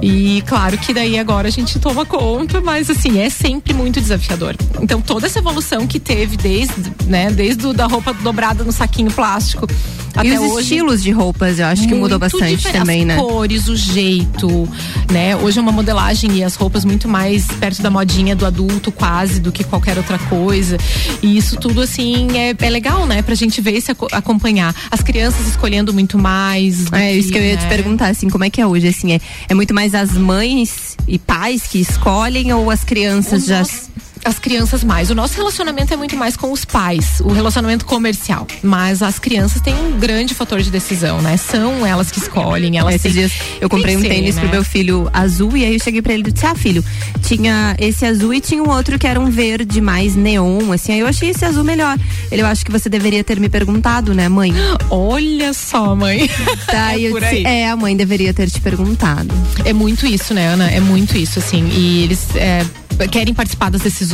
E 0.00 0.42
claro 0.46 0.78
que 0.78 0.94
daí 0.94 1.18
agora 1.18 1.48
a 1.48 1.50
gente 1.50 1.78
toma 1.78 2.04
conta, 2.06 2.60
mas 2.60 2.88
assim, 2.90 3.20
é 3.20 3.28
sempre 3.28 3.74
muito 3.74 4.00
desafiador. 4.00 4.56
Então 4.80 5.00
toda 5.00 5.26
essa 5.26 5.38
evolução 5.38 5.86
que 5.86 6.00
teve 6.00 6.36
desde, 6.36 6.92
né, 7.06 7.30
desde 7.30 7.66
o, 7.66 7.72
da 7.72 7.86
roupa 7.86 8.12
dobrada 8.12 8.64
no 8.64 8.72
saquinho 8.72 9.10
plástico 9.10 9.66
até 10.14 10.28
e 10.28 10.38
os 10.38 10.52
hoje, 10.52 10.62
estilos 10.62 11.02
de 11.02 11.10
roupas, 11.10 11.58
eu 11.58 11.66
acho 11.66 11.88
que 11.88 11.94
mudou 11.94 12.18
bastante 12.18 12.70
também, 12.70 13.04
né? 13.04 13.14
As 13.14 13.20
cores, 13.20 13.68
o 13.68 13.76
jeito, 13.76 14.68
né? 15.10 15.34
Hoje 15.36 15.58
é 15.58 15.62
uma 15.62 15.72
modelagem 15.72 16.36
e 16.36 16.44
as 16.44 16.54
roupas 16.54 16.84
muito 16.84 17.08
mais 17.08 17.46
perto 17.46 17.82
da 17.82 17.90
modinha 17.90 18.36
do 18.36 18.44
adulto, 18.44 18.61
quase, 18.96 19.40
do 19.40 19.52
que 19.52 19.64
qualquer 19.64 19.96
outra 19.96 20.18
coisa. 20.18 20.76
E 21.22 21.36
isso 21.36 21.56
tudo, 21.56 21.80
assim, 21.80 22.28
é, 22.36 22.54
é 22.58 22.70
legal, 22.70 23.06
né? 23.06 23.22
Pra 23.22 23.34
gente 23.34 23.60
ver 23.60 23.76
e 23.76 23.80
se 23.80 23.90
acompanhar. 24.12 24.74
As 24.90 25.02
crianças 25.02 25.46
escolhendo 25.46 25.92
muito 25.92 26.18
mais. 26.18 26.90
É, 26.92 27.12
isso 27.14 27.32
que 27.32 27.38
eu 27.38 27.42
ia 27.42 27.56
te 27.56 27.64
né? 27.64 27.68
perguntar, 27.68 28.08
assim, 28.08 28.28
como 28.28 28.44
é 28.44 28.50
que 28.50 28.60
é 28.60 28.66
hoje? 28.66 28.88
Assim, 28.88 29.12
é, 29.12 29.20
é 29.48 29.54
muito 29.54 29.74
mais 29.74 29.94
as 29.94 30.12
mães 30.12 30.96
e 31.06 31.18
pais 31.18 31.62
que 31.66 31.78
escolhem 31.80 32.52
ou 32.52 32.70
as 32.70 32.84
crianças 32.84 33.44
o 33.44 33.46
já. 33.46 33.58
Nosso 33.60 33.92
as 34.24 34.38
crianças 34.38 34.84
mais. 34.84 35.10
O 35.10 35.14
nosso 35.14 35.36
relacionamento 35.36 35.92
é 35.92 35.96
muito 35.96 36.16
mais 36.16 36.36
com 36.36 36.52
os 36.52 36.64
pais, 36.64 37.20
o 37.20 37.32
relacionamento 37.32 37.84
comercial. 37.84 38.46
Mas 38.62 39.02
as 39.02 39.18
crianças 39.18 39.60
têm 39.60 39.74
um 39.74 39.98
grande 39.98 40.34
fator 40.34 40.60
de 40.60 40.70
decisão, 40.70 41.20
né? 41.20 41.36
São 41.36 41.86
elas 41.86 42.10
que 42.10 42.18
escolhem. 42.18 42.78
Elas 42.78 42.94
Esses 42.94 43.12
dias 43.12 43.32
eu 43.60 43.68
comprei 43.68 43.96
um 43.96 44.00
ser, 44.00 44.08
tênis 44.08 44.36
né? 44.36 44.42
pro 44.42 44.50
meu 44.50 44.64
filho 44.64 45.08
azul 45.12 45.56
e 45.56 45.64
aí 45.64 45.74
eu 45.74 45.80
cheguei 45.80 46.00
pra 46.00 46.12
ele 46.12 46.24
e 46.28 46.32
disse: 46.32 46.46
Ah, 46.46 46.54
filho, 46.54 46.84
tinha 47.22 47.74
esse 47.78 48.04
azul 48.04 48.32
e 48.32 48.40
tinha 48.40 48.62
um 48.62 48.70
outro 48.70 48.98
que 48.98 49.06
era 49.06 49.18
um 49.18 49.30
verde 49.30 49.80
mais 49.80 50.14
neon, 50.14 50.72
assim. 50.72 50.92
Aí 50.92 51.00
eu 51.00 51.06
achei 51.06 51.30
esse 51.30 51.44
azul 51.44 51.64
melhor. 51.64 51.98
Ele, 52.30 52.42
eu 52.42 52.46
acho 52.46 52.64
que 52.64 52.70
você 52.70 52.88
deveria 52.88 53.24
ter 53.24 53.40
me 53.40 53.48
perguntado, 53.48 54.14
né, 54.14 54.28
mãe? 54.28 54.52
Olha 54.90 55.52
só, 55.52 55.94
mãe. 55.94 56.30
Daí 56.66 57.06
é 57.06 57.10
eu 57.10 57.20
disse, 57.20 57.46
é, 57.46 57.68
a 57.68 57.76
mãe 57.76 57.96
deveria 57.96 58.32
ter 58.32 58.48
te 58.48 58.60
perguntado. 58.60 59.34
É 59.64 59.72
muito 59.72 60.06
isso, 60.06 60.32
né, 60.32 60.48
Ana? 60.48 60.70
É 60.70 60.80
muito 60.80 61.16
isso, 61.16 61.38
assim. 61.38 61.68
E 61.68 62.04
eles. 62.04 62.34
É, 62.36 62.64
querem 63.10 63.34
participar 63.34 63.70
das 63.70 63.80
decisões. 63.80 64.11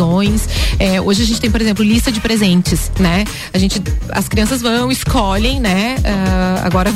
É, 0.79 1.01
hoje 1.01 1.23
a 1.23 1.27
gente 1.27 1.41
tem, 1.41 1.51
por 1.51 1.61
exemplo, 1.61 1.85
lista 1.85 2.11
de 2.11 2.21
presentes, 2.21 2.91
né? 2.99 3.25
A 3.53 3.59
gente, 3.59 3.83
as 4.11 4.29
crianças 4.29 4.61
vão, 4.61 4.91
escolhem, 4.91 5.61
né? 5.61 5.97
Uh, 5.99 6.67
agora, 6.67 6.93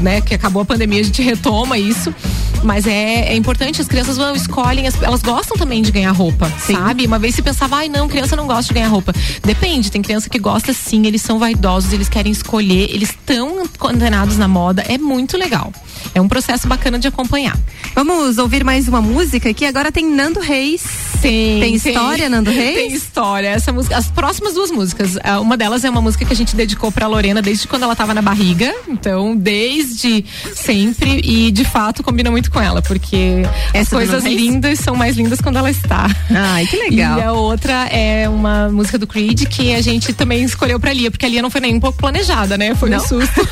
né, 0.00 0.20
que 0.20 0.34
acabou 0.34 0.62
a 0.62 0.64
pandemia, 0.64 1.00
a 1.00 1.04
gente 1.04 1.22
retoma 1.22 1.78
isso. 1.78 2.14
Mas 2.62 2.86
é, 2.86 3.32
é 3.32 3.36
importante, 3.36 3.80
as 3.80 3.86
crianças 3.86 4.16
vão, 4.16 4.34
escolhem, 4.34 4.86
elas 5.02 5.22
gostam 5.22 5.56
também 5.56 5.82
de 5.82 5.92
ganhar 5.92 6.10
roupa, 6.12 6.50
sim. 6.58 6.74
sabe? 6.74 7.06
Uma 7.06 7.18
vez 7.18 7.34
se 7.34 7.42
pensava, 7.42 7.76
ai 7.76 7.88
não, 7.88 8.08
criança 8.08 8.34
não 8.34 8.46
gosta 8.46 8.64
de 8.64 8.74
ganhar 8.74 8.88
roupa. 8.88 9.12
Depende, 9.44 9.90
tem 9.90 10.02
criança 10.02 10.28
que 10.28 10.38
gosta 10.38 10.72
sim, 10.72 11.06
eles 11.06 11.22
são 11.22 11.38
vaidosos, 11.38 11.92
eles 11.92 12.08
querem 12.08 12.32
escolher, 12.32 12.88
eles 12.90 13.10
estão 13.10 13.64
condenados 13.78 14.36
na 14.36 14.48
moda, 14.48 14.82
é 14.88 14.98
muito 14.98 15.36
legal. 15.36 15.72
É 16.14 16.20
um 16.20 16.28
processo 16.28 16.66
bacana 16.66 16.98
de 16.98 17.08
acompanhar. 17.08 17.56
Vamos 17.94 18.38
ouvir 18.38 18.64
mais 18.64 18.88
uma 18.88 19.00
música 19.00 19.50
aqui. 19.50 19.64
Agora 19.64 19.90
tem 19.90 20.10
Nando 20.10 20.40
Reis. 20.40 20.82
Tem. 21.20 21.60
Tem 21.60 21.74
história, 21.74 22.24
tem, 22.24 22.28
Nando 22.28 22.50
Reis? 22.50 22.74
Tem 22.74 22.92
história. 22.92 23.48
Essa 23.48 23.72
música, 23.72 23.96
as 23.96 24.08
próximas 24.08 24.54
duas 24.54 24.70
músicas. 24.70 25.18
Ah, 25.22 25.40
uma 25.40 25.56
delas 25.56 25.84
é 25.84 25.90
uma 25.90 26.00
música 26.00 26.24
que 26.24 26.32
a 26.32 26.36
gente 26.36 26.54
dedicou 26.54 26.92
pra 26.92 27.06
Lorena 27.06 27.42
desde 27.42 27.66
quando 27.66 27.82
ela 27.82 27.92
estava 27.92 28.14
na 28.14 28.22
barriga. 28.22 28.74
Então, 28.88 29.36
desde 29.36 29.85
sempre. 30.54 31.20
E 31.24 31.50
de 31.50 31.64
fato 31.64 32.02
combina 32.02 32.30
muito 32.30 32.50
com 32.50 32.60
ela, 32.60 32.82
porque 32.82 33.42
Essa 33.72 33.80
as 33.80 33.88
coisas 33.88 34.24
lindas 34.24 34.78
são 34.78 34.94
mais 34.94 35.16
lindas 35.16 35.40
quando 35.40 35.56
ela 35.56 35.70
está. 35.70 36.08
Ai, 36.30 36.66
que 36.66 36.76
legal. 36.76 37.18
E 37.18 37.22
a 37.22 37.32
outra 37.32 37.86
é 37.86 38.28
uma 38.28 38.68
música 38.68 38.98
do 38.98 39.06
Creed 39.06 39.44
que 39.46 39.74
a 39.74 39.80
gente 39.80 40.12
também 40.12 40.42
escolheu 40.44 40.78
pra 40.78 40.92
Lia, 40.92 41.10
porque 41.10 41.26
a 41.26 41.28
Lia 41.28 41.42
não 41.42 41.50
foi 41.50 41.60
nem 41.60 41.74
um 41.74 41.80
pouco 41.80 41.98
planejada, 41.98 42.56
né? 42.56 42.74
Foi 42.74 42.90
não. 42.90 42.98
um 42.98 43.00
susto. 43.00 43.48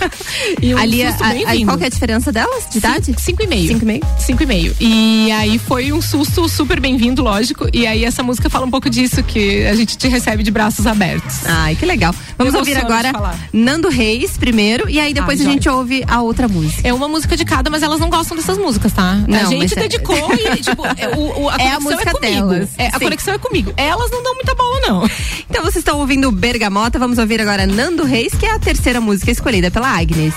e 0.61 0.75
um 0.75 0.79
a 0.79 0.85
Lia, 0.85 1.11
susto 1.11 1.29
bem 1.29 1.63
a, 1.63 1.67
qual 1.67 1.79
que 1.79 1.85
é 1.85 1.87
a 1.87 1.91
diferença 1.91 2.33
delas 2.33 2.67
de 2.71 2.79
idade? 2.79 3.15
Cinco 3.19 3.43
e 3.43 3.47
meio. 3.47 3.69
Cinco 3.69 3.85
e 3.85 3.87
meio? 3.87 4.03
Cinco 4.19 4.43
e 4.43 4.47
meio. 4.47 4.77
E 4.81 5.33
aí 5.33 5.59
foi 5.59 5.93
um 5.93 6.01
susto 6.01 6.49
super 6.49 6.81
bem-vindo, 6.81 7.23
lógico. 7.23 7.69
E 7.73 7.87
aí 7.87 8.05
essa 8.05 8.23
música 8.23 8.49
fala 8.51 8.67
um 8.67 8.71
pouco 8.71 8.89
disso, 8.91 9.23
que 9.23 9.65
a 9.67 9.75
gente 9.75 9.97
te 9.97 10.09
recebe 10.09 10.43
de 10.43 10.51
braços 10.51 10.87
abertos. 10.87 11.47
Ai, 11.47 11.75
que 11.77 11.87
legal. 11.87 12.15
Vamos 12.37 12.55
ouvir 12.55 12.77
agora 12.77 13.13
Nando 13.53 13.89
Reis 13.89 14.37
primeiro 14.37 14.89
e 14.89 14.99
aí 15.01 15.15
depois 15.15 15.41
Ai, 15.41 15.47
a 15.47 15.51
gente 15.51 15.69
ouve 15.69 16.05
a 16.07 16.23
outra 16.25 16.49
música. 16.49 16.87
É 16.87 16.93
uma 16.93 17.09
música 17.09 17.37
de 17.37 17.45
cada, 17.45 17.71
mas 17.71 17.83
elas 17.83 18.01
não 18.01 18.11
gostam 18.11 18.37
dessas 18.37 18.59
músicas, 18.59 18.93
tá? 18.93 19.15
Não, 19.27 19.39
a 19.39 19.45
gente 19.45 19.79
é- 19.79 19.83
dedicou 19.83 20.17
é... 20.17 20.57
e, 20.57 20.63
tipo, 20.63 20.85
é, 20.87 21.09
o, 21.17 21.43
o, 21.45 21.49
a 21.49 21.57
é 21.57 21.69
a 21.71 21.81
música 21.81 22.11
é 22.11 22.21
delas. 22.21 22.71
É, 22.79 22.89
a 22.89 22.99
conexão 22.99 23.35
é 23.35 23.39
comigo. 23.39 23.73
Elas 23.77 24.11
não 24.11 24.23
dão 24.23 24.35
muita 24.35 24.55
bola, 24.55 24.81
não. 24.81 25.11
Então 25.49 25.63
vocês 25.63 25.77
estão 25.77 25.99
ouvindo 25.99 26.31
Bergamota, 26.31 26.99
vamos 26.99 27.19
ouvir 27.19 27.41
agora 27.41 27.67
Nando 27.67 28.05
Reis, 28.05 28.35
que 28.35 28.47
é 28.47 28.51
a 28.51 28.59
terceira 28.59 29.01
música 29.01 29.31
escolhida 29.31 29.71
pela 29.71 29.89
Agnes. 29.89 30.35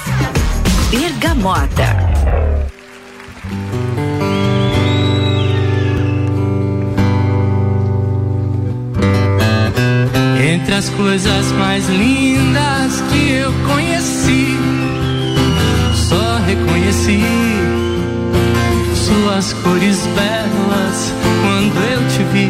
Bergamota. 0.89 2.17
Entre 10.39 10.73
as 10.73 10.89
coisas 10.89 11.52
mais 11.54 11.88
lindas 11.89 13.02
que 13.12 13.32
eu 13.32 13.52
conheci, 13.67 14.57
reconheci 16.47 17.21
suas 18.95 19.51
cores 19.63 20.07
belas 20.15 21.13
quando 21.41 21.75
eu 21.91 21.99
te 22.07 22.23
vi. 22.31 22.49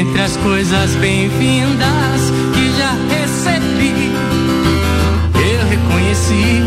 Entre 0.00 0.20
as 0.20 0.36
coisas 0.38 0.90
bem-vindas 0.96 2.32
que 2.52 2.72
já 2.76 2.94
recebi, 3.16 4.12
eu 5.34 5.68
reconheci 5.68 6.62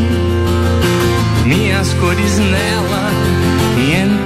minhas 1.45 1.93
cores 1.95 2.37
nela 2.39 3.11
e 3.77 3.95
então 3.95 4.20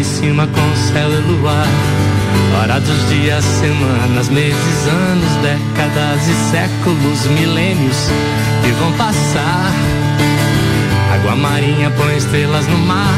em 0.00 0.04
cima 0.04 0.46
com 0.46 0.60
o 0.60 0.76
céu 0.76 1.10
e 1.12 1.20
luar. 1.30 1.66
Hora 2.58 2.80
dos 2.80 3.08
dias, 3.10 3.44
semanas, 3.44 4.30
meses, 4.30 4.86
anos, 4.88 5.30
décadas 5.42 6.26
e 6.26 6.34
séculos, 6.50 7.26
milênios 7.38 8.08
que 8.62 8.70
vão 8.80 8.92
passar. 8.92 9.72
Água 11.12 11.36
marinha 11.36 11.90
põe 11.90 12.16
estrelas 12.16 12.66
no 12.68 12.78
mar. 12.78 13.14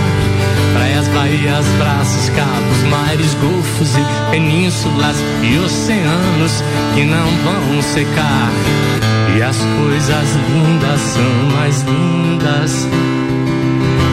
Praias, 0.74 1.06
baías, 1.08 1.66
braços, 1.78 2.28
cabos, 2.30 2.82
mares, 2.90 3.34
golfos 3.34 3.94
e 3.94 4.30
penínsulas 4.32 5.16
e 5.42 5.58
oceanos 5.58 6.64
que 6.94 7.04
não 7.04 7.28
vão 7.44 7.80
secar. 7.82 8.50
E 9.36 9.42
as 9.42 9.56
coisas 9.56 10.28
lindas 10.50 11.00
são 11.00 11.56
mais 11.56 11.82
lindas 11.82 12.88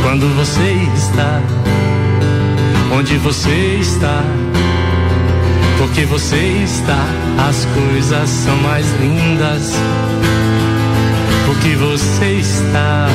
quando 0.03 0.27
você 0.35 0.87
está 0.95 1.41
onde 2.91 3.17
você 3.17 3.77
está. 3.79 4.23
Porque 5.77 6.05
você 6.05 6.63
está, 6.63 7.05
as 7.47 7.65
coisas 7.65 8.29
são 8.29 8.55
mais 8.57 8.85
lindas. 8.99 9.73
Porque 11.45 11.75
você 11.75 12.39
está, 12.39 13.07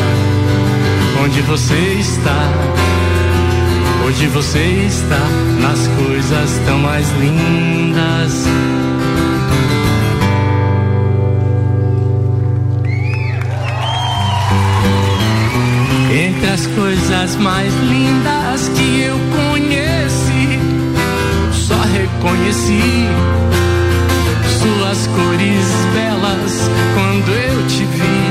onde 1.22 1.40
você 1.42 1.96
está. 2.00 2.50
Hoje 4.06 4.26
você 4.28 4.58
está, 4.86 5.20
nas 5.62 5.86
coisas 5.96 6.60
tão 6.66 6.78
mais 6.78 7.10
lindas. 7.12 8.46
Entre 16.14 16.48
as 16.48 16.64
coisas 16.68 17.34
mais 17.34 17.74
lindas 17.74 18.68
que 18.68 19.00
eu 19.00 19.18
conheci, 19.36 20.60
só 21.50 21.74
reconheci 21.74 23.08
suas 24.62 25.08
cores 25.08 25.66
belas 25.92 26.70
quando 26.94 27.32
eu 27.32 27.66
te 27.66 27.84
vi. 27.84 28.24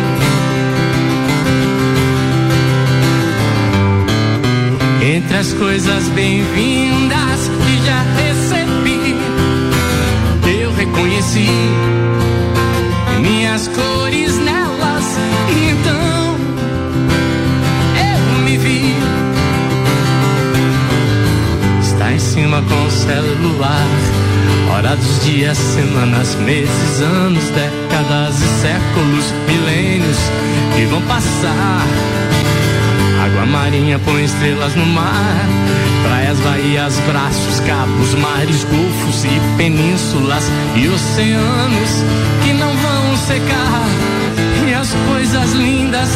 Entre 5.17 5.35
as 5.35 5.51
coisas 5.51 6.07
bem-vindas 6.15 7.49
que 7.65 7.85
já 7.85 8.01
recebi, 8.15 9.17
eu 10.57 10.71
reconheci 10.71 11.49
minhas 13.19 13.67
cores 13.67 13.92
Cima 22.53 22.61
com 22.69 22.89
celular. 22.91 23.87
Hora 24.71 24.95
dos 24.95 25.23
dias, 25.25 25.57
semanas, 25.57 26.35
meses, 26.35 27.01
anos, 27.01 27.43
décadas 27.45 28.35
e 28.35 28.61
séculos, 28.61 29.33
milênios 29.47 30.17
que 30.75 30.85
vão 30.85 31.01
passar. 31.03 31.81
Água 33.25 33.47
marinha 33.47 33.97
põe 33.97 34.25
estrelas 34.25 34.75
no 34.75 34.85
mar. 34.85 35.47
Praias, 36.03 36.37
baías, 36.41 36.99
braços, 37.07 37.59
cabos, 37.61 38.13
mares, 38.13 38.63
golfos 38.65 39.25
e 39.25 39.57
penínsulas 39.57 40.43
e 40.75 40.87
oceanos 40.89 42.03
que 42.43 42.53
não 42.53 42.69
vão 42.77 43.17
secar. 43.17 43.87
E 44.67 44.73
as 44.75 44.93
coisas 45.07 45.53
lindas 45.53 46.09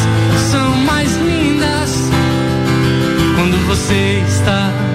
são 0.51 0.69
mais 0.85 1.17
lindas 1.17 2.11
quando 3.35 3.67
você 3.67 4.23
está 4.27 4.86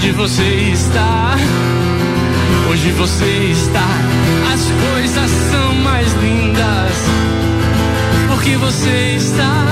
onde 0.00 0.12
você 0.12 0.70
está. 0.72 1.36
Hoje 2.70 2.90
você 2.92 3.50
está, 3.52 3.86
as 4.50 4.70
coisas 4.92 5.30
são 5.30 5.74
mais 5.74 6.10
lindas. 6.14 6.94
Porque 8.28 8.56
você 8.56 9.16
está 9.16 9.66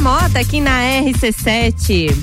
Bergamota 0.00 0.38
aqui 0.38 0.62
na 0.62 0.80
RC7. 0.80 2.14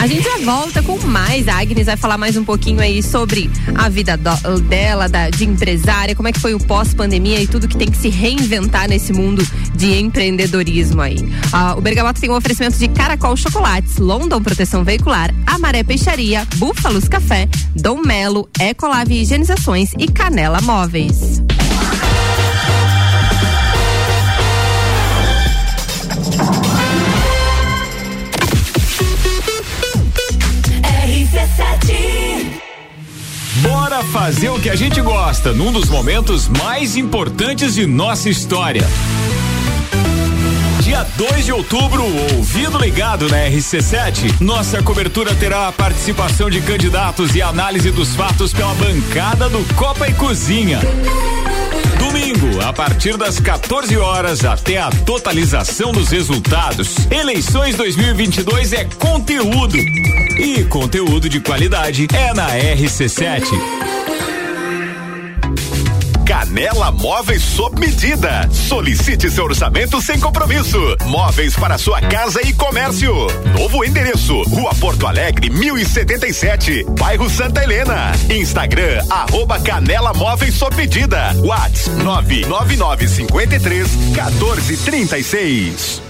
A 0.00 0.06
gente 0.06 0.22
já 0.22 0.38
volta 0.38 0.82
com 0.82 0.96
mais. 1.06 1.46
A 1.48 1.58
Agnes 1.60 1.84
vai 1.84 1.98
falar 1.98 2.16
mais 2.16 2.34
um 2.34 2.42
pouquinho 2.46 2.80
aí 2.80 3.02
sobre 3.02 3.50
a 3.74 3.86
vida 3.90 4.16
do- 4.16 4.58
dela, 4.60 5.06
da, 5.06 5.28
de 5.28 5.44
empresária, 5.44 6.14
como 6.14 6.28
é 6.28 6.32
que 6.32 6.40
foi 6.40 6.54
o 6.54 6.58
pós-pandemia 6.58 7.42
e 7.42 7.46
tudo 7.46 7.68
que 7.68 7.76
tem 7.76 7.90
que 7.90 7.98
se 7.98 8.08
reinventar 8.08 8.88
nesse 8.88 9.12
mundo 9.12 9.46
de 9.74 9.98
empreendedorismo 10.00 11.02
aí. 11.02 11.18
Ah, 11.52 11.74
o 11.76 11.82
Bergamota 11.82 12.18
tem 12.22 12.30
um 12.30 12.36
oferecimento 12.36 12.78
de 12.78 12.88
Caracol 12.88 13.36
Chocolates, 13.36 13.98
London 13.98 14.42
Proteção 14.42 14.82
Veicular, 14.82 15.30
Amaré 15.46 15.82
Peixaria, 15.82 16.48
Búfalos 16.56 17.06
Café, 17.06 17.46
Dom 17.74 18.00
Melo, 18.00 18.48
Ecolave 18.58 19.20
Higienizações 19.20 19.90
e 19.98 20.08
Canela 20.08 20.62
Móveis. 20.62 21.42
Bora 33.96 34.08
fazer 34.08 34.50
o 34.50 34.60
que 34.60 34.68
a 34.68 34.76
gente 34.76 35.00
gosta 35.00 35.54
num 35.54 35.72
dos 35.72 35.88
momentos 35.88 36.48
mais 36.48 36.96
importantes 36.96 37.76
de 37.76 37.86
nossa 37.86 38.28
história. 38.28 38.86
Dia 40.82 41.02
2 41.16 41.46
de 41.46 41.52
outubro, 41.52 42.04
ouvido 42.34 42.76
ligado 42.76 43.26
na 43.30 43.38
RC7, 43.38 44.38
nossa 44.38 44.82
cobertura 44.82 45.34
terá 45.34 45.68
a 45.68 45.72
participação 45.72 46.50
de 46.50 46.60
candidatos 46.60 47.34
e 47.34 47.40
análise 47.40 47.90
dos 47.90 48.14
fatos 48.14 48.52
pela 48.52 48.74
bancada 48.74 49.48
do 49.48 49.64
Copa 49.74 50.06
e 50.06 50.12
Cozinha. 50.12 50.78
Domingo, 52.26 52.60
a 52.60 52.72
partir 52.72 53.16
das 53.16 53.38
14 53.38 53.96
horas 53.96 54.44
até 54.44 54.78
a 54.78 54.90
totalização 54.90 55.92
dos 55.92 56.08
resultados. 56.08 56.96
Eleições 57.08 57.76
2022 57.76 58.72
é 58.72 58.84
conteúdo. 58.84 59.76
E 59.76 60.64
conteúdo 60.64 61.28
de 61.28 61.38
qualidade 61.38 62.08
é 62.12 62.34
na 62.34 62.48
RC7. 62.48 64.05
Canela 66.26 66.90
Móveis 66.90 67.40
sob 67.40 67.78
medida. 67.78 68.48
Solicite 68.50 69.30
seu 69.30 69.44
orçamento 69.44 70.02
sem 70.02 70.18
compromisso. 70.18 70.76
Móveis 71.04 71.54
para 71.54 71.78
sua 71.78 72.00
casa 72.00 72.40
e 72.44 72.52
comércio. 72.52 73.14
Novo 73.56 73.84
endereço: 73.84 74.42
Rua 74.42 74.74
Porto 74.74 75.06
Alegre, 75.06 75.48
1077, 75.48 76.84
bairro 76.98 77.30
Santa 77.30 77.62
Helena. 77.62 78.10
Instagram, 78.28 79.04
arroba 79.08 79.60
Canela 79.60 80.12
Móveis 80.12 80.54
sob 80.54 80.74
medida. 80.74 81.32
WhatsApp 81.44 81.96
99953 82.02 83.88
1436. 84.12 86.05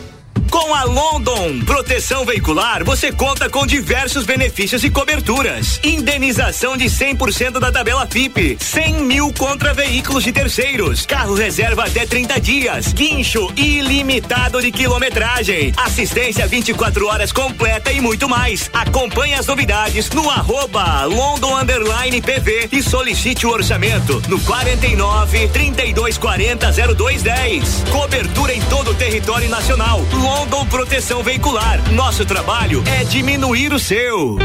Com 0.50 0.74
a 0.74 0.84
London 0.84 1.60
Proteção 1.64 2.24
Veicular, 2.24 2.84
você 2.84 3.10
conta 3.10 3.48
com 3.48 3.66
diversos 3.66 4.24
benefícios 4.24 4.84
e 4.84 4.90
coberturas. 4.90 5.80
Indenização 5.82 6.76
de 6.76 6.86
100% 6.86 7.58
da 7.58 7.72
tabela 7.72 8.06
FIP, 8.06 8.56
100 8.60 8.94
mil 9.04 9.32
contra 9.32 9.74
veículos 9.74 10.24
de 10.24 10.32
terceiros, 10.32 11.04
carro 11.04 11.34
reserva 11.34 11.84
até 11.84 12.06
30 12.06 12.40
dias, 12.40 12.92
guincho 12.92 13.52
ilimitado 13.56 14.60
de 14.60 14.70
quilometragem, 14.70 15.72
assistência 15.76 16.46
24 16.46 17.06
horas 17.06 17.32
completa 17.32 17.92
e 17.92 18.00
muito 18.00 18.28
mais. 18.28 18.70
Acompanhe 18.72 19.34
as 19.34 19.46
novidades 19.46 20.10
no 20.10 20.30
arroba 20.30 21.04
London 21.04 21.56
Underline 21.56 22.20
PV 22.20 22.68
e 22.72 22.82
solicite 22.82 23.46
o 23.46 23.50
orçamento 23.50 24.22
no 24.28 24.40
49 24.40 25.48
3240 25.48 26.72
0210. 26.94 27.84
Cobertura 27.90 28.54
em 28.54 28.60
todo 28.62 28.90
o 28.92 28.94
território 28.94 29.48
nacional. 29.48 30.00
London 30.12 30.35
Proteção 30.76 31.22
Veicular. 31.22 31.80
Nosso 31.92 32.24
trabalho 32.24 32.82
é 32.86 33.02
diminuir 33.02 33.72
o 33.72 33.78
seu. 33.78 34.36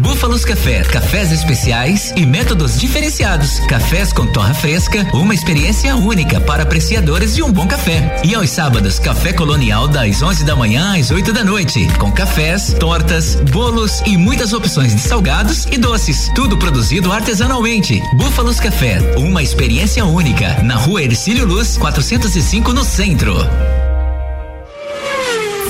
Búfalos 0.00 0.44
Café, 0.44 0.82
cafés 0.82 1.30
especiais 1.30 2.12
e 2.16 2.26
métodos 2.26 2.78
diferenciados. 2.78 3.60
Cafés 3.66 4.12
com 4.12 4.26
torra 4.26 4.52
fresca, 4.52 5.06
uma 5.12 5.32
experiência 5.32 5.94
única 5.96 6.40
para 6.40 6.64
apreciadores 6.64 7.34
de 7.34 7.42
um 7.42 7.52
bom 7.52 7.66
café. 7.66 8.20
E 8.24 8.34
aos 8.34 8.50
sábados, 8.50 8.98
café 8.98 9.32
colonial 9.32 9.86
das 9.86 10.22
11 10.22 10.44
da 10.44 10.56
manhã 10.56 10.98
às 10.98 11.10
8 11.10 11.32
da 11.32 11.44
noite, 11.44 11.86
com 11.98 12.10
cafés, 12.10 12.74
tortas, 12.80 13.36
bolos 13.52 14.00
e 14.06 14.16
muitas 14.16 14.52
opções 14.52 14.94
de 14.94 15.00
salgados 15.00 15.66
e 15.66 15.78
doces. 15.78 16.30
Tudo 16.34 16.58
produzido 16.58 17.12
artesanalmente. 17.12 18.00
Búfalos 18.16 18.58
Café, 18.58 18.98
uma 19.16 19.42
experiência 19.42 20.04
única. 20.04 20.62
Na 20.62 20.76
rua 20.76 21.02
Ercílio 21.02 21.46
Luz, 21.46 21.78
405 21.78 22.72
no 22.72 22.84
centro. 22.84 23.36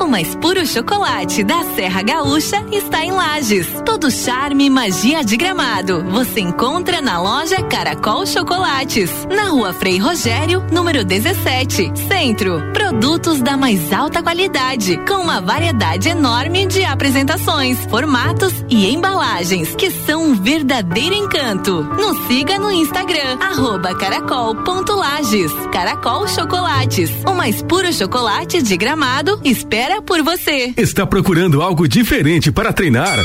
O 0.00 0.06
mais 0.06 0.34
puro 0.36 0.64
chocolate 0.64 1.42
da 1.42 1.64
Serra 1.74 2.02
Gaúcha 2.02 2.64
está 2.70 3.04
em 3.04 3.10
Lages. 3.10 3.66
Todo 3.84 4.10
charme 4.10 4.66
e 4.66 4.70
magia 4.70 5.24
de 5.24 5.36
gramado 5.36 6.04
você 6.04 6.40
encontra 6.40 7.00
na 7.00 7.20
loja 7.20 7.60
Caracol 7.64 8.24
Chocolates. 8.24 9.10
Na 9.28 9.50
rua 9.50 9.72
Frei 9.72 9.98
Rogério, 9.98 10.64
número 10.70 11.04
17, 11.04 11.92
Centro. 12.06 12.62
Produtos 12.72 13.40
da 13.40 13.56
mais 13.56 13.92
alta 13.92 14.22
qualidade, 14.22 14.96
com 15.04 15.14
uma 15.14 15.40
variedade 15.40 16.08
enorme 16.08 16.66
de 16.66 16.84
apresentações, 16.84 17.84
formatos 17.86 18.52
e 18.68 18.86
embalagens 18.94 19.74
que 19.74 19.90
são 19.90 20.22
um 20.22 20.34
verdadeiro 20.34 21.14
encanto. 21.14 21.82
Nos 21.82 22.26
siga 22.28 22.56
no 22.58 22.70
Instagram, 22.70 23.38
arroba 23.40 23.94
caracol.lages. 23.96 25.52
Caracol 25.72 26.28
Chocolates. 26.28 27.10
O 27.26 27.34
mais 27.34 27.62
puro 27.62 27.92
chocolate 27.92 28.62
de 28.62 28.76
gramado 28.76 29.40
espera 29.44 29.87
por 30.06 30.22
você. 30.22 30.72
Está 30.76 31.06
procurando 31.06 31.62
algo 31.62 31.88
diferente 31.88 32.52
para 32.52 32.72
treinar? 32.72 33.18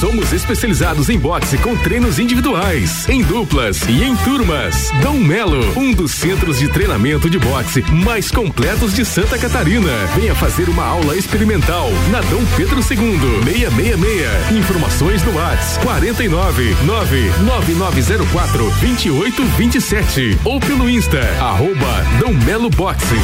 Somos 0.00 0.32
especializados 0.32 1.10
em 1.10 1.18
boxe 1.18 1.58
com 1.58 1.76
treinos 1.76 2.18
individuais, 2.18 3.06
em 3.06 3.22
duplas 3.22 3.82
e 3.86 4.02
em 4.02 4.16
turmas. 4.16 4.90
Dom 5.02 5.18
Melo, 5.18 5.78
um 5.78 5.92
dos 5.92 6.12
centros 6.12 6.58
de 6.58 6.68
treinamento 6.68 7.28
de 7.28 7.38
boxe 7.38 7.82
mais 8.02 8.30
completos 8.30 8.94
de 8.94 9.04
Santa 9.04 9.36
Catarina. 9.36 9.92
Venha 10.16 10.34
fazer 10.34 10.70
uma 10.70 10.86
aula 10.86 11.14
experimental 11.18 11.90
na 12.10 12.22
Dom 12.22 12.42
Pedro 12.56 12.78
II, 12.78 13.44
666. 13.44 14.56
Informações 14.56 15.22
no 15.22 15.34
WhatsApp 15.34 15.84
49 15.84 16.76
99904 16.86 18.70
2827 18.80 20.38
ou 20.46 20.58
pelo 20.60 20.88
Insta 20.88 21.20
arroba 21.38 22.06
Dom 22.18 22.32
Melo 22.32 22.70
Boxe. 22.70 23.16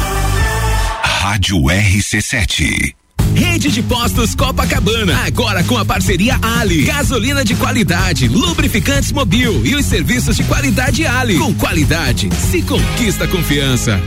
Rádio 1.19 1.57
RC7. 1.63 2.93
Rede 3.33 3.71
de 3.71 3.81
Postos 3.81 4.35
Copacabana, 4.35 5.17
agora 5.25 5.63
com 5.63 5.75
a 5.75 5.83
parceria 5.83 6.39
Ali. 6.41 6.83
Gasolina 6.83 7.43
de 7.43 7.55
qualidade, 7.55 8.27
lubrificantes 8.27 9.11
mobil 9.11 9.65
e 9.65 9.75
os 9.75 9.85
serviços 9.85 10.37
de 10.37 10.43
qualidade 10.43 11.07
Ali. 11.07 11.39
Com 11.39 11.53
qualidade, 11.55 12.29
se 12.35 12.61
conquista 12.61 13.27
confiança. 13.27 13.99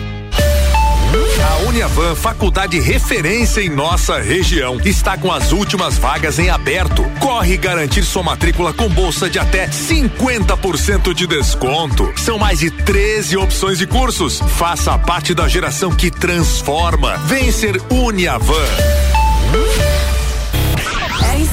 A 1.42 1.56
Uniavan, 1.68 2.14
faculdade 2.14 2.78
referência 2.78 3.60
em 3.60 3.68
nossa 3.68 4.18
região, 4.20 4.78
está 4.84 5.16
com 5.16 5.32
as 5.32 5.52
últimas 5.52 5.96
vagas 5.96 6.38
em 6.38 6.50
aberto. 6.50 7.02
Corre 7.18 7.56
garantir 7.56 8.02
sua 8.04 8.22
matrícula 8.22 8.72
com 8.72 8.88
bolsa 8.88 9.28
de 9.30 9.38
até 9.38 9.68
50% 9.68 11.14
de 11.14 11.26
desconto. 11.26 12.12
São 12.16 12.38
mais 12.38 12.58
de 12.58 12.70
13 12.70 13.36
opções 13.36 13.78
de 13.78 13.86
cursos. 13.86 14.40
Faça 14.58 14.98
parte 14.98 15.34
da 15.34 15.48
geração 15.48 15.90
que 15.90 16.10
transforma. 16.10 17.16
Vem 17.18 17.50
ser 17.50 17.80
Uniavan. 17.90 18.66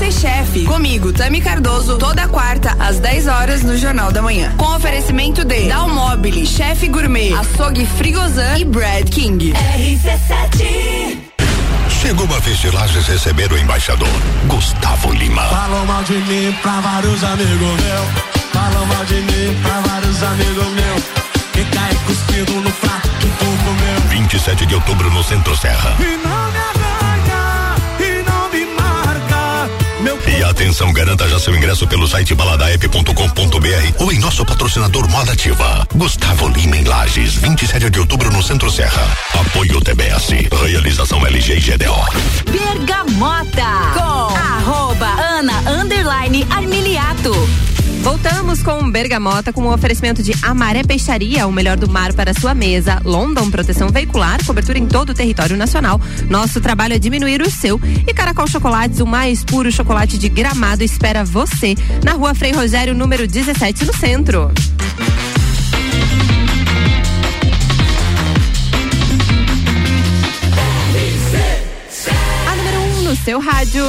RC 0.08 0.12
Chef, 0.12 0.66
comigo, 0.66 1.12
Tami 1.12 1.42
Cardoso, 1.42 1.98
toda 1.98 2.30
quarta 2.30 2.76
às 2.80 2.98
10 3.00 3.28
horas 3.28 3.64
no 3.64 3.78
Jornal 3.78 4.10
da 4.10 4.22
Manhã. 4.22 4.54
Com 4.58 4.74
oferecimento 4.74 5.44
de 5.44 5.68
Dalmobile, 5.68 6.46
Chef 6.46 6.88
Gourmet, 6.88 7.34
Açougue 7.34 7.86
Frigozan 7.86 8.58
e 8.58 8.64
Brad 8.64 9.10
King. 9.10 9.54
RC7 9.54 11.18
Chegou 11.90 12.26
a 12.34 12.40
vez 12.40 12.58
de 12.58 12.72
Lages 12.72 13.06
receber 13.08 13.52
o 13.52 13.58
embaixador, 13.58 14.08
Gustavo 14.46 15.12
Lima. 15.12 15.44
Falam 15.44 15.86
mal 15.86 16.04
de 16.04 16.14
mim 16.14 16.56
pra 16.62 16.80
vários 16.80 17.24
amigos 17.24 17.60
meus. 17.60 18.54
Falam 18.54 18.86
mal 18.86 19.06
de 19.06 19.16
mim 19.16 19.60
pra 19.62 19.82
vários 19.82 20.24
amigos 20.24 20.68
meus. 20.68 21.04
Que 21.52 21.66
cai 21.76 21.94
cuspido 22.06 22.54
no 22.62 22.72
prato 22.72 23.10
que 23.20 23.28
tu 23.28 23.46
comeu. 23.46 24.10
27 24.10 24.66
de 24.68 24.76
outubro 24.76 25.12
no 25.12 25.24
Centro 25.24 25.56
Serra. 25.58 25.98
E 26.00 26.26
não 26.26 26.52
me 26.52 26.68
E 30.38 30.44
atenção, 30.44 30.94
garanta 30.94 31.28
já 31.28 31.40
seu 31.40 31.56
ingresso 31.56 31.88
pelo 31.88 32.08
site 32.08 32.36
baladaep.com.br 32.36 34.04
ou 34.04 34.12
em 34.12 34.20
nosso 34.20 34.46
patrocinador 34.46 35.10
Moda 35.10 35.32
Ativa. 35.32 35.88
Gustavo 35.96 36.48
Lima 36.50 36.78
em 36.78 36.84
Lages, 36.84 37.34
27 37.38 37.90
de 37.90 38.00
outubro 38.00 38.32
no 38.32 38.44
Centro 38.44 38.70
Serra. 38.70 39.18
Apoio 39.34 39.82
TBS. 39.82 40.30
Realização 40.64 41.26
LG 41.26 41.56
GDO. 41.56 42.52
Bergamota 42.52 43.64
com 43.96 44.36
arroba 44.36 45.08
Ana 45.08 45.54
Armiliato. 46.52 47.34
Voltamos 48.02 48.64
com 48.64 48.90
Bergamota 48.90 49.52
com 49.52 49.64
o 49.64 49.74
oferecimento 49.74 50.24
de 50.24 50.34
Amaré 50.42 50.84
Peixaria, 50.84 51.48
o 51.48 51.52
melhor 51.52 51.78
do 51.78 51.90
mar 51.90 52.14
para 52.14 52.34
sua 52.34 52.54
mesa. 52.54 53.02
London 53.04 53.50
Proteção 53.50 53.90
Veicular, 53.90 54.44
cobertura 54.46 54.78
em 54.78 54.88
todo 54.88 55.10
o 55.10 55.14
território 55.14 55.58
nacional. 55.58 56.00
Nosso 56.30 56.62
trabalho 56.62 56.94
é 56.94 57.00
diminuir 57.00 57.42
o 57.42 57.50
seu. 57.50 57.80
E 58.08 58.14
Caracol 58.14 58.48
Chocolates, 58.48 59.00
o 59.00 59.06
mais 59.06 59.44
puro 59.44 59.72
chocolate 59.72 60.18
de 60.18 60.30
gramado, 60.30 60.84
espera 60.84 61.26
você 61.26 61.76
na 62.04 62.14
rua 62.14 62.34
Frei 62.34 62.52
Rogério, 62.52 62.94
número 62.94 63.28
17, 63.28 63.86
no 63.86 63.96
centro. 63.96 64.52
A 72.48 72.56
número 72.56 72.80
1 72.80 73.00
um 73.00 73.02
no 73.04 73.16
seu 73.16 73.40
rádio. 73.40 73.84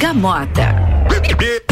Bergamota. 0.00 1.69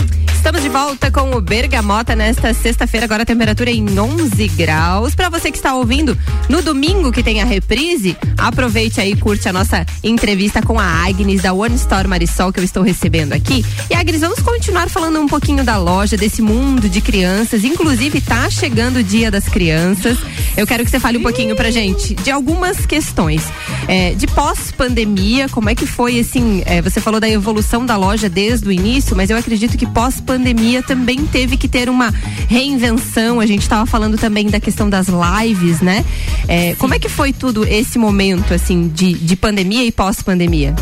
Estamos 0.49 0.63
de 0.63 0.71
volta 0.71 1.11
com 1.11 1.37
o 1.37 1.43
Bergamota 1.43 2.17
nesta 2.17 2.55
sexta-feira, 2.55 3.05
agora 3.05 3.23
a 3.23 3.27
temperatura 3.27 3.71
em 3.71 3.87
11 4.01 4.49
graus. 4.49 5.15
Para 5.15 5.29
você 5.29 5.51
que 5.51 5.59
está 5.59 5.75
ouvindo 5.75 6.17
no 6.49 6.63
domingo 6.63 7.13
que 7.13 7.23
tem 7.23 7.43
a 7.43 7.45
reprise, 7.45 8.17
aproveite 8.39 8.99
aí 8.99 9.13
e 9.13 9.17
curte 9.17 9.47
a 9.47 9.53
nossa 9.53 9.85
entrevista 10.03 10.63
com 10.63 10.81
a 10.81 11.07
Agnes 11.07 11.43
da 11.43 11.53
One 11.53 11.75
Store 11.75 12.09
Marisol 12.09 12.51
que 12.51 12.61
eu 12.61 12.65
estou 12.65 12.83
recebendo 12.83 13.35
aqui. 13.35 13.63
E 13.91 13.95
Agnes, 13.95 14.23
vamos 14.23 14.41
continuar 14.41 14.89
falando 14.89 15.21
um 15.21 15.27
pouquinho 15.27 15.63
da 15.63 15.77
loja, 15.77 16.17
desse 16.17 16.41
mundo 16.41 16.89
de 16.89 17.03
crianças. 17.03 17.63
Inclusive, 17.63 18.19
tá 18.23 18.49
chegando 18.49 19.01
o 19.01 19.03
Dia 19.03 19.31
das 19.31 19.51
Crianças. 19.51 20.17
Eu 20.57 20.67
quero 20.67 20.83
que 20.83 20.91
você 20.91 20.99
fale 20.99 21.19
um 21.19 21.23
pouquinho 21.23 21.55
pra 21.57 21.71
gente 21.71 22.15
de 22.15 22.31
algumas 22.31 22.87
questões. 22.87 23.43
É, 23.87 24.15
de 24.15 24.27
pós-pandemia, 24.27 25.47
como 25.51 25.69
é 25.69 25.75
que 25.75 25.85
foi 25.85 26.19
assim? 26.19 26.63
é, 26.65 26.81
você 26.81 27.03
falou 27.03 27.21
da 27.21 27.29
evolução 27.29 27.85
da 27.85 27.99
loja 27.99 28.31
desde 28.31 28.67
o 28.67 28.73
início, 28.73 29.15
mas 29.15 29.29
eu 29.29 29.37
acredito 29.37 29.77
que 29.77 29.87
pós-pandemia 29.87 30.38
também 30.83 31.27
teve 31.27 31.57
que 31.57 31.69
ter 31.69 31.89
uma 31.89 32.13
reinvenção. 32.49 33.41
A 33.41 33.47
gente 33.47 33.63
estava 33.63 33.87
falando 33.87 34.17
também 34.17 34.47
da 34.49 34.61
questão 34.61 34.89
das 34.89 35.07
lives, 35.09 35.81
né? 35.81 36.05
É, 36.47 36.75
como 36.77 36.95
é 36.95 36.99
que 36.99 37.09
foi 37.09 37.33
tudo 37.33 37.65
esse 37.65 37.99
momento, 37.99 38.55
assim, 38.55 38.89
de, 38.89 39.15
de 39.15 39.37
pandemia 39.37 39.85
e 39.85 39.93
pós-pandemia? 39.93 40.75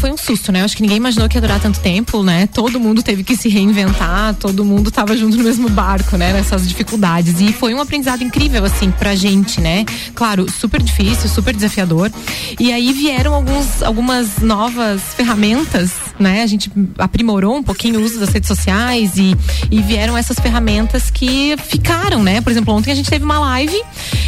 Foi 0.00 0.10
um 0.10 0.16
susto, 0.16 0.50
né? 0.50 0.64
Acho 0.64 0.76
que 0.76 0.82
ninguém 0.82 0.96
imaginou 0.96 1.28
que 1.28 1.36
ia 1.36 1.40
durar 1.40 1.60
tanto 1.60 1.78
tempo, 1.78 2.22
né? 2.22 2.48
Todo 2.52 2.80
mundo 2.80 3.00
teve 3.00 3.22
que 3.22 3.36
se 3.36 3.48
reinventar, 3.48 4.34
todo 4.34 4.64
mundo 4.64 4.90
tava 4.90 5.16
junto 5.16 5.36
no 5.36 5.44
mesmo 5.44 5.68
barco, 5.68 6.16
né? 6.16 6.32
Nessas 6.32 6.68
dificuldades. 6.68 7.40
E 7.40 7.52
foi 7.52 7.74
um 7.74 7.80
aprendizado 7.80 8.24
incrível, 8.24 8.64
assim, 8.64 8.90
pra 8.90 9.14
gente, 9.14 9.60
né? 9.60 9.84
Claro, 10.14 10.50
super 10.50 10.82
difícil, 10.82 11.28
super 11.28 11.54
desafiador. 11.54 12.10
E 12.58 12.72
aí 12.72 12.92
vieram 12.92 13.34
alguns, 13.34 13.82
algumas 13.82 14.38
novas 14.38 15.14
ferramentas, 15.14 15.92
né? 16.18 16.42
A 16.42 16.46
gente 16.46 16.70
aprimorou 16.98 17.56
um 17.56 17.62
pouquinho 17.62 18.00
o 18.00 18.02
uso 18.02 18.18
das 18.18 18.30
redes 18.30 18.48
sociais 18.48 19.12
e, 19.16 19.36
e 19.70 19.80
vieram 19.80 20.18
essas 20.18 20.40
ferramentas 20.40 21.08
que 21.10 21.54
ficaram, 21.68 22.22
né? 22.22 22.40
Por 22.40 22.50
exemplo, 22.50 22.74
ontem 22.74 22.90
a 22.90 22.94
gente 22.96 23.08
teve 23.08 23.24
uma 23.24 23.38
live 23.38 23.80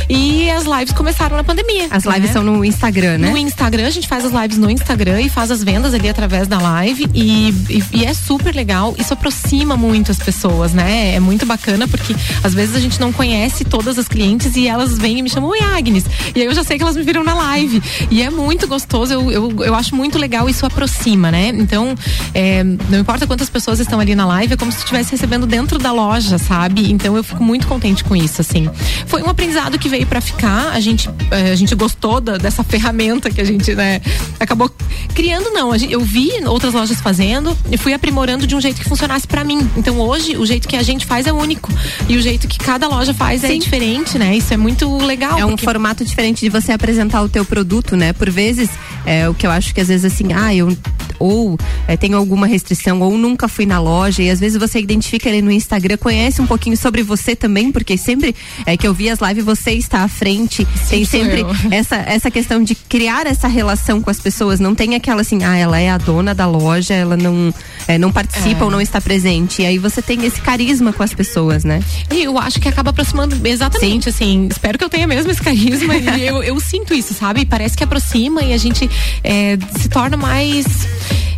e 0.09 0.49
as 0.51 0.65
lives 0.65 0.93
começaram 0.93 1.37
na 1.37 1.45
pandemia. 1.45 1.89
As 1.91 2.05
lives 2.05 2.29
né? 2.29 2.33
são 2.33 2.43
no 2.43 2.65
Instagram, 2.65 3.19
né? 3.19 3.31
No 3.31 3.37
Instagram, 3.37 3.87
a 3.87 3.91
gente 3.91 4.07
faz 4.07 4.25
as 4.25 4.33
lives 4.33 4.59
no 4.59 4.71
Instagram 4.71 5.21
e 5.23 5.29
faz 5.29 5.40
as 5.49 5.63
vendas 5.63 5.95
ali 5.95 6.09
através 6.09 6.49
da 6.49 6.59
live 6.59 7.07
e, 7.15 7.51
e, 7.69 7.85
e 7.93 8.05
é 8.05 8.13
super 8.13 8.53
legal. 8.53 8.97
Isso 8.99 9.13
aproxima 9.15 9.77
muito 9.77 10.11
as 10.11 10.19
pessoas, 10.19 10.73
né? 10.73 11.15
É 11.15 11.21
muito 11.21 11.47
bacana 11.47 11.87
porque 11.87 12.17
às 12.43 12.53
vezes 12.53 12.75
a 12.75 12.81
gente 12.81 13.01
não 13.01 13.13
conhece 13.13 13.65
todas 13.65 13.97
as 13.97 14.09
clientes 14.09 14.57
e 14.57 14.67
elas 14.67 14.99
vêm 14.99 15.21
e 15.21 15.23
me 15.23 15.31
chamam, 15.31 15.51
oi 15.51 15.61
Agnes. 15.61 16.05
E 16.35 16.41
aí 16.41 16.47
eu 16.47 16.55
já 16.55 16.65
sei 16.65 16.77
que 16.79 16.83
elas 16.83 16.97
me 16.97 17.05
viram 17.05 17.23
na 17.23 17.35
live. 17.35 17.81
E 18.11 18.23
é 18.23 18.31
muito 18.31 18.67
gostoso, 18.67 19.13
eu, 19.13 19.31
eu, 19.31 19.63
eu 19.65 19.75
acho 19.77 19.95
muito 19.95 20.19
legal, 20.19 20.49
isso 20.49 20.67
aproxima, 20.67 21.31
né? 21.31 21.49
Então, 21.55 21.95
é, 22.35 22.65
não 22.65 22.99
importa 22.99 23.27
quantas 23.27 23.49
pessoas 23.49 23.79
estão 23.79 24.01
ali 24.01 24.15
na 24.17 24.27
live, 24.27 24.55
é 24.55 24.57
como 24.57 24.73
se 24.73 24.79
estivesse 24.79 25.13
recebendo 25.13 25.47
dentro 25.47 25.79
da 25.79 25.93
loja, 25.93 26.39
sabe? 26.39 26.91
Então 26.91 27.17
eu 27.17 27.23
fico 27.23 27.45
muito 27.45 27.67
contente 27.69 28.03
com 28.03 28.17
isso, 28.17 28.41
assim. 28.41 28.69
Foi 29.07 29.23
um 29.23 29.29
aprendizado 29.29 29.79
que 29.79 29.89
veio 29.89 30.07
para 30.07 30.21
ficar, 30.21 30.71
a 30.73 30.81
gente, 30.81 31.09
eh, 31.31 31.53
a 31.53 31.55
gente 31.55 31.75
gostou 31.75 32.21
da- 32.21 32.39
dessa 32.39 32.63
ferramenta 32.65 33.31
que 33.31 33.41
a 33.41 33.45
gente, 33.45 33.75
né, 33.75 34.01
acabou 34.41 34.71
criando, 35.15 35.30
não. 35.53 35.71
A 35.73 35.79
gente- 35.79 35.93
eu 35.93 36.01
vi 36.01 36.31
outras 36.47 36.73
lojas 36.75 37.01
fazendo 37.01 37.57
e 37.71 37.77
fui 37.77 37.93
aprimorando 37.93 38.47
de 38.47 38.55
um 38.57 38.61
jeito 38.61 38.81
que 38.81 38.89
funcionasse 38.89 39.27
para 39.27 39.45
mim. 39.45 39.69
Então 39.77 39.99
hoje, 40.01 40.37
o 40.37 40.45
jeito 40.47 40.67
que 40.67 40.77
a 40.77 40.83
gente 40.83 41.07
faz 41.07 41.27
é 41.27 41.33
único. 41.33 41.71
E 42.09 42.17
o 42.17 42.23
jeito 42.23 42.49
que 42.49 42.59
cada 42.59 42.89
loja 42.89 43.15
faz 43.15 43.45
é 43.45 43.49
Sim. 43.49 43.59
diferente, 43.59 44.19
né? 44.19 44.37
Isso 44.37 44.53
é 44.53 44.57
muito 44.57 44.97
legal. 44.99 45.39
É 45.39 45.45
um 45.45 45.51
porque- 45.51 45.65
formato 45.65 46.05
diferente 46.05 46.41
de 46.41 46.49
você 46.49 46.73
apresentar 46.73 47.23
o 47.23 47.29
teu 47.29 47.45
produto, 47.45 47.97
né? 47.97 48.13
Por 48.13 48.31
vezes, 48.31 48.69
é 49.07 49.29
o 49.29 49.35
que 49.35 49.47
eu 49.47 49.51
acho 49.51 49.75
que 49.75 49.81
às 49.81 49.89
vezes 49.89 50.11
assim, 50.13 50.33
ah, 50.33 50.55
eu 50.55 50.77
ou 51.19 51.59
é, 51.87 51.99
tenho 51.99 52.17
alguma 52.17 52.47
restrição 52.47 52.99
ou 53.03 53.19
nunca 53.19 53.47
fui 53.47 53.67
na 53.67 53.79
loja 53.79 54.23
e 54.23 54.31
às 54.31 54.41
vezes 54.41 54.59
você 54.59 54.79
identifica 54.81 55.29
ele 55.29 55.43
no 55.43 55.51
Instagram, 55.53 55.99
conhece 55.99 56.41
um 56.41 56.47
pouquinho 56.47 56.77
sobre 56.79 57.03
você 57.03 57.37
também, 57.37 57.71
porque 57.71 57.99
sempre 57.99 58.35
é, 58.65 58.75
que 58.75 58.87
eu 58.89 58.95
vi 58.95 59.11
as 59.11 59.19
lives 59.21 59.45
você 59.45 59.73
está 59.73 60.03
à 60.03 60.09
frente, 60.09 60.67
Sim, 60.83 60.89
tem 60.89 61.05
sempre 61.05 61.45
essa, 61.71 61.97
essa 61.97 62.31
questão 62.31 62.63
de 62.65 62.75
criar 62.75 63.27
essa 63.27 63.49
relação 63.49 64.01
com 64.01 64.09
as 64.09 64.19
pessoas, 64.19 64.59
não 64.61 64.75
tem 64.75 64.95
aquela 64.95 65.20
assim, 65.21 65.45
ah, 65.45 65.57
ela 65.57 65.79
é 65.79 65.91
a 65.91 65.99
dona 65.99 66.35
da 66.35 66.47
loja, 66.47 66.95
ela 66.95 67.17
não, 67.17 67.53
é, 67.87 67.99
não 67.99 68.11
participa 68.11 68.61
é. 68.61 68.65
ou 68.65 68.71
não 68.71 68.81
está 68.81 69.01
presente. 69.01 69.63
E 69.63 69.67
aí 69.67 69.79
você 69.79 70.03
tem 70.03 70.25
esse 70.25 70.41
carisma 70.41 70.93
com 70.93 71.03
as 71.03 71.15
pessoas, 71.15 71.65
né? 71.65 71.83
E 72.13 72.23
eu 72.25 72.39
acho 72.39 72.61
que 72.61 72.69
acaba 72.69 72.91
aproximando 72.91 73.37
exatamente, 73.47 74.05
Sim. 74.05 74.11
assim, 74.11 74.49
espero 74.51 74.79
que 74.79 74.85
eu 74.85 74.89
tenha 74.89 75.07
mesmo 75.07 75.31
esse 75.31 75.43
carisma 75.43 75.97
e 75.97 76.07
eu, 76.27 76.43
eu 76.43 76.59
sinto 76.61 76.95
isso, 76.95 77.15
sabe? 77.15 77.45
Parece 77.45 77.77
que 77.77 77.85
aproxima 77.85 78.43
e 78.43 78.53
a 78.53 78.59
gente 78.59 78.89
é, 79.23 79.59
se 79.79 79.89
torna 79.89 80.17
mais 80.17 80.67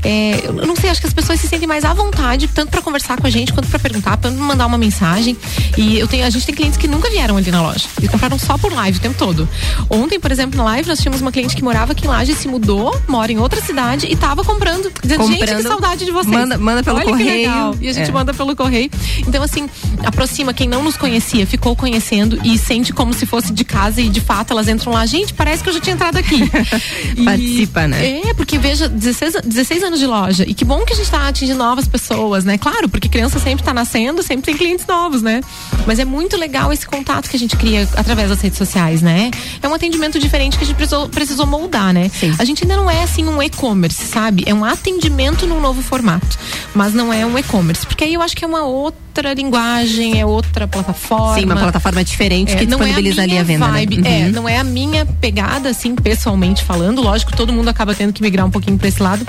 é, 0.02 0.46
eu 0.46 0.66
não 0.66 0.74
sei, 0.74 0.90
acho 0.90 1.00
que 1.00 1.06
as 1.06 1.12
pessoas 1.12 1.40
se 1.40 1.48
sentem 1.48 1.66
mais 1.66 1.84
à 1.84 1.94
vontade, 1.94 2.48
tanto 2.48 2.70
para 2.70 2.82
conversar 2.82 3.20
com 3.20 3.26
a 3.26 3.30
gente, 3.30 3.52
quanto 3.52 3.68
para 3.68 3.78
perguntar, 3.78 4.16
para 4.16 4.30
mandar 4.30 4.66
uma 4.66 4.78
mensagem. 4.78 5.36
E 5.76 5.98
eu 5.98 6.08
tenho, 6.08 6.26
a 6.26 6.30
gente 6.30 6.44
tem 6.44 6.54
clientes 6.54 6.76
que 6.76 6.88
nunca 6.88 7.08
vieram 7.10 7.36
ali 7.36 7.50
na 7.50 7.62
loja. 7.62 7.86
E 8.00 8.08
compraram 8.08 8.38
só 8.38 8.58
por 8.58 8.72
live 8.72 8.98
o 8.98 9.00
tempo 9.00 9.16
todo. 9.16 9.48
Ontem, 9.88 10.18
por 10.18 10.32
exemplo, 10.32 10.56
na 10.56 10.64
live, 10.64 10.88
nós 10.88 10.98
tínhamos 10.98 11.20
uma 11.20 11.30
cliente 11.30 11.54
que 11.54 11.62
morava 11.62 11.92
aqui 11.92 12.04
em 12.04 12.08
Laje, 12.08 12.34
se 12.34 12.48
mudou, 12.48 12.98
mora 13.08 13.30
em 13.32 13.38
outra 13.38 13.60
cidade 13.60 14.06
e 14.10 14.16
tava 14.16 14.44
comprando. 14.44 14.92
Dizendo, 15.02 15.20
comprando, 15.20 15.48
gente, 15.48 15.56
que 15.56 15.62
saudade 15.62 16.04
de 16.04 16.10
vocês. 16.10 16.34
Manda, 16.34 16.58
manda 16.58 16.82
pelo 16.82 16.96
Olha 16.96 17.06
correio. 17.06 17.76
E 17.80 17.88
a 17.88 17.92
gente 17.92 18.10
é. 18.10 18.12
manda 18.12 18.34
pelo 18.34 18.54
correio. 18.56 18.90
Então, 19.26 19.42
assim, 19.42 19.68
aproxima 20.04 20.52
quem 20.52 20.68
não 20.68 20.82
nos 20.82 20.96
conhecia, 20.96 21.46
ficou 21.46 21.76
conhecendo 21.76 22.38
e 22.44 22.58
sente 22.58 22.92
como 22.92 23.12
se 23.12 23.26
fosse 23.26 23.52
de 23.52 23.64
casa 23.64 24.00
e 24.00 24.08
de 24.08 24.20
fato 24.20 24.52
elas 24.52 24.68
entram 24.68 24.92
lá. 24.92 25.06
Gente, 25.06 25.32
parece 25.32 25.62
que 25.62 25.68
eu 25.68 25.74
já 25.74 25.80
tinha 25.80 25.94
entrado 25.94 26.16
aqui. 26.16 26.50
Participa, 27.24 27.86
né? 27.86 28.20
É, 28.28 28.34
porque 28.34 28.58
veja, 28.58 28.88
16, 28.88 29.36
16 29.44 29.82
anos 29.82 29.91
de 29.98 30.06
loja. 30.06 30.44
E 30.46 30.54
que 30.54 30.64
bom 30.64 30.84
que 30.84 30.92
a 30.92 30.96
gente 30.96 31.04
está 31.04 31.28
atingindo 31.28 31.58
novas 31.58 31.86
pessoas, 31.86 32.44
né? 32.44 32.58
Claro, 32.58 32.88
porque 32.88 33.08
criança 33.08 33.38
sempre 33.38 33.62
está 33.62 33.74
nascendo, 33.74 34.22
sempre 34.22 34.46
tem 34.46 34.56
clientes 34.56 34.86
novos, 34.86 35.22
né? 35.22 35.40
Mas 35.86 35.98
é 35.98 36.04
muito 36.04 36.36
legal 36.36 36.72
esse 36.72 36.86
contato 36.86 37.28
que 37.28 37.36
a 37.36 37.38
gente 37.38 37.56
cria 37.56 37.88
através 37.96 38.28
das 38.28 38.40
redes 38.40 38.58
sociais, 38.58 39.02
né? 39.02 39.30
É 39.62 39.68
um 39.68 39.74
atendimento 39.74 40.18
diferente 40.18 40.56
que 40.56 40.64
a 40.64 40.66
gente 40.66 40.76
precisou, 40.76 41.08
precisou 41.08 41.46
moldar, 41.46 41.92
né? 41.92 42.08
Sim. 42.08 42.34
A 42.38 42.44
gente 42.44 42.64
ainda 42.64 42.76
não 42.76 42.90
é 42.90 43.02
assim 43.02 43.26
um 43.26 43.42
e-commerce, 43.42 44.06
sabe? 44.06 44.44
É 44.46 44.54
um 44.54 44.64
atendimento 44.64 45.46
num 45.46 45.60
novo 45.60 45.82
formato. 45.82 46.38
Mas 46.74 46.94
não 46.94 47.12
é 47.12 47.26
um 47.26 47.38
e-commerce. 47.38 47.86
Porque 47.86 48.04
aí 48.04 48.14
eu 48.14 48.22
acho 48.22 48.36
que 48.36 48.44
é 48.44 48.48
uma 48.48 48.64
outra 48.64 49.02
linguagem, 49.34 50.20
é 50.20 50.24
outra 50.24 50.66
plataforma. 50.66 51.34
Sim, 51.34 51.44
uma 51.44 51.56
plataforma 51.56 52.02
diferente 52.02 52.52
é, 52.52 52.56
que 52.56 52.66
disponibiliza 52.66 53.20
é 53.20 53.22
a 53.22 53.24
ali 53.24 53.38
a 53.38 53.42
venda. 53.42 53.66
Né? 53.66 53.72
Vibe, 53.72 54.00
né? 54.00 54.20
É, 54.20 54.28
não 54.30 54.48
é 54.48 54.58
a 54.58 54.64
minha 54.64 55.04
pegada, 55.04 55.68
assim, 55.68 55.94
pessoalmente 55.94 56.64
falando. 56.64 57.02
Lógico, 57.02 57.36
todo 57.36 57.52
mundo 57.52 57.68
acaba 57.68 57.94
tendo 57.94 58.12
que 58.12 58.22
migrar 58.22 58.46
um 58.46 58.50
pouquinho 58.50 58.78
para 58.78 58.88
esse 58.88 59.02
lado. 59.02 59.26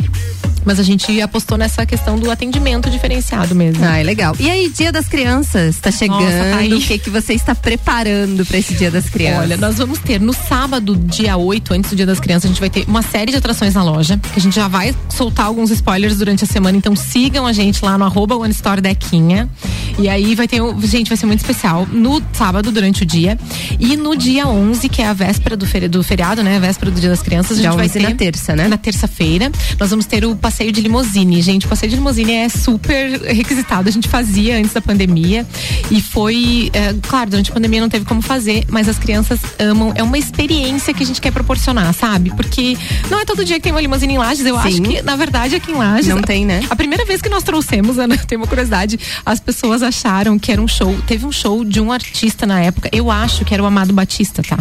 Mas 0.66 0.80
a 0.80 0.84
gente 0.84 1.20
apostou 1.22 1.58
nessa 1.58 1.86
questão 1.86 2.18
do 2.18 2.32
atendimento 2.32 2.90
diferenciado 2.90 3.54
mesmo. 3.54 3.84
Ah, 3.84 3.98
é 3.98 4.04
legal. 4.04 4.36
E 4.40 4.50
aí, 4.50 4.70
Dia 4.70 4.92
das 4.92 5.08
Crianças, 5.08 5.78
tá 5.78 5.92
chegando. 5.92 6.22
Nossa, 6.22 6.58
tá 6.58 6.76
o 6.76 6.80
que 6.80 7.00
que 7.00 7.10
você 7.10 7.34
está 7.34 7.54
preparando 7.54 8.46
para 8.46 8.58
esse 8.58 8.74
Dia 8.74 8.90
das 8.90 9.10
Crianças? 9.10 9.42
Olha, 9.42 9.58
nós 9.58 9.78
vamos 9.78 10.00
ter 10.00 10.22
no 10.22 10.34
sábado, 10.34 10.96
dia 10.96 11.36
8, 11.36 11.74
antes 11.74 11.90
do 11.90 11.96
Dia 11.96 12.06
das 12.06 12.20
Crianças, 12.20 12.46
a 12.46 12.48
gente 12.48 12.60
vai 12.60 12.70
ter 12.70 12.86
uma 12.88 13.02
série 13.02 13.32
de 13.32 13.38
atrações 13.38 13.74
na 13.74 13.84
loja, 13.84 14.18
que 14.18 14.40
a 14.40 14.42
gente 14.42 14.56
já 14.56 14.68
vai 14.68 14.96
soltar 15.10 15.48
alguns 15.48 15.70
spoilers 15.70 16.18
durante 16.18 16.44
a 16.44 16.48
semana, 16.48 16.78
então 16.78 16.96
sigam 16.96 17.46
a 17.46 17.54
gente 17.54 17.84
lá 17.84 17.98
no 17.98 18.06
arroba 18.06 18.36
One 18.36 18.52
Store 18.52 18.80
Dequinha. 18.80 19.50
E 19.98 20.10
aí 20.10 20.34
vai 20.36 20.48
ter, 20.48 20.60
gente, 20.84 21.08
vai 21.08 21.18
ser 21.18 21.26
muito 21.26 21.40
especial 21.40 21.88
no 21.92 22.22
sábado 22.34 22.72
durante 22.72 23.04
o 23.04 23.06
dia 23.06 23.38
e 23.80 23.96
no 23.96 24.16
dia 24.16 24.48
11, 24.48 24.90
que 24.90 25.02
é 25.02 25.08
a 25.08 25.14
véspera 25.14 25.56
do, 25.56 25.66
feri 25.66 25.88
do 25.88 26.04
feriado, 26.04 26.42
né? 26.42 26.58
A 26.58 26.60
véspera 26.60 26.92
do 26.92 27.00
Dia 27.00 27.10
das 27.10 27.22
Crianças, 27.22 27.60
a 27.60 27.62
gente 27.62 27.76
vai 27.76 27.90
ter 27.90 28.02
na 28.02 28.12
terça, 28.12 28.56
né? 28.56 28.68
Na 28.68 28.78
terça-feira, 28.78 29.52
nós 29.80 29.90
vamos 29.90 30.06
ter 30.06 30.26
o 30.26 30.36
passeio 30.36 30.72
de 30.72 30.82
limousine. 30.82 31.42
Gente, 31.42 31.66
o 31.66 31.70
passeio 31.70 31.90
de 31.90 31.96
limousine 31.96 32.34
é 32.34 32.50
super 32.50 33.22
requisitado. 33.22 33.88
A 33.88 33.92
gente 33.92 34.08
fazia 34.08 34.58
antes 34.58 34.74
da 34.74 34.82
pandemia 34.82 35.46
e 35.92 36.02
foi, 36.02 36.70
é, 36.74 36.94
claro, 37.02 37.32
durante 37.32 37.52
a 37.52 37.54
pandemia 37.54 37.82
não 37.82 37.90
teve 37.90 38.06
como 38.06 38.22
fazer, 38.22 38.66
mas 38.70 38.90
as 38.90 38.98
crianças 38.98 39.40
amam. 39.60 39.92
É 39.96 40.04
uma 40.04 40.18
experiência 40.18 40.94
que 40.94 41.04
a 41.04 41.06
gente 41.06 41.22
quer 41.22 41.32
proporcionar, 41.32 41.94
sabe? 41.94 42.32
Porque 42.32 42.78
não 43.10 43.20
é 43.20 43.26
todo 43.26 43.46
dia 43.46 43.58
que 43.58 43.62
tem 43.62 43.72
uma 43.72 43.82
limousine 43.82 44.14
em 44.14 44.18
Lages. 44.18 44.46
Eu 44.46 44.60
Sim. 44.62 44.68
acho 44.68 44.82
que, 44.82 45.02
na 45.02 45.16
verdade, 45.16 45.56
aqui 45.56 45.72
em 45.72 45.76
Lages. 45.76 46.08
Não 46.08 46.22
tem, 46.22 46.46
né? 46.46 46.64
A 46.70 46.76
primeira 46.76 47.06
vez 47.06 47.22
que 47.22 47.30
nós 47.30 47.44
trouxemos, 47.44 47.98
Ana, 47.98 48.18
tem 48.28 48.38
uma 48.38 48.48
curiosidade, 48.48 49.00
as 49.26 49.40
pessoas 49.40 49.63
acharam 49.72 50.38
que 50.38 50.52
era 50.52 50.62
um 50.62 50.68
show. 50.68 50.96
Teve 51.08 51.26
um 51.26 51.32
show 51.32 51.64
de 51.64 51.80
um 51.80 51.92
artista 51.92 52.46
na 52.46 52.60
época, 52.60 52.90
eu 52.92 53.10
acho 53.10 53.46
que 53.46 53.54
era 53.54 53.64
o 53.64 53.66
Amado 53.66 53.94
Batista, 53.94 54.42
tá? 54.44 54.58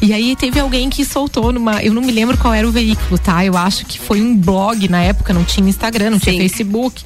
E 0.00 0.12
aí 0.12 0.36
teve 0.36 0.60
alguém 0.60 0.90
que 0.90 1.04
soltou 1.04 1.52
numa. 1.52 1.82
Eu 1.82 1.94
não 1.94 2.02
me 2.02 2.12
lembro 2.12 2.36
qual 2.36 2.52
era 2.52 2.68
o 2.68 2.70
veículo, 2.70 3.18
tá? 3.18 3.44
Eu 3.44 3.56
acho 3.56 3.86
que 3.86 3.98
foi 3.98 4.20
um 4.20 4.36
blog 4.36 4.88
na 4.88 5.00
época 5.02 5.32
não 5.32 5.44
tinha 5.44 5.68
Instagram, 5.68 6.10
não 6.10 6.18
Sim. 6.18 6.32
tinha 6.32 6.42
Facebook. 6.42 7.02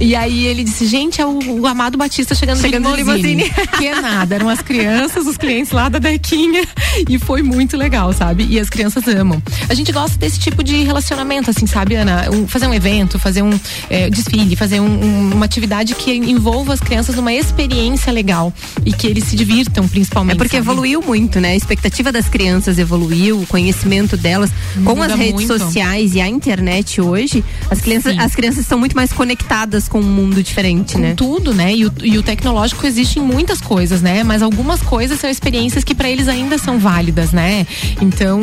E 0.00 0.14
aí 0.14 0.46
ele 0.46 0.64
disse, 0.64 0.86
gente, 0.86 1.20
é 1.20 1.26
o, 1.26 1.60
o 1.60 1.66
Amado 1.66 1.96
Batista 1.96 2.34
chegando, 2.34 2.60
chegando 2.60 2.88
no 2.88 2.94
limousine. 2.94 3.44
limousine. 3.44 3.66
que 3.78 3.86
é 3.86 4.00
nada, 4.00 4.34
eram 4.34 4.48
as 4.48 4.60
crianças, 4.60 5.26
os 5.26 5.36
clientes 5.36 5.72
lá 5.72 5.88
da 5.88 5.98
Dequinha. 5.98 6.66
E 7.08 7.18
foi 7.18 7.42
muito 7.42 7.76
legal, 7.76 8.12
sabe? 8.12 8.46
E 8.48 8.58
as 8.58 8.68
crianças 8.68 9.06
amam. 9.08 9.42
A 9.68 9.74
gente 9.74 9.90
gosta 9.92 10.18
desse 10.18 10.38
tipo 10.38 10.62
de 10.62 10.82
relacionamento, 10.82 11.50
assim, 11.50 11.66
sabe, 11.66 11.94
Ana? 11.94 12.28
Um, 12.30 12.46
fazer 12.46 12.66
um 12.66 12.74
evento, 12.74 13.18
fazer 13.18 13.42
um 13.42 13.58
é, 13.88 14.10
desfile, 14.10 14.54
fazer 14.56 14.80
um, 14.80 14.86
um, 14.86 15.34
uma 15.34 15.44
atividade 15.44 15.94
que 15.94 16.12
envolva 16.12 16.74
as 16.74 16.80
crianças 16.80 16.89
numa 17.14 17.32
experiência 17.32 18.12
legal 18.12 18.52
e 18.84 18.92
que 18.92 19.06
eles 19.06 19.24
se 19.24 19.36
divirtam, 19.36 19.86
principalmente. 19.88 20.34
É 20.34 20.38
porque 20.38 20.56
sabe? 20.56 20.68
evoluiu 20.68 21.02
muito, 21.02 21.40
né? 21.40 21.50
A 21.52 21.56
expectativa 21.56 22.10
das 22.10 22.28
crianças 22.28 22.78
evoluiu, 22.78 23.40
o 23.40 23.46
conhecimento 23.46 24.16
delas 24.16 24.50
Muda 24.76 24.94
com 24.94 25.02
as 25.02 25.14
redes 25.14 25.46
muito. 25.46 25.58
sociais 25.58 26.14
e 26.14 26.20
a 26.20 26.28
internet 26.28 27.00
hoje, 27.00 27.44
as 27.70 27.80
crianças, 27.80 28.18
as 28.18 28.34
crianças 28.34 28.60
estão 28.60 28.78
muito 28.78 28.96
mais 28.96 29.12
conectadas 29.12 29.88
com 29.88 30.00
um 30.00 30.02
mundo 30.02 30.42
diferente, 30.42 30.94
com 30.94 31.00
né? 31.00 31.14
Tudo, 31.14 31.54
né? 31.54 31.74
E 31.74 31.86
o, 31.86 31.92
e 32.02 32.18
o 32.18 32.22
tecnológico 32.22 32.86
existe 32.86 33.18
em 33.18 33.22
muitas 33.22 33.60
coisas, 33.60 34.02
né? 34.02 34.22
Mas 34.24 34.42
algumas 34.42 34.82
coisas 34.82 35.20
são 35.20 35.30
experiências 35.30 35.84
que 35.84 35.94
para 35.94 36.08
eles 36.08 36.28
ainda 36.28 36.58
são 36.58 36.78
válidas, 36.78 37.32
né? 37.32 37.66
Então, 38.00 38.40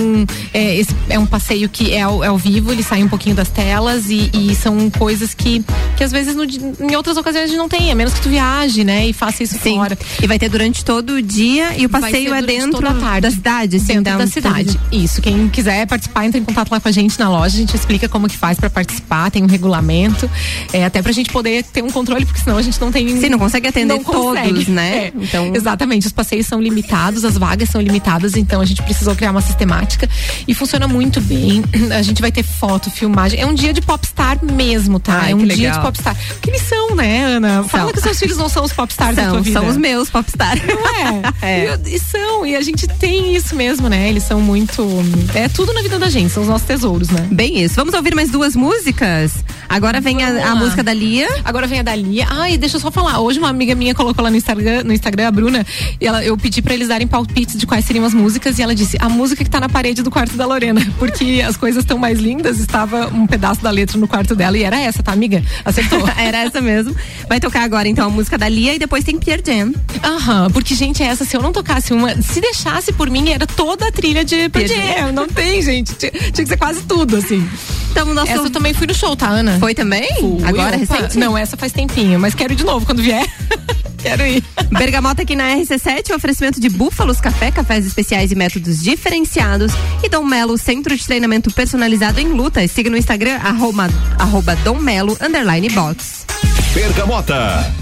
é, 0.54 0.82
é 1.10 1.20
um 1.20 1.26
passeio 1.26 1.70
que 1.70 1.94
é 1.94 2.02
ao, 2.02 2.24
é 2.24 2.28
ao 2.28 2.38
vivo, 2.38 2.72
ele 2.72 2.84
sai 2.84 3.04
um 3.04 3.10
pouquinho 3.10 3.36
das 3.36 3.50
telas 3.50 4.10
e, 4.10 4.30
e 4.34 4.56
são 4.56 4.90
coisas 4.90 5.34
que, 5.34 5.64
que 5.96 6.04
às 6.04 6.12
vezes 6.12 6.36
no, 6.36 6.44
em 6.44 6.96
outras 6.96 7.18
ocasiões 7.18 7.46
a 7.46 7.48
gente 7.48 7.58
não 7.58 7.70
tem, 7.70 7.92
a 7.92 7.96
menos 7.96 8.14
que 8.14 8.22
tu 8.22 8.30
viaje, 8.38 8.84
né? 8.84 9.08
E 9.08 9.14
faça 9.14 9.42
isso 9.42 9.58
Sim. 9.58 9.76
fora. 9.76 9.98
E 10.22 10.28
vai 10.28 10.38
ter 10.38 10.50
durante 10.50 10.86
todo 10.86 11.16
o 11.16 11.22
dia 11.22 11.76
e 11.76 11.86
o 11.86 11.90
passeio 11.90 12.34
é 12.34 12.42
dentro 12.42 12.82
da 12.82 13.32
cidade, 13.32 13.78
assim, 13.78 14.02
dentro 14.02 14.04
da, 14.04 14.18
da 14.18 14.28
cidade. 14.28 14.80
Isso. 14.92 15.22
Quem 15.22 15.50
quiser 15.50 15.88
participar, 15.88 16.26
entra 16.26 16.40
em 16.40 16.44
contato 16.44 16.72
lá 16.72 16.80
com 16.80 16.88
a 16.88 16.92
gente 16.92 17.20
na 17.20 17.30
loja, 17.30 17.56
a 17.56 17.60
gente 17.60 17.76
explica 17.76 18.08
como 18.08 18.28
que 18.28 18.38
faz 18.38 18.60
para 18.60 18.70
participar, 18.70 19.32
tem 19.32 19.44
um 19.44 19.48
regulamento, 19.48 20.30
é, 20.72 20.86
até 20.86 21.02
pra 21.02 21.12
gente 21.12 21.32
poder 21.32 21.64
ter 21.64 21.84
um 21.84 21.90
controle, 21.90 22.26
porque 22.26 22.42
senão 22.42 22.58
a 22.58 22.62
gente 22.62 22.80
não 22.80 22.92
tem. 22.92 23.20
Sim, 23.20 23.30
não 23.30 23.40
consegue 23.40 23.68
atender 23.68 23.94
não 23.94 24.04
todos, 24.04 24.40
consegue. 24.40 24.72
né? 24.72 24.98
É, 24.98 25.14
então... 25.16 25.52
Exatamente, 25.56 26.06
os 26.06 26.14
passeios 26.14 26.46
são 26.46 26.62
limitados, 26.62 27.26
as 27.26 27.38
vagas 27.38 27.70
são 27.70 27.82
limitadas, 27.82 28.36
então 28.36 28.62
a 28.62 28.66
gente 28.66 28.84
precisou 28.84 29.16
criar 29.16 29.32
uma 29.32 29.42
sistemática 29.42 30.08
e 30.48 30.54
funciona 30.54 30.88
muito 30.88 31.20
bem. 31.22 31.64
A 31.98 32.02
gente 32.02 32.22
vai 32.22 32.32
ter 32.32 32.44
foto, 32.44 32.92
filmagem. 32.92 33.40
É 33.40 33.46
um 33.46 33.54
dia 33.54 33.74
de 33.74 33.82
popstar 33.82 34.38
mesmo, 34.44 35.00
tá? 35.00 35.22
Ai, 35.22 35.32
é 35.32 35.36
um 35.36 35.40
dia 35.40 35.56
legal. 35.56 35.74
de 35.74 35.82
popstar. 35.82 36.16
Que 36.42 36.50
eles 36.52 36.62
são, 36.62 36.96
né, 36.96 37.24
Ana? 37.24 37.64
Fala 37.64 37.86
são. 37.86 37.94
que 37.94 38.02
seus 38.02 38.20
filhos 38.20 38.27
não 38.36 38.50
são 38.50 38.64
os 38.64 38.74
popstars 38.74 39.16
são, 39.16 39.24
da 39.24 39.32
tua 39.32 39.42
vida. 39.42 39.60
São 39.60 39.70
os 39.70 39.78
meus 39.78 40.10
popstars. 40.10 40.62
Não 40.66 40.88
é? 40.88 41.22
é. 41.42 41.80
E, 41.86 41.96
e, 41.96 42.00
são, 42.00 42.46
e 42.46 42.56
a 42.56 42.62
gente 42.62 42.88
tem 42.88 43.36
isso 43.36 43.56
mesmo, 43.56 43.88
né? 43.88 44.10
Eles 44.10 44.24
são 44.24 44.42
muito. 44.42 44.88
É 45.34 45.48
tudo 45.48 45.74
na 45.74 45.82
vida 45.82 45.98
da 46.00 46.10
gente, 46.10 46.32
são 46.32 46.44
os 46.44 46.50
nossos 46.50 46.68
tesouros, 46.68 47.10
né? 47.10 47.28
Bem 47.32 47.62
isso. 47.62 47.76
Vamos 47.76 47.94
ouvir 47.94 48.16
mais 48.16 48.30
duas 48.32 48.56
músicas? 48.56 49.34
Agora 49.70 50.00
vem 50.00 50.24
a, 50.24 50.52
a, 50.52 50.56
música 50.56 50.84
da 50.84 50.94
Lia. 50.94 51.28
Agora 51.44 51.68
vem 51.68 51.80
a 51.80 51.84
da 51.84 51.96
Lia. 51.96 52.26
Ai, 52.30 52.58
deixa 52.58 52.78
eu 52.78 52.82
só 52.82 52.92
falar. 52.92 53.20
Hoje 53.20 53.40
uma 53.40 53.50
amiga 53.50 53.76
minha 53.76 53.94
colocou 53.94 54.24
lá 54.24 54.30
no 54.30 54.38
Instagram, 54.38 54.84
no 54.84 54.94
Instagram 54.94 55.28
a 55.28 55.32
Bruna, 55.32 55.66
e 56.00 56.08
ela, 56.08 56.24
eu 56.24 56.38
pedi 56.38 56.62
para 56.62 56.74
eles 56.74 56.88
darem 56.88 57.08
palpites 57.08 57.58
de 57.58 57.66
quais 57.66 57.86
seriam 57.86 58.06
as 58.06 58.14
músicas 58.14 58.58
e 58.58 58.62
ela 58.62 58.74
disse: 58.74 58.98
"A 59.00 59.10
música 59.10 59.44
que 59.44 59.50
tá 59.50 59.60
na 59.60 59.70
parede 59.70 60.02
do 60.02 60.10
quarto 60.10 60.36
da 60.38 60.46
Lorena, 60.46 60.82
porque 60.98 61.44
as 61.46 61.58
coisas 61.58 61.84
estão 61.84 61.98
mais 61.98 62.20
lindas, 62.20 62.60
estava 62.60 63.08
um 63.08 63.28
pedaço 63.28 63.62
da 63.62 63.70
letra 63.70 63.98
no 63.98 64.08
quarto 64.08 64.36
dela 64.36 64.58
e 64.58 64.64
era 64.64 64.80
essa, 64.80 65.04
tá, 65.04 65.12
amiga? 65.12 65.44
Acertou. 65.66 66.08
era 66.18 66.40
essa 66.40 66.62
mesmo. 66.62 66.96
Vai 67.28 67.40
tocar 67.40 67.64
agora 67.64 67.88
então 67.88 68.08
a 68.08 68.10
música 68.10 68.38
da 68.38 68.48
Lia 68.48 68.76
e 68.76 68.80
depois 68.80 69.04
tem 69.04 69.18
Pierre 69.18 69.44
Jam. 69.46 69.74
Aham, 70.04 70.50
porque 70.52 70.76
gente, 70.76 71.04
essa 71.04 71.26
se 71.26 71.36
eu 71.36 71.42
não 71.42 71.52
tocasse 71.52 71.94
uma, 71.94 72.20
se 72.22 72.40
deixasse 72.40 72.94
por 72.94 73.10
mim 73.10 73.30
era 73.30 73.46
toda 73.46 73.88
a 73.88 73.92
trilha 73.92 74.24
de 74.24 74.50
Pierre 74.50 74.68
Jam. 74.68 75.12
Não 75.12 75.28
tem, 75.28 75.62
gente. 75.62 75.94
Tinha, 75.96 76.12
tinha 76.12 76.32
que 76.32 76.48
ser 76.48 76.58
quase 76.58 76.84
tudo 76.84 77.18
assim. 77.18 77.48
Então, 77.92 78.14
nosso... 78.14 78.32
Essa 78.32 78.44
eu 78.44 78.50
também 78.50 78.74
fui 78.74 78.86
no 78.86 78.94
show, 78.94 79.16
tá, 79.16 79.28
Ana? 79.28 79.57
Foi 79.60 79.74
também? 79.74 80.08
Fui. 80.20 80.44
Agora, 80.44 80.78
Opa. 80.78 80.96
recente? 80.96 81.18
Não, 81.18 81.38
essa 81.38 81.58
faz 81.58 81.72
tempinho, 81.72 82.20
mas 82.20 82.34
quero 82.34 82.54
ir 82.54 82.56
de 82.56 82.64
novo 82.64 82.86
quando 82.86 83.02
vier. 83.02 83.26
quero 83.98 84.26
ir. 84.26 84.44
Bergamota 84.78 85.24
aqui 85.24 85.36
na 85.36 85.56
RC7, 85.56 86.16
oferecimento 86.16 86.60
de 86.60 86.70
Búfalos 86.70 87.20
Café, 87.20 87.52
cafés 87.52 87.86
especiais 87.86 88.32
e 88.32 88.36
métodos 88.36 88.82
diferenciados. 88.82 89.72
E 90.04 90.10
Dom 90.10 90.26
Melo, 90.26 90.58
centro 90.58 90.96
de 90.96 91.06
treinamento 91.06 91.52
personalizado 91.52 92.20
em 92.20 92.30
lutas. 92.30 92.72
Siga 92.72 92.90
no 92.90 92.98
Instagram, 92.98 93.38
arroba, 93.44 93.90
arroba 94.18 94.56
Dom 94.58 94.80
Melo, 94.80 95.18
underline 95.22 95.70
box. 95.70 96.26
Bergamota. 96.74 97.74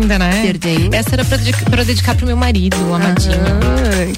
Linda, 0.00 0.18
né? 0.18 0.52
Essa 0.92 1.10
era 1.14 1.24
pra, 1.24 1.36
dedicar- 1.36 1.70
pra 1.70 1.82
dedicar 1.84 2.14
pro 2.14 2.26
meu 2.26 2.36
marido, 2.36 2.76
o 2.88 2.94
amadinho. 2.94 3.34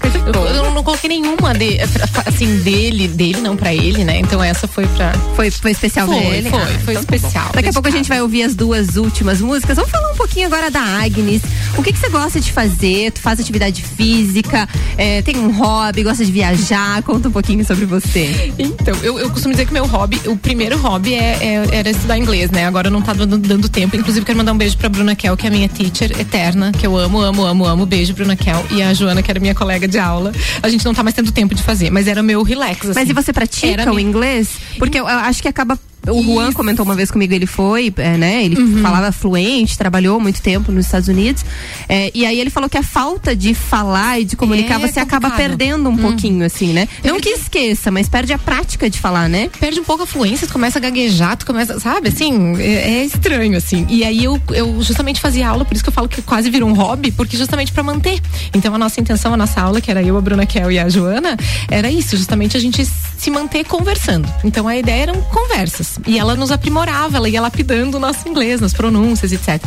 coisa 0.01 0.19
eu, 0.19 0.47
eu 0.65 0.71
não 0.71 0.83
coloquei 0.83 1.09
nenhuma 1.09 1.53
de, 1.55 1.79
assim, 2.27 2.59
dele, 2.59 3.09
dele 3.09 3.41
não 3.41 3.57
pra 3.57 3.75
ele, 3.75 4.05
né? 4.05 4.19
Então 4.19 4.43
essa 4.43 4.67
foi 4.69 4.87
pra. 4.87 5.13
Foi, 5.37 5.51
foi 5.51 5.71
especial 5.73 6.07
Foi, 6.07 6.17
pra 6.21 6.27
ele? 6.31 6.51
foi, 6.51 6.61
Ah, 6.61 6.67
foi 6.85 6.95
então 6.95 7.05
tá 7.05 7.17
especial. 7.17 7.51
Daqui 7.53 7.69
a 7.69 7.73
pouco 7.73 7.89
a 7.89 7.91
gente 7.91 8.09
vai 8.09 8.21
ouvir 8.23 8.43
as 8.45 8.55
duas 8.55 8.97
últimas 8.97 9.41
músicas. 9.41 9.77
Vamos 9.77 9.91
falar 9.91 10.11
um 10.13 10.17
pouquinho 10.17 10.47
agora 10.47 10.71
da 10.71 10.81
Agnes. 10.81 11.43
O 11.77 11.83
que, 11.83 11.93
que 11.93 11.99
você 11.99 12.09
gosta 12.09 12.41
de 12.41 12.53
fazer? 12.53 13.11
Tu 13.13 13.21
faz 13.21 13.41
atividade 13.41 13.83
física? 13.83 14.69
é, 14.97 15.23
tem 15.23 15.37
um 15.39 15.51
hobby? 15.53 16.03
Gosta 16.03 16.25
de 16.25 16.33
viajar? 16.33 17.03
Conta 17.03 17.29
um 17.29 17.33
pouquinho 17.33 17.65
sobre 17.65 17.85
você. 17.85 18.53
Então, 18.59 18.95
eu, 19.03 19.19
eu 19.19 19.31
costumo 19.31 19.53
dizer 19.55 19.67
que 19.67 19.73
meu 19.73 19.87
hobby, 19.87 20.21
o 20.27 20.37
primeiro 20.37 20.79
hobby 20.79 21.15
é, 21.15 21.39
é- 21.41 21.69
era 21.77 21.91
estudar 21.91 22.17
inglês, 22.19 22.51
né? 22.51 22.67
Agora 22.67 22.91
não 22.91 23.03
tá 23.03 23.13
dando, 23.13 23.39
dando 23.39 23.69
tempo. 23.69 23.97
Inclusive, 23.97 24.25
quero 24.25 24.39
mandar 24.39 24.53
um 24.53 24.59
beijo 24.59 24.77
pra 24.77 24.89
Bruna 24.89 25.15
Kel, 25.15 25.37
que 25.37 25.47
é 25.47 25.49
a 25.49 25.53
minha 25.53 25.69
teacher 25.73 26.19
eterna, 26.21 26.73
que 26.73 26.87
eu 26.87 26.97
amo, 26.97 27.21
amo, 27.21 27.45
amo, 27.45 27.67
amo. 27.67 27.87
Beijo, 27.87 28.15
Bruna 28.15 28.37
Kel. 28.37 28.65
E 28.71 28.83
a 28.83 28.93
Joana, 28.95 29.23
que 29.23 29.31
era 29.31 29.41
minha 29.41 29.55
colega 29.55 29.89
de 29.89 29.99
aula. 29.99 30.33
A 30.63 30.69
gente 30.69 30.85
não 30.85 30.95
tá 30.95 31.03
mais 31.03 31.15
tendo 31.15 31.33
tempo 31.33 31.55
de 31.55 31.63
fazer, 31.63 31.91
mas 31.91 32.07
era 32.07 32.23
meu 32.23 32.43
relax, 32.43 32.91
assim. 32.91 33.01
Mas 33.01 33.09
e 33.09 33.13
você 33.13 33.33
pratica 33.33 33.83
Era 33.83 33.93
o 33.93 33.99
inglês? 33.99 34.49
Porque 34.79 34.99
eu, 34.99 35.05
eu 35.05 35.19
acho 35.19 35.43
que 35.43 35.49
acaba. 35.49 35.79
O 36.09 36.23
Juan 36.23 36.53
comentou 36.53 36.85
uma 36.85 36.95
vez 36.95 37.11
comigo, 37.11 37.33
ele 37.33 37.47
foi, 37.47 37.93
é, 37.97 38.17
né? 38.17 38.45
Ele 38.45 38.57
Uhum. 38.61 38.83
falava 38.83 39.13
fluente, 39.13 39.79
trabalhou 39.79 40.19
muito 40.19 40.43
tempo 40.43 40.73
nos 40.73 40.87
Estados 40.87 41.09
Unidos. 41.09 41.45
é, 41.89 42.11
e 42.15 42.27
aí 42.27 42.41
ele 42.41 42.51
falou 42.51 42.69
que 42.69 42.77
a 42.79 42.83
falta 42.83 43.35
de 43.37 43.55
falar 43.55 44.19
e 44.21 44.25
de 44.25 44.37
comunicar, 44.37 44.81
É 44.83 44.87
você 44.89 44.99
acaba 45.01 45.31
perdendo 45.31 45.89
um 45.89 45.93
Uhum. 45.93 45.99
pouquinho, 45.99 46.45
assim, 46.45 46.73
né? 46.73 46.89
Não 47.05 47.21
que 47.21 47.29
esqueça, 47.29 47.91
mas 47.91 48.09
perde 48.09 48.33
a 48.33 48.39
prática 48.39 48.89
de 48.91 48.99
falar, 48.99 49.29
né? 49.29 49.49
perde 49.61 49.79
um 49.81 49.85
pouco 49.85 50.03
a 50.03 50.07
fluência, 50.07 50.47
tu 50.47 50.53
começa 50.53 50.79
a 50.79 50.81
gaguejar, 50.83 51.37
tu 51.37 51.47
começa, 51.47 51.79
sabe, 51.79 52.09
assim, 52.09 52.57
é, 52.59 53.01
é 53.01 53.05
estranho, 53.05 53.57
assim. 53.57 53.87
E 53.89 54.05
aí 54.05 54.25
eu, 54.25 54.41
eu 54.51 54.83
justamente 54.83 55.21
fazia 55.21 55.49
aula, 55.49 55.65
por 55.65 55.75
isso 55.75 55.85
que 55.85 55.89
eu 55.89 55.93
falo 55.93 56.09
que 56.09 56.21
quase 56.23 56.51
virou 56.51 56.69
um 56.69 56.73
hobby, 56.75 57.13
porque 57.13 57.37
justamente 57.37 57.71
pra 57.73 57.83
manter. 57.83 58.21
Então 58.55 58.75
a 58.75 58.79
nossa 58.79 59.01
intenção, 59.01 59.33
a 59.35 59.37
nossa 59.37 59.61
aula, 59.61 59.81
que 59.81 59.91
era 59.91 60.03
eu, 60.03 60.17
a 60.17 60.21
Bruna 60.21 60.47
Kel 60.47 60.71
e 60.73 60.79
a 60.79 60.89
Joana, 60.89 61.37
era 61.71 61.91
isso, 61.91 62.17
justamente 62.17 62.57
a 62.57 62.61
gente 62.61 62.85
se 63.19 63.31
manter 63.31 63.65
conversando. 63.65 64.29
Então 64.45 64.67
a 64.67 64.77
ideia 64.77 65.03
eram 65.03 65.21
conversas. 65.23 65.92
E 66.07 66.19
ela 66.19 66.35
nos 66.35 66.51
aprimorava, 66.51 67.17
ela 67.17 67.29
ia 67.29 67.41
lapidando 67.41 67.97
o 67.97 68.01
nosso 68.01 68.29
inglês, 68.29 68.61
nas 68.61 68.73
pronúncias, 68.73 69.33
etc. 69.33 69.63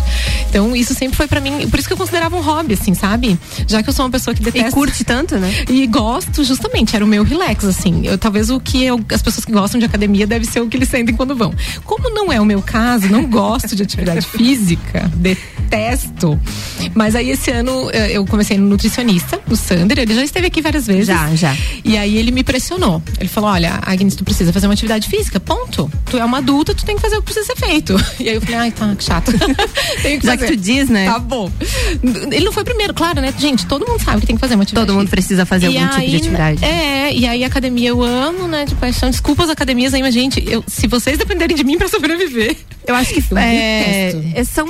Então 0.50 0.76
isso 0.76 0.94
sempre 0.94 1.16
foi 1.18 1.28
pra 1.28 1.40
mim, 1.42 1.68
por 1.70 1.80
isso 1.80 1.88
que 1.88 1.94
eu 1.94 1.98
considerava 1.98 2.36
um 2.36 2.42
hobby, 2.42 2.74
assim, 2.74 2.94
sabe? 2.94 3.38
Já 3.68 3.82
que 3.84 3.90
eu 3.90 3.94
sou 3.94 4.06
uma 4.06 4.12
pessoa 4.12 4.34
que 4.34 4.42
detesta. 4.42 4.70
E 4.70 4.72
curte 4.72 5.04
tanto, 5.04 5.38
né? 5.38 5.52
E 5.70 5.86
gosto, 5.88 6.44
justamente, 6.44 6.96
era 6.96 7.04
o 7.04 7.08
meu 7.08 7.24
relax, 7.24 7.66
assim. 7.66 8.02
Eu, 8.06 8.18
talvez 8.18 8.50
o 8.50 8.60
que 8.60 8.84
eu- 8.84 9.00
as 9.12 9.22
pessoas 9.22 9.46
que 9.46 9.52
gostam 9.52 9.80
de 9.80 9.86
academia 9.86 10.26
deve 10.28 10.46
ser 10.46 10.60
o 10.62 10.68
que 10.68 10.78
eles 10.78 10.90
sentem 10.90 11.16
quando 11.16 11.36
vão. 11.36 11.54
Como 11.84 12.10
não 12.14 12.32
é 12.32 12.40
o 12.40 12.46
meu 12.46 12.62
caso, 12.62 13.08
não 13.10 13.26
gosto 13.26 13.76
de 13.76 13.84
atividade 13.84 14.26
física, 14.28 15.10
detesto. 15.16 16.40
Mas 16.94 17.16
aí 17.16 17.30
esse 17.32 17.52
ano 17.52 17.90
eh, 17.92 18.12
eu 18.12 18.26
comecei 18.26 18.58
no 18.58 18.68
nutricionista, 18.68 19.40
no 19.48 19.56
Sander, 19.56 20.00
ele 20.00 20.14
já 20.14 20.24
esteve 20.24 20.48
aqui 20.48 20.62
várias 20.62 20.88
vezes. 20.88 21.08
Já, 21.08 21.34
já. 21.36 21.56
E 21.84 21.98
aí 21.98 22.18
ele 22.18 22.32
me 22.32 22.44
pressionou. 22.44 23.02
Ele 23.20 23.30
falou: 23.30 23.50
olha, 23.50 23.80
Agnes, 23.86 24.16
tu 24.16 24.24
precisa 24.24 24.52
fazer 24.54 24.68
uma 24.68 24.74
atividade 24.74 25.08
física, 25.08 25.40
ponto. 25.40 25.92
Tu 26.10 26.15
é 26.18 26.26
uma 26.26 26.38
adulta, 26.40 26.74
tu 26.74 26.86
tem 26.86 26.96
que 26.96 27.02
fazer 27.02 27.18
o 27.18 27.20
que 27.20 27.26
precisa 27.26 27.46
ser 27.46 27.56
feito. 27.56 27.96
E 28.20 28.30
aí 28.30 28.36
eu 28.36 28.42
falei, 28.42 28.56
ai, 28.56 28.72
tá, 28.72 28.96
que 28.96 29.04
chato. 29.04 29.32
Tenho 30.02 30.20
que 30.20 30.26
Já 30.26 30.38
que 30.38 30.44
fazer. 30.44 30.56
tu 30.56 30.58
diz, 30.58 30.90
né? 30.90 31.06
Tá 31.06 31.20
bom. 31.20 31.52
Ele 32.32 32.46
não 32.46 32.52
foi 32.52 32.64
primeiro, 32.64 32.94
claro, 32.94 33.22
né? 33.22 33.34
Gente, 33.38 33.68
todo 33.68 33.86
mundo 33.86 34.02
sabe 34.04 34.22
que 34.22 34.28
tem 34.28 34.36
que 34.36 34.40
fazer 34.40 34.56
uma 34.56 34.64
atividade. 34.64 34.88
Todo 34.88 34.98
mundo 34.98 35.10
precisa 35.10 35.46
fazer 35.46 35.70
E 35.70 35.78
algum 35.78 35.90
tipo 35.90 36.00
de 36.00 36.06
aí, 36.06 36.16
atividade. 36.16 36.66
É, 36.66 37.14
e 37.14 37.28
aí 37.28 37.44
academia 37.44 37.90
eu 37.90 38.02
amo, 38.02 38.48
né? 38.48 38.66
De 38.66 38.74
paixão. 38.76 39.10
Desculpa 39.10 39.44
as 39.44 39.50
academias 39.50 39.94
aí, 39.94 40.02
mas, 40.02 40.14
gente, 40.14 40.44
eu, 40.48 40.64
se 40.66 40.88
vocês 40.88 41.18
dependerem 41.18 41.56
de 41.56 41.64
mim 41.64 41.78
pra 41.78 41.88
sobreviver. 41.88 42.56
Eu 42.88 42.94
acho 42.94 43.16
que 43.16 43.24
Eu 43.32 43.38
é, 43.38 44.14
é, 44.36 44.44
são 44.44 44.68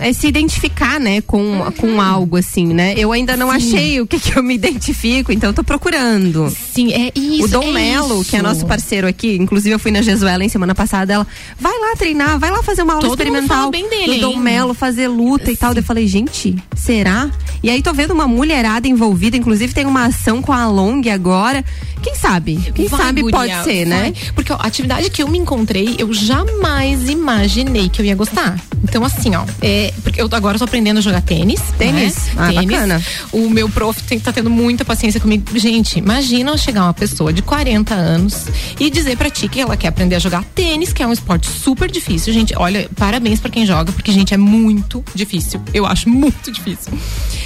é 0.00 0.12
se 0.12 0.26
identificar, 0.26 0.98
né, 0.98 1.20
com, 1.20 1.60
com 1.78 2.00
algo 2.00 2.36
assim, 2.36 2.66
né? 2.74 2.94
Eu 2.96 3.12
ainda 3.12 3.36
não 3.36 3.48
Sim. 3.50 3.56
achei 3.56 4.00
o 4.00 4.06
que 4.08 4.18
que 4.18 4.36
eu 4.36 4.42
me 4.42 4.54
identifico, 4.54 5.30
então 5.30 5.50
eu 5.50 5.54
tô 5.54 5.62
procurando. 5.62 6.50
Sim, 6.50 6.92
é 6.92 7.12
isso. 7.14 7.44
O 7.44 7.48
Dom 7.48 7.68
é 7.68 7.72
Melo, 7.72 8.22
isso. 8.22 8.30
que 8.30 8.36
é 8.36 8.42
nosso 8.42 8.66
parceiro 8.66 9.06
aqui, 9.06 9.36
inclusive 9.36 9.72
eu 9.72 9.78
fui 9.78 9.92
na 9.92 10.02
Jesuela 10.02 10.44
em 10.44 10.48
semana 10.74 10.76
passada, 10.76 11.12
ela 11.12 11.26
vai 11.58 11.72
lá 11.78 11.96
treinar, 11.96 12.38
vai 12.38 12.50
lá 12.50 12.62
fazer 12.62 12.82
uma 12.82 12.94
aula 12.94 13.06
Todo 13.06 13.18
experimental 13.18 13.70
bem 13.70 13.88
dele, 13.88 14.16
do 14.16 14.32
Dom? 14.32 14.36
Melo, 14.36 14.74
fazer 14.74 15.08
luta 15.08 15.50
e 15.50 15.56
tal. 15.56 15.72
Eu 15.72 15.82
falei, 15.82 16.06
gente, 16.06 16.56
será? 16.76 17.30
E 17.62 17.70
aí 17.70 17.80
tô 17.80 17.94
vendo 17.94 18.12
uma 18.12 18.26
mulherada 18.26 18.86
envolvida, 18.86 19.36
inclusive 19.36 19.72
tem 19.72 19.86
uma 19.86 20.06
ação 20.06 20.42
com 20.42 20.52
a 20.52 20.66
Long 20.66 21.00
agora. 21.12 21.64
Quem 22.02 22.14
sabe? 22.14 22.58
Quem 22.74 22.86
Vai, 22.86 23.00
sabe 23.00 23.22
guria, 23.22 23.38
pode 23.38 23.64
ser, 23.64 23.86
né? 23.86 24.02
vai. 24.02 24.14
Porque 24.34 24.52
ó, 24.52 24.56
a 24.56 24.66
atividade 24.66 25.08
que 25.08 25.22
eu 25.22 25.28
me 25.28 25.38
encontrei, 25.38 25.96
eu 25.98 26.12
jamais 26.12 27.08
imaginei 27.08 27.88
que 27.88 28.02
eu 28.02 28.04
ia 28.04 28.14
gostar. 28.14 28.60
Então, 28.82 29.02
assim, 29.02 29.34
ó, 29.34 29.42
é, 29.62 29.90
porque 30.02 30.20
eu 30.20 30.28
agora 30.32 30.58
tô 30.58 30.64
aprendendo 30.64 30.98
a 30.98 31.00
jogar 31.00 31.22
tênis. 31.22 31.62
Tênis? 31.78 32.14
né? 32.26 32.32
Ah, 32.36 32.48
Tênis. 32.52 32.66
bacana. 32.66 33.02
O 33.32 33.48
meu 33.48 33.70
prof 33.70 34.02
tem, 34.02 34.20
tá 34.20 34.30
tendo 34.30 34.50
muita 34.50 34.84
paciência 34.84 35.18
comigo. 35.18 35.58
Gente, 35.58 35.98
imagina 35.98 36.50
eu 36.50 36.58
chegar 36.58 36.82
uma 36.82 36.92
pessoa 36.92 37.32
de 37.32 37.40
40 37.40 37.94
anos 37.94 38.48
e 38.78 38.90
dizer 38.90 39.16
pra 39.16 39.30
ti 39.30 39.48
que 39.48 39.58
ela 39.60 39.74
quer 39.74 39.88
aprender 39.88 40.16
a 40.16 40.18
jogar 40.18 40.44
tênis, 40.44 40.63
que 40.94 41.02
é 41.02 41.06
um 41.06 41.12
esporte 41.12 41.46
super 41.48 41.90
difícil. 41.90 42.32
Gente, 42.32 42.54
olha, 42.56 42.88
parabéns 42.96 43.38
pra 43.40 43.50
quem 43.50 43.66
joga, 43.66 43.92
porque, 43.92 44.10
gente, 44.12 44.32
é 44.32 44.36
muito 44.36 45.04
difícil. 45.14 45.60
Eu 45.72 45.84
acho 45.86 46.08
muito 46.08 46.50
difícil. 46.50 46.92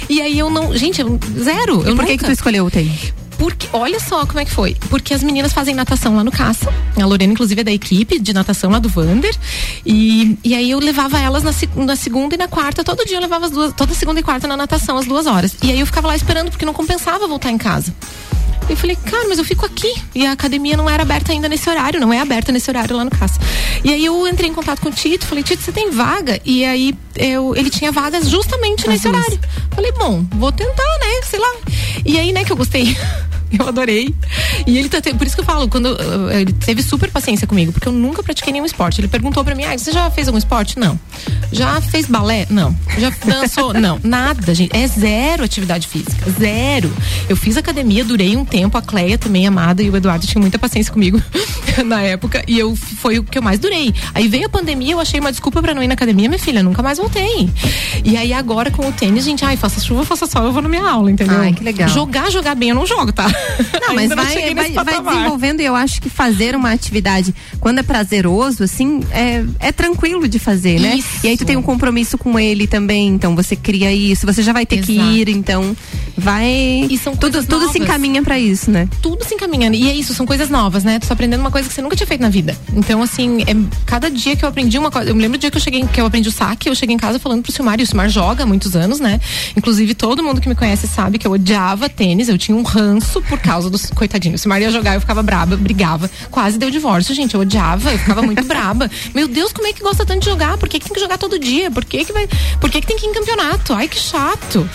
E 0.09 0.21
aí 0.21 0.39
eu 0.39 0.49
não. 0.49 0.75
Gente, 0.75 1.01
eu, 1.01 1.19
zero. 1.37 1.83
E 1.85 1.89
eu 1.89 1.95
por 1.95 2.05
que 2.05 2.11
que 2.11 2.23
nunca- 2.23 2.25
tu 2.27 2.31
escolheu 2.31 2.65
o 2.65 2.71
tênis? 2.71 3.13
porque, 3.37 3.69
olha 3.71 4.01
só 4.01 4.25
como 4.25 4.39
é 4.41 4.43
que 4.45 4.51
foi. 4.51 4.75
Porque 4.89 5.13
as 5.13 5.23
meninas 5.23 5.53
fazem 5.53 5.73
natação 5.73 6.13
lá 6.13 6.25
no 6.25 6.31
Caça. 6.31 6.69
A 7.01 7.05
Lorena, 7.05 7.31
inclusive, 7.31 7.61
é 7.61 7.63
da 7.63 7.71
equipe 7.71 8.19
de 8.19 8.33
natação 8.33 8.69
lá 8.69 8.79
do 8.79 8.89
Vander. 8.89 9.33
E, 9.85 10.37
e 10.43 10.53
aí 10.53 10.69
eu 10.71 10.77
levava 10.79 11.17
elas 11.17 11.41
na, 11.41 11.51
na 11.85 11.95
segunda 11.95 12.35
e 12.35 12.37
na 12.37 12.49
quarta. 12.49 12.83
Todo 12.83 13.05
dia 13.05 13.15
eu 13.15 13.21
levava 13.21 13.45
as 13.45 13.51
duas. 13.51 13.73
Toda 13.73 13.93
segunda 13.93 14.19
e 14.19 14.23
quarta 14.23 14.45
na 14.45 14.57
natação, 14.57 14.97
às 14.97 15.05
duas 15.05 15.25
horas. 15.25 15.55
E 15.63 15.71
aí 15.71 15.79
eu 15.79 15.85
ficava 15.85 16.07
lá 16.09 16.17
esperando, 16.17 16.49
porque 16.49 16.65
não 16.65 16.73
compensava 16.73 17.27
voltar 17.29 17.49
em 17.49 17.57
casa. 17.57 17.93
Eu 18.67 18.75
falei, 18.77 18.95
cara, 18.95 19.27
mas 19.27 19.37
eu 19.39 19.43
fico 19.45 19.65
aqui. 19.65 19.91
E 20.13 20.25
a 20.25 20.31
academia 20.31 20.77
não 20.77 20.89
era 20.89 21.01
aberta 21.03 21.31
ainda 21.31 21.49
nesse 21.49 21.69
horário, 21.69 21.99
não 21.99 22.13
é 22.13 22.19
aberta 22.19 22.51
nesse 22.51 22.69
horário 22.69 22.95
lá 22.95 23.03
no 23.03 23.11
Caça. 23.11 23.39
E 23.83 23.91
aí 23.91 24.05
eu 24.05 24.27
entrei 24.27 24.49
em 24.49 24.53
contato 24.53 24.79
com 24.81 24.89
o 24.89 24.91
Tito, 24.91 25.25
falei, 25.25 25.43
Tito, 25.43 25.63
você 25.63 25.71
tem 25.71 25.89
vaga? 25.91 26.39
E 26.45 26.63
aí 26.65 26.95
eu, 27.15 27.55
ele 27.55 27.69
tinha 27.69 27.91
vagas 27.91 28.29
justamente 28.29 28.87
nesse 28.87 29.07
horário. 29.07 29.39
Falei, 29.71 29.91
bom, 29.93 30.23
vou 30.35 30.51
tentar, 30.51 30.97
né? 30.99 31.21
Sei 31.23 31.39
lá. 31.39 31.55
E 32.05 32.19
aí, 32.19 32.31
né, 32.31 32.43
que 32.43 32.51
eu 32.51 32.57
gostei. 32.57 32.95
Eu 33.51 33.67
adorei. 33.67 34.13
E 34.67 34.77
ele 34.77 34.87
tá. 34.89 35.01
te- 35.01 35.11
Por 35.15 35.25
isso 35.25 35.35
que 35.35 35.41
eu 35.41 35.45
falo, 35.45 35.67
quando 35.67 35.87
uh, 35.87 36.29
ele 36.39 36.53
teve 36.53 36.83
super 36.83 37.09
paciência 37.09 37.47
comigo, 37.47 37.71
porque 37.71 37.87
eu 37.87 37.91
nunca 37.91 38.21
pratiquei 38.21 38.53
nenhum 38.53 38.63
esporte. 38.65 39.01
Ele 39.01 39.07
perguntou 39.07 39.43
pra 39.43 39.55
mim: 39.55 39.63
ah, 39.63 39.75
você 39.75 39.91
já 39.91 40.11
fez 40.11 40.27
algum 40.27 40.37
esporte? 40.37 40.77
Não. 40.77 40.99
Já 41.51 41.81
fez 41.81 42.05
balé? 42.05 42.45
Não. 42.47 42.77
Já 42.99 43.09
dançou? 43.25 43.73
Não. 43.73 43.99
Nada, 44.03 44.53
gente. 44.53 44.69
É 44.77 44.85
zero 44.85 45.43
atividade 45.43 45.87
física. 45.87 46.29
Zero. 46.39 46.93
Eu 47.27 47.35
fiz 47.35 47.57
academia, 47.57 48.05
durei 48.05 48.37
um 48.37 48.45
tempo. 48.49 48.77
A 48.77 48.81
Cleia 48.81 49.17
também, 49.17 49.47
amada, 49.47 49.81
e 49.81 49.89
o 49.89 49.95
Eduardo 49.95 50.25
tinham 50.27 50.41
muita 50.41 50.59
paciência 50.59 50.91
comigo 50.91 51.21
na 51.85 52.01
época. 52.01 52.43
E 52.47 52.57
eu 52.57 52.75
foi 52.75 53.19
o 53.19 53.23
que 53.23 53.37
eu 53.37 53.41
mais 53.41 53.59
durei. 53.59 53.93
Aí 54.13 54.27
veio 54.27 54.47
a 54.47 54.49
pandemia, 54.49 54.93
eu 54.93 54.99
achei 54.99 55.19
uma 55.19 55.31
desculpa 55.31 55.61
pra 55.61 55.73
não 55.73 55.83
ir 55.83 55.87
na 55.87 55.93
academia, 55.93 56.27
minha 56.27 56.39
filha. 56.39 56.61
Nunca 56.63 56.81
mais 56.81 56.97
voltei. 56.97 57.49
E 58.03 58.17
aí 58.17 58.33
agora 58.33 58.71
com 58.71 58.87
o 58.87 58.91
tênis, 58.91 59.23
gente, 59.23 59.45
ai, 59.45 59.55
faça 59.55 59.79
chuva, 59.79 60.03
faça 60.03 60.25
sol, 60.25 60.45
eu 60.45 60.51
vou 60.51 60.61
na 60.61 60.69
minha 60.69 60.87
aula, 60.87 61.11
entendeu? 61.11 61.39
Ai, 61.39 61.53
que 61.53 61.63
legal. 61.63 61.87
Jogar, 61.89 62.31
jogar 62.31 62.55
bem, 62.55 62.69
eu 62.69 62.75
não 62.75 62.85
jogo, 62.85 63.11
tá? 63.11 63.27
Não, 63.81 63.93
mas 63.95 64.11
Ainda 64.11 64.15
não 64.15 64.23
vai, 64.23 64.53
vai, 64.53 64.83
vai 64.83 65.01
desenvolvendo 65.01 65.61
e 65.61 65.65
eu 65.65 65.75
acho 65.75 66.01
que 66.01 66.09
fazer 66.09 66.55
uma 66.55 66.71
atividade 66.71 67.33
quando 67.59 67.79
é 67.79 67.83
prazeroso, 67.83 68.63
assim, 68.63 69.01
é, 69.11 69.43
é 69.59 69.71
tranquilo 69.71 70.27
de 70.27 70.39
fazer, 70.39 70.79
né? 70.79 70.95
Isso. 70.95 71.07
E 71.23 71.27
aí 71.27 71.37
tu 71.37 71.45
tem 71.45 71.57
um 71.57 71.61
compromisso 71.61 72.17
com 72.17 72.39
ele 72.39 72.67
também, 72.67 73.07
então 73.09 73.35
você 73.35 73.55
cria 73.55 73.93
isso, 73.93 74.25
você 74.25 74.41
já 74.41 74.53
vai 74.53 74.65
ter 74.65 74.81
que 74.81 74.93
Exato. 74.93 75.11
ir, 75.11 75.29
então 75.29 75.75
vai. 76.17 76.87
E 76.89 76.97
são 76.97 77.15
tudo, 77.15 77.43
tudo 77.45 77.71
se 77.71 77.79
encaminha 77.79 78.21
pra 78.23 78.38
isso, 78.39 78.71
né? 78.71 78.87
tudo 79.01 79.23
se 79.23 79.33
encaminhando. 79.33 79.75
E 79.75 79.89
é 79.89 79.93
isso, 79.93 80.13
são 80.13 80.25
coisas 80.25 80.49
novas, 80.49 80.83
né? 80.83 80.99
Tu 80.99 81.07
tá 81.07 81.13
aprendendo 81.13 81.39
uma 81.41 81.51
coisa 81.51 81.67
que 81.67 81.73
você 81.73 81.81
nunca 81.81 81.95
tinha 81.95 82.07
feito 82.07 82.21
na 82.21 82.29
vida. 82.29 82.55
Então, 82.73 83.01
assim, 83.01 83.41
é, 83.41 83.55
cada 83.85 84.09
dia 84.09 84.35
que 84.35 84.43
eu 84.43 84.49
aprendi 84.49 84.77
uma 84.77 84.91
coisa. 84.91 85.09
Eu 85.09 85.15
me 85.15 85.21
lembro 85.21 85.37
do 85.37 85.41
dia 85.41 85.49
que 85.49 85.57
eu 85.57 85.61
cheguei, 85.61 85.85
que 85.85 85.99
eu 85.99 86.05
aprendi 86.05 86.29
o 86.29 86.31
saque, 86.31 86.69
eu 86.69 86.75
cheguei 86.75 86.95
em 86.95 86.99
casa 86.99 87.19
falando 87.19 87.41
pro 87.41 87.51
Silmar, 87.51 87.79
e 87.79 87.83
o 87.83 87.87
Silmar 87.87 88.09
joga 88.09 88.43
há 88.43 88.45
muitos 88.45 88.75
anos, 88.75 88.99
né? 88.99 89.19
Inclusive, 89.55 89.93
todo 89.93 90.23
mundo 90.23 90.41
que 90.41 90.49
me 90.49 90.55
conhece 90.55 90.87
sabe 90.87 91.17
que 91.17 91.25
eu 91.25 91.31
odiava 91.31 91.89
tênis, 91.89 92.29
eu 92.29 92.37
tinha 92.37 92.55
um 92.55 92.63
ranço 92.63 93.21
por 93.23 93.39
causa 93.39 93.69
dos. 93.69 93.89
Coitadinho, 93.89 94.35
o 94.35 94.37
Silmar 94.37 94.61
ia 94.61 94.71
jogar, 94.71 94.95
eu 94.95 95.01
ficava 95.01 95.23
braba, 95.23 95.57
brigava. 95.57 96.09
Quase 96.29 96.57
deu 96.57 96.69
divórcio, 96.69 97.15
gente. 97.15 97.33
Eu 97.33 97.41
odiava, 97.41 97.91
eu 97.91 97.97
ficava 97.97 98.21
muito 98.21 98.43
braba. 98.43 98.89
Meu 99.13 99.27
Deus, 99.27 99.51
como 99.51 99.67
é 99.67 99.73
que 99.73 99.81
gosta 99.81 100.05
tanto 100.05 100.19
de 100.21 100.25
jogar? 100.25 100.57
Por 100.57 100.69
que, 100.69 100.79
que 100.79 100.85
tem 100.85 100.93
que 100.93 100.99
jogar 100.99 101.17
todo 101.17 101.39
dia? 101.39 101.71
Por 101.71 101.83
que, 101.85 102.05
que 102.05 102.13
vai. 102.13 102.27
Por 102.59 102.69
que, 102.69 102.81
que 102.81 102.87
tem 102.87 102.97
que 102.97 103.05
ir 103.05 103.09
em 103.09 103.13
campeonato? 103.13 103.73
Ai, 103.73 103.87
que 103.87 103.97
chato. 103.99 104.69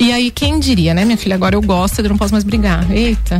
E 0.00 0.12
aí, 0.12 0.30
quem 0.30 0.58
diria, 0.58 0.94
né, 0.94 1.04
minha 1.04 1.16
filha? 1.16 1.34
Agora 1.34 1.54
eu 1.54 1.62
gosto, 1.62 2.00
eu 2.00 2.08
não 2.08 2.18
posso 2.18 2.32
mais 2.32 2.44
brigar. 2.44 2.90
Eita. 2.98 3.38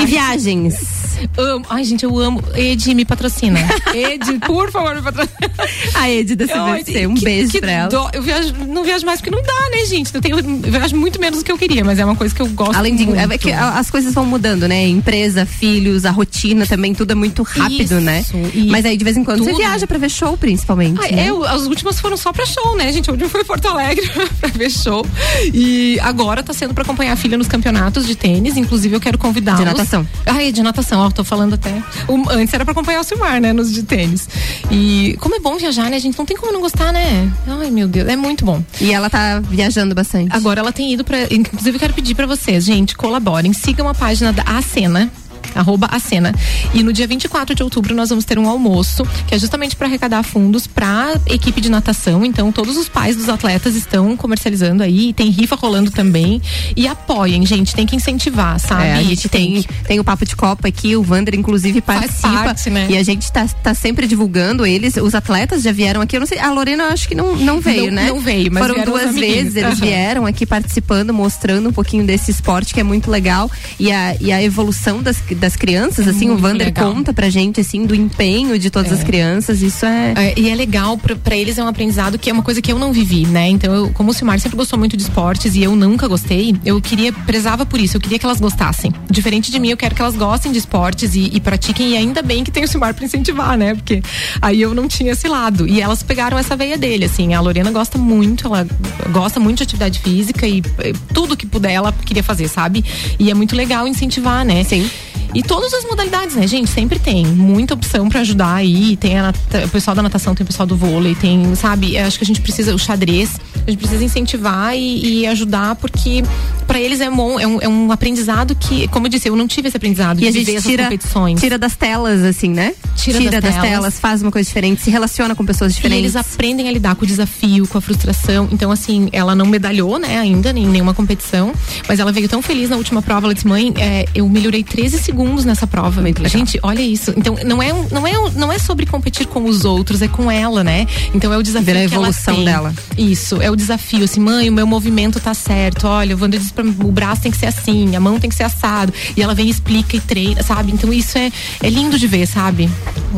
E 0.00 0.06
viagens? 0.06 1.00
Amo. 1.36 1.66
Ai, 1.68 1.84
gente, 1.84 2.02
eu 2.04 2.18
amo. 2.18 2.42
Ed, 2.54 2.94
me 2.94 3.04
patrocina. 3.04 3.58
Ed, 3.94 4.38
por 4.46 4.70
favor, 4.70 4.94
me 4.94 5.02
patrocina. 5.02 5.50
A 5.94 6.08
Ed 6.10 6.34
da 6.34 6.46
CVC, 6.46 7.06
um 7.06 7.14
que- 7.14 7.24
beijo 7.24 7.50
que 7.52 7.60
pra 7.60 7.70
ela. 7.70 7.88
dó. 7.90 8.08
Eu 8.14 8.22
viajo, 8.22 8.54
não 8.66 8.82
viajo 8.84 9.04
mais 9.04 9.20
porque 9.20 9.30
não 9.34 9.42
dá, 9.42 9.68
né, 9.70 9.84
gente? 9.84 10.14
Eu, 10.14 10.20
tenho, 10.22 10.38
eu 10.38 10.44
viajo 10.72 10.96
muito 10.96 11.20
menos 11.20 11.40
do 11.40 11.44
que 11.44 11.52
eu 11.52 11.58
queria, 11.58 11.84
mas 11.84 11.98
é 11.98 12.04
uma 12.04 12.16
coisa 12.16 12.34
que 12.34 12.40
eu 12.40 12.46
gosto 12.48 12.74
Além 12.76 12.96
de. 12.96 13.04
muito. 13.04 13.20
É 13.32 13.36
que 13.36 13.52
as 13.52 13.90
coisas 13.90 14.14
vão 14.14 14.24
mudando, 14.24 14.66
né? 14.66 14.86
Empresa, 14.86 15.44
filhos, 15.44 16.06
a 16.06 16.10
rotina 16.10 16.64
também, 16.66 16.94
tudo 16.94 17.10
é 17.10 17.14
muito 17.14 17.42
rápido, 17.42 17.82
Isso, 17.82 17.94
né? 18.00 18.20
isso. 18.54 18.68
Mas 18.70 18.86
aí 18.86 18.96
de 18.96 19.04
vez 19.04 19.16
em 19.16 19.24
quando 19.24 19.40
você 19.44 19.50
Tudo. 19.50 19.58
viaja 19.58 19.86
pra 19.86 19.98
ver 19.98 20.08
show, 20.10 20.38
principalmente. 20.38 20.98
Ah, 21.04 21.14
né? 21.14 21.26
é, 21.26 21.30
as 21.54 21.62
últimas 21.66 22.00
foram 22.00 22.16
só 22.16 22.32
pra 22.32 22.46
show, 22.46 22.76
né, 22.76 22.90
gente? 22.92 23.10
A 23.10 23.12
última 23.12 23.28
foi 23.28 23.42
em 23.42 23.44
Porto 23.44 23.68
Alegre 23.68 24.08
pra 24.40 24.48
ver 24.48 24.70
show. 24.70 25.04
E 25.52 25.98
agora 26.00 26.42
tá 26.42 26.54
sendo 26.54 26.72
pra 26.72 26.82
acompanhar 26.82 27.12
a 27.12 27.16
filha 27.16 27.36
nos 27.36 27.46
campeonatos 27.48 28.06
de 28.06 28.14
tênis. 28.14 28.56
Inclusive, 28.56 28.96
eu 28.96 29.00
quero 29.00 29.18
convidá-los. 29.40 29.60
De 29.60 29.64
natação. 29.66 30.06
É 30.26 30.50
de 30.52 30.62
natação, 30.62 31.00
ó, 31.00 31.10
tô 31.10 31.22
falando 31.24 31.54
até. 31.54 31.82
O- 32.08 32.28
antes 32.30 32.52
era 32.54 32.64
pra 32.64 32.72
acompanhar 32.72 33.00
o 33.00 33.04
Silmar, 33.04 33.40
né, 33.40 33.52
nos 33.52 33.72
de 33.72 33.82
tênis. 33.82 34.28
E 34.70 35.16
como 35.20 35.34
é 35.34 35.40
bom 35.40 35.56
viajar, 35.56 35.90
né, 35.90 35.98
gente? 35.98 36.18
Não 36.18 36.24
tem 36.26 36.36
como 36.36 36.52
não 36.52 36.60
gostar, 36.60 36.92
né? 36.92 37.30
Ai, 37.46 37.70
meu 37.70 37.86
Deus, 37.88 38.08
é 38.08 38.16
muito 38.16 38.44
bom. 38.44 38.62
E 38.80 38.92
ela 38.92 39.08
tá 39.10 39.40
viajando 39.40 39.94
bastante. 39.94 40.34
Agora 40.34 40.60
ela 40.60 40.72
tem 40.72 40.92
ido 40.92 41.04
pra. 41.04 41.18
Inclusive, 41.32 41.76
eu 41.76 41.80
quero 41.80 41.94
pedir 41.94 42.14
pra 42.14 42.26
vocês, 42.26 42.64
gente, 42.64 42.96
colaborem, 42.96 43.52
sigam 43.52 43.88
a 43.88 43.94
página 43.94 44.32
da 44.32 44.42
Acena. 44.42 45.10
Arroba 45.54 45.86
a 45.90 45.98
cena. 45.98 46.34
E 46.74 46.82
no 46.82 46.92
dia 46.92 47.06
24 47.06 47.54
de 47.54 47.62
outubro 47.62 47.94
nós 47.94 48.08
vamos 48.10 48.24
ter 48.24 48.38
um 48.38 48.48
almoço, 48.48 49.04
que 49.26 49.34
é 49.34 49.38
justamente 49.38 49.74
para 49.76 49.86
arrecadar 49.86 50.22
fundos 50.22 50.66
para 50.66 51.14
equipe 51.26 51.60
de 51.60 51.70
natação. 51.70 52.24
Então, 52.24 52.50
todos 52.52 52.76
os 52.76 52.88
pais 52.88 53.16
dos 53.16 53.28
atletas 53.28 53.74
estão 53.74 54.16
comercializando 54.16 54.82
aí, 54.82 55.12
tem 55.12 55.30
rifa 55.30 55.56
rolando 55.56 55.90
também. 55.90 56.40
E 56.76 56.86
apoiem, 56.86 57.44
gente, 57.46 57.74
tem 57.74 57.86
que 57.86 57.96
incentivar, 57.96 58.58
sabe? 58.60 58.84
É, 58.84 58.94
a 58.94 59.02
gente 59.02 59.28
tem, 59.28 59.64
tem 59.86 59.98
o 60.00 60.04
Papo 60.04 60.24
de 60.24 60.36
Copa 60.36 60.68
aqui, 60.68 60.96
o 60.96 61.02
Vander, 61.02 61.34
inclusive, 61.34 61.80
participa. 61.80 62.28
parte, 62.44 62.70
né? 62.70 62.86
E 62.90 62.96
a 62.96 63.02
gente 63.02 63.30
tá, 63.32 63.46
tá 63.46 63.74
sempre 63.74 64.06
divulgando 64.06 64.64
eles. 64.66 64.96
Os 64.96 65.14
atletas 65.14 65.62
já 65.62 65.72
vieram 65.72 66.00
aqui. 66.00 66.16
Eu 66.16 66.20
não 66.20 66.26
sei, 66.26 66.38
a 66.38 66.50
Lorena 66.50 66.84
acho 66.88 67.08
que 67.08 67.14
não, 67.14 67.36
não 67.36 67.60
veio, 67.60 67.86
Não- 67.86 67.92
né? 67.92 68.08
não 68.08 68.20
veio, 68.20 68.50
mas 68.52 68.66
Foram 68.66 68.84
duas 68.84 69.14
vezes, 69.14 69.56
eles 69.56 69.72
Aham. 69.78 69.86
vieram 69.86 70.26
aqui 70.26 70.44
participando, 70.46 71.12
mostrando 71.12 71.68
um 71.68 71.72
pouquinho 71.72 72.04
desse 72.04 72.30
esporte 72.30 72.72
que 72.74 72.80
é 72.80 72.84
muito 72.84 73.10
legal. 73.10 73.50
E 73.78 73.90
a, 73.92 74.16
e 74.20 74.32
a 74.32 74.42
evolução 74.42 75.02
das, 75.02 75.20
das 75.34 75.56
crianças, 75.56 76.06
assim, 76.08 76.30
o 76.30 76.36
Vander 76.36 76.66
legal. 76.68 76.92
conta 76.92 77.12
pra 77.12 77.28
gente, 77.30 77.60
assim, 77.60 77.84
do 77.86 77.94
empenho 77.94 78.58
de 78.58 78.70
todas 78.70 78.92
as 78.92 79.02
crianças. 79.04 79.62
Isso 79.62 79.84
é. 79.86 80.12
É, 80.16 80.34
e 80.38 80.48
é 80.48 80.54
legal 80.54 80.96
pra- 80.98 81.16
pra 81.16 81.36
eles 81.36 81.58
é 81.58 81.64
um 81.64 81.68
aprendizado 81.68 82.18
que 82.18 82.28
é 82.30 82.32
uma 82.32 82.42
coisa 82.42 82.60
que 82.62 82.70
eu 82.72 82.78
não 82.78 82.92
vivi, 82.92 83.26
né? 83.26 83.48
Então, 83.48 83.72
eu, 83.74 83.90
como 83.90 84.10
o 84.10 84.14
Silmar 84.14 84.38
sempre 84.40 84.56
gostou 84.56 84.78
muito 84.78 84.96
de 84.96 85.02
esportes 85.02 85.54
e 85.54 85.62
eu 85.62 85.74
nunca 85.76 86.06
gostei, 86.08 86.54
eu 86.64 86.80
queria, 86.80 87.12
prezava 87.12 87.64
por 87.66 87.80
isso, 87.80 87.96
eu 87.96 88.00
queria 88.00 88.18
que 88.18 88.24
elas 88.26 88.40
gostassem. 88.40 88.92
Diferente 89.10 89.50
de 89.50 89.58
mim, 89.58 89.68
eu 89.70 89.76
quero 89.76 89.94
que 89.94 90.02
elas 90.02 90.16
gostem 90.16 90.52
de 90.52 90.58
esportes 90.58 91.14
e, 91.14 91.30
e 91.32 91.40
pratiquem, 91.40 91.90
e 91.90 91.96
ainda 91.96 92.22
bem 92.22 92.42
que 92.44 92.50
tem 92.50 92.64
o 92.64 92.68
Silmar 92.68 92.94
pra 92.94 93.04
incentivar, 93.04 93.56
né? 93.56 93.74
Porque 93.74 94.02
aí 94.40 94.60
eu 94.60 94.74
não 94.74 94.86
tinha 94.88 95.12
esse 95.12 95.28
lado. 95.28 95.66
E 95.68 95.80
elas 95.80 96.02
pegaram 96.02 96.38
essa 96.38 96.56
veia 96.56 96.76
dele, 96.76 97.04
assim. 97.04 97.34
A 97.34 97.40
Lorena 97.40 97.70
gosta 97.70 97.98
muito, 97.98 98.46
ela 98.46 98.66
gosta 99.12 99.38
muito 99.40 99.58
de 99.58 99.62
atividade 99.64 99.98
física 100.00 100.46
e, 100.46 100.62
eh, 100.78 100.92
tudo 101.14 101.36
que 101.36 101.46
puder 101.46 101.72
ela 101.72 101.92
queria 102.04 102.22
fazer, 102.22 102.48
sabe? 102.48 102.84
E 103.18 103.30
é 103.30 103.34
muito 103.34 103.54
legal 103.56 103.86
incentivar, 103.86 104.44
né? 104.44 104.62
Sim. 104.64 104.88
E 105.34 105.42
todas 105.42 105.72
as 105.72 105.84
modalidades, 105.84 106.34
né, 106.36 106.46
gente? 106.46 106.70
Sempre 106.70 106.98
tem 106.98 107.24
muita 107.26 107.74
opção 107.74 108.08
pra 108.08 108.20
ajudar 108.20 108.54
aí. 108.54 108.96
Tem 108.96 109.18
a 109.18 109.32
o 109.64 109.68
pessoal 109.68 109.94
da 109.94 110.02
natação, 110.02 110.34
tem 110.34 110.44
o 110.44 110.46
pessoal 110.46 110.66
do 110.66 110.76
vôlei, 110.76 111.14
tem, 111.14 111.54
sabe? 111.54 111.96
Eu 111.96 112.04
acho 112.06 112.18
que 112.18 112.24
a 112.24 112.26
gente 112.26 112.40
precisa, 112.40 112.74
o 112.74 112.78
xadrez, 112.78 113.38
a 113.66 113.70
gente 113.70 113.78
precisa 113.78 114.02
incentivar 114.04 114.76
e, 114.76 115.20
e 115.20 115.26
ajudar, 115.26 115.76
porque 115.76 116.22
pra 116.66 116.80
eles 116.80 117.00
é 117.00 117.10
bom, 117.10 117.38
é 117.38 117.46
um, 117.46 117.60
é 117.60 117.68
um 117.68 117.92
aprendizado 117.92 118.54
que, 118.54 118.88
como 118.88 119.06
eu 119.06 119.10
disse, 119.10 119.28
eu 119.28 119.36
não 119.36 119.46
tive 119.46 119.68
esse 119.68 119.76
aprendizado 119.76 120.20
E 120.20 120.26
a 120.26 120.30
de 120.30 120.38
gente 120.38 120.46
viver 120.46 120.58
essas 120.58 120.70
tira, 120.70 120.84
competições. 120.84 121.40
tira 121.40 121.58
das 121.58 121.76
telas, 121.76 122.22
assim, 122.22 122.50
né? 122.50 122.74
Tira 122.96 123.18
das 123.18 123.30
das, 123.30 123.54
telas. 123.54 123.60
telas, 123.68 124.00
faz 124.00 124.22
uma 124.22 124.30
coisa 124.30 124.46
diferente, 124.46 124.82
se 124.82 124.90
relaciona 124.90 125.34
com 125.34 125.44
pessoas 125.44 125.72
E 125.72 125.76
diferentes. 125.76 126.14
eles 126.14 126.16
aprendem 126.16 126.68
a 126.68 126.72
lidar 126.72 126.94
com 126.94 127.04
o 127.04 127.06
desafio, 127.06 127.66
com 127.66 127.78
a 127.78 127.80
frustração. 127.80 128.48
Então, 128.52 128.70
assim, 128.70 129.08
ela 129.12 129.34
não 129.34 129.46
medalhou, 129.46 129.98
né, 129.98 130.18
ainda, 130.18 130.50
em 130.50 130.66
nenhuma 130.66 130.94
competição. 130.94 131.52
Mas 131.88 131.98
ela 131.98 132.12
veio 132.12 132.28
tão 132.28 132.42
feliz 132.42 132.70
na 132.70 132.76
última 132.76 133.00
prova. 133.02 133.26
Ela 133.26 133.34
disse, 133.34 133.46
mãe, 133.46 133.72
é, 133.78 134.04
eu 134.14 134.28
melhorei 134.28 134.62
13 134.62 134.98
segundos 134.98 135.44
nessa 135.44 135.66
prova. 135.66 136.00
Muito 136.00 136.22
legal. 136.22 136.38
Gente, 136.38 136.58
olha 136.62 136.82
isso. 136.82 137.12
Então, 137.16 137.36
não 137.44 137.62
é, 137.62 137.72
não, 137.90 138.06
é, 138.06 138.12
não 138.34 138.52
é 138.52 138.58
sobre 138.58 138.86
competir 138.86 139.26
com 139.26 139.44
os 139.44 139.64
outros, 139.64 140.02
é 140.02 140.08
com 140.08 140.30
ela, 140.30 140.62
né? 140.62 140.86
Então, 141.14 141.32
é 141.32 141.36
o 141.36 141.42
desafio 141.42 141.66
Ver 141.66 141.76
a 141.76 141.84
evolução 141.84 142.44
dela. 142.44 142.74
Isso, 142.96 143.40
é 143.40 143.50
o 143.50 143.56
desafio. 143.56 144.04
Assim, 144.04 144.20
mãe, 144.20 144.48
o 144.48 144.52
meu 144.52 144.66
movimento 144.66 145.20
tá 145.20 145.34
certo. 145.34 145.86
Olha, 145.86 146.16
o 146.16 146.20
Wander 146.20 146.40
diz 146.40 146.50
pra 146.50 146.64
mim, 146.64 146.74
o 146.82 146.92
braço 146.92 147.22
tem 147.22 147.30
que 147.30 147.38
ser 147.38 147.46
assim, 147.46 147.94
a 147.94 148.00
mão 148.00 148.18
tem 148.18 148.28
que 148.30 148.36
ser 148.36 148.44
assado. 148.44 148.92
E 149.16 149.22
ela 149.22 149.34
vem 149.34 149.46
e 149.46 149.50
explica 149.50 149.96
e 149.96 150.00
treina, 150.00 150.42
sabe? 150.42 150.72
Então, 150.72 150.92
isso 150.92 151.16
é, 151.18 151.30
é 151.62 151.68
lindo 151.70 151.98
de 151.98 152.06
ver, 152.06 152.26
sabe? 152.26 152.68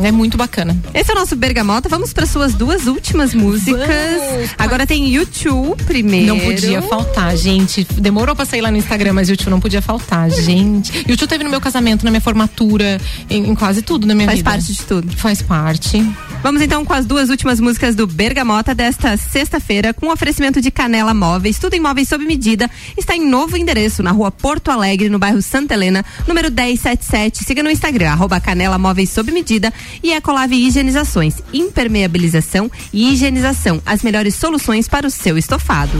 É 0.01 0.11
muito 0.11 0.37
bacana. 0.37 0.75
Esse 0.93 1.11
é 1.11 1.13
o 1.13 1.17
nosso 1.19 1.35
Bergamota. 1.35 1.87
Vamos 1.87 2.13
para 2.13 2.25
suas 2.25 2.53
duas 2.53 2.87
últimas 2.87 3.33
músicas. 3.33 3.87
Vamos. 3.87 4.49
Agora 4.57 4.87
tem 4.87 5.07
YouTube 5.07 5.83
primeiro. 5.83 6.27
Não 6.35 6.39
podia 6.39 6.81
faltar, 6.81 7.37
gente. 7.37 7.83
Demorou 7.83 8.35
pra 8.35 8.43
sair 8.45 8.61
lá 8.61 8.71
no 8.71 8.77
Instagram, 8.77 9.13
mas 9.13 9.29
o 9.29 9.35
tio 9.35 9.51
não 9.51 9.59
podia 9.59 9.81
faltar, 9.81 10.29
gente. 10.31 11.05
E 11.07 11.15
tio 11.15 11.27
teve 11.27 11.43
no 11.43 11.49
meu 11.49 11.61
casamento, 11.61 12.03
na 12.03 12.09
minha 12.09 12.21
formatura, 12.21 12.99
em, 13.29 13.49
em 13.49 13.55
quase 13.55 13.81
tudo 13.81 14.07
na 14.07 14.15
minha 14.15 14.25
Faz 14.27 14.39
vida. 14.39 14.49
parte 14.49 14.73
de 14.73 14.81
tudo. 14.81 15.15
Faz 15.15 15.41
parte. 15.41 16.03
Vamos 16.41 16.61
então 16.61 16.83
com 16.83 16.93
as 16.93 17.05
duas 17.05 17.29
últimas 17.29 17.59
músicas 17.59 17.95
do 17.95 18.05
Bergamota 18.05 18.75
desta 18.75 19.15
sexta-feira, 19.15 19.93
com 19.93 20.11
oferecimento 20.11 20.59
de 20.59 20.71
Canela 20.71 21.13
Móveis, 21.13 21.57
tudo 21.57 21.75
em 21.75 21.79
móveis 21.79 22.09
sob 22.09 22.25
medida. 22.25 22.69
Está 22.97 23.15
em 23.15 23.25
novo 23.25 23.55
endereço, 23.55 24.03
na 24.03 24.11
rua 24.11 24.29
Porto 24.31 24.69
Alegre, 24.69 25.07
no 25.07 25.19
bairro 25.19 25.41
Santa 25.41 25.73
Helena, 25.75 26.03
número 26.27 26.51
1077. 26.51 27.45
Siga 27.45 27.63
no 27.63 27.69
Instagram, 27.69 28.11
arroba 28.11 28.39
Canela 28.41 28.77
Móveis 28.77 29.09
sob 29.09 29.31
medida 29.31 29.52
e 30.01 30.13
Ecolave 30.13 30.55
Higienizações, 30.55 31.35
impermeabilização 31.53 32.71
e 32.91 33.13
higienização. 33.13 33.81
As 33.85 34.01
melhores 34.03 34.35
soluções 34.35 34.87
para 34.87 35.07
o 35.07 35.11
seu 35.11 35.37
estofado. 35.37 35.97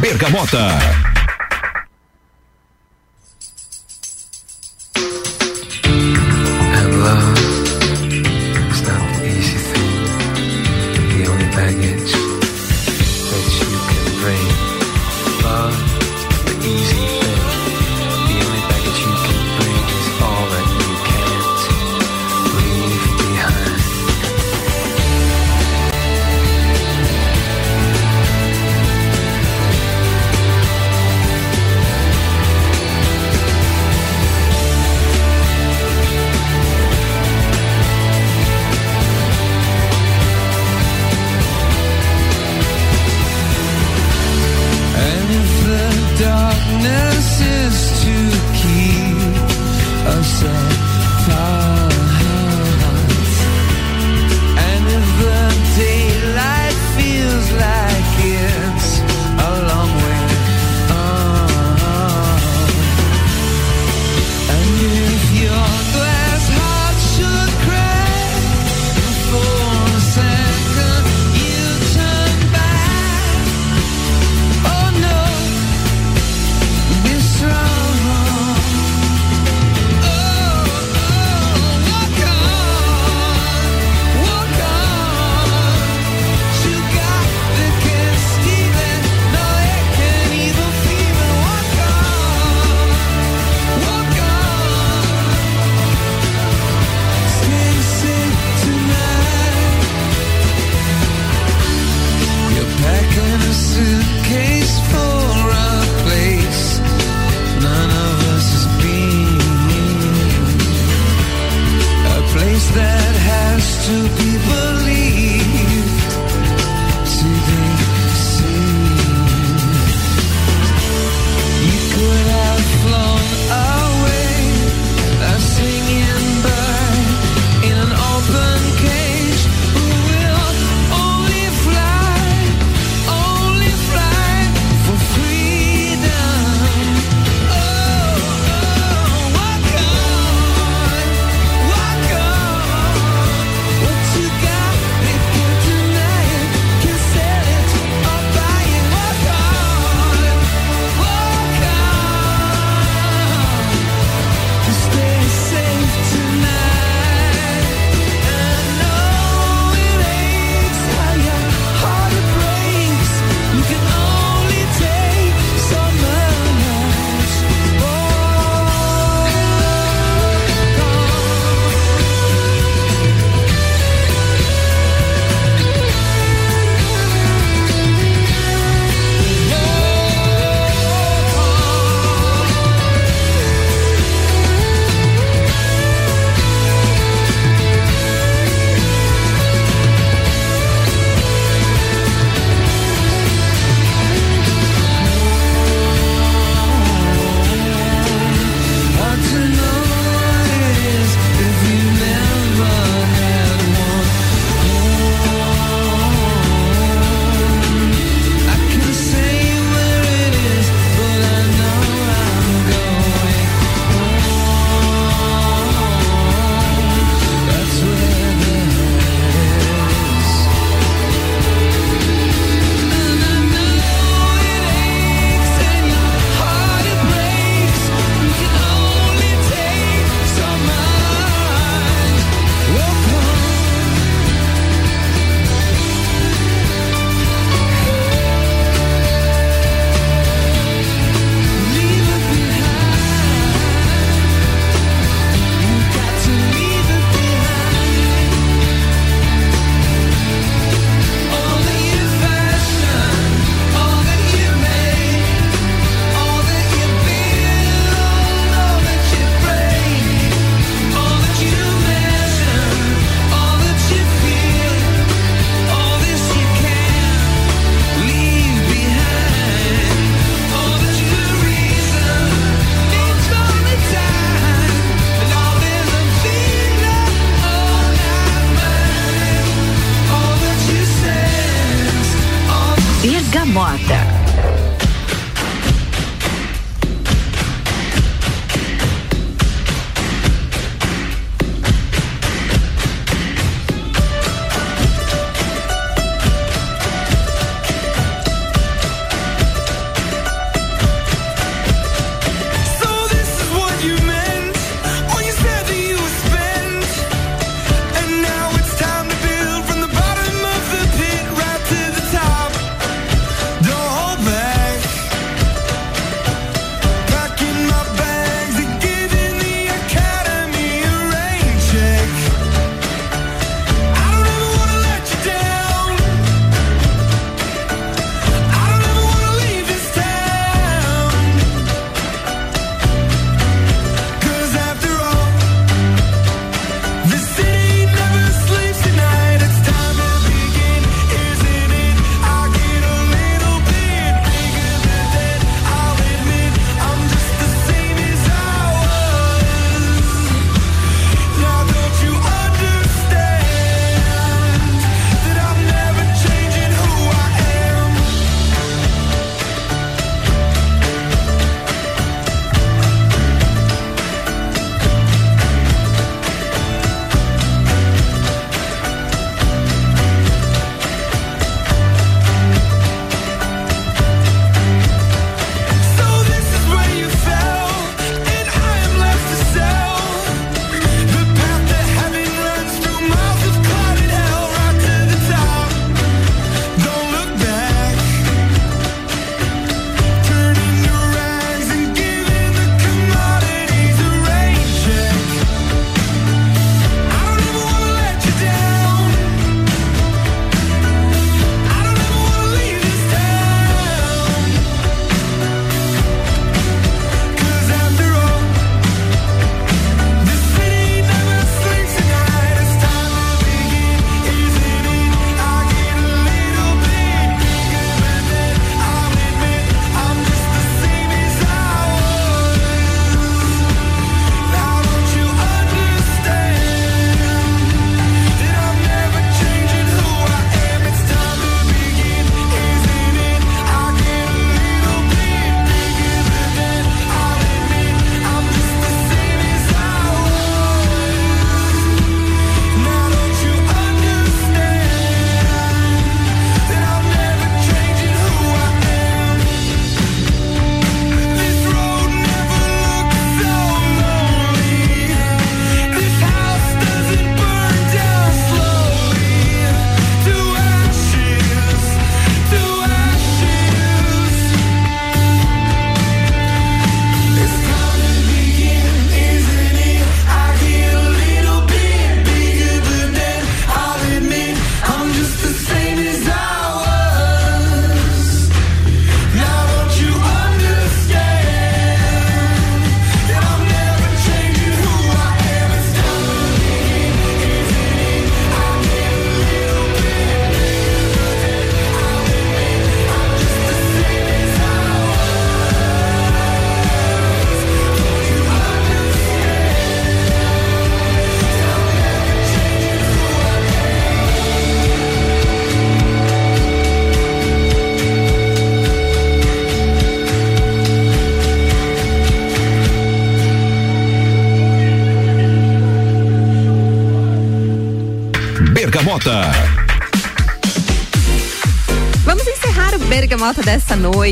Bergamota. 0.00 1.11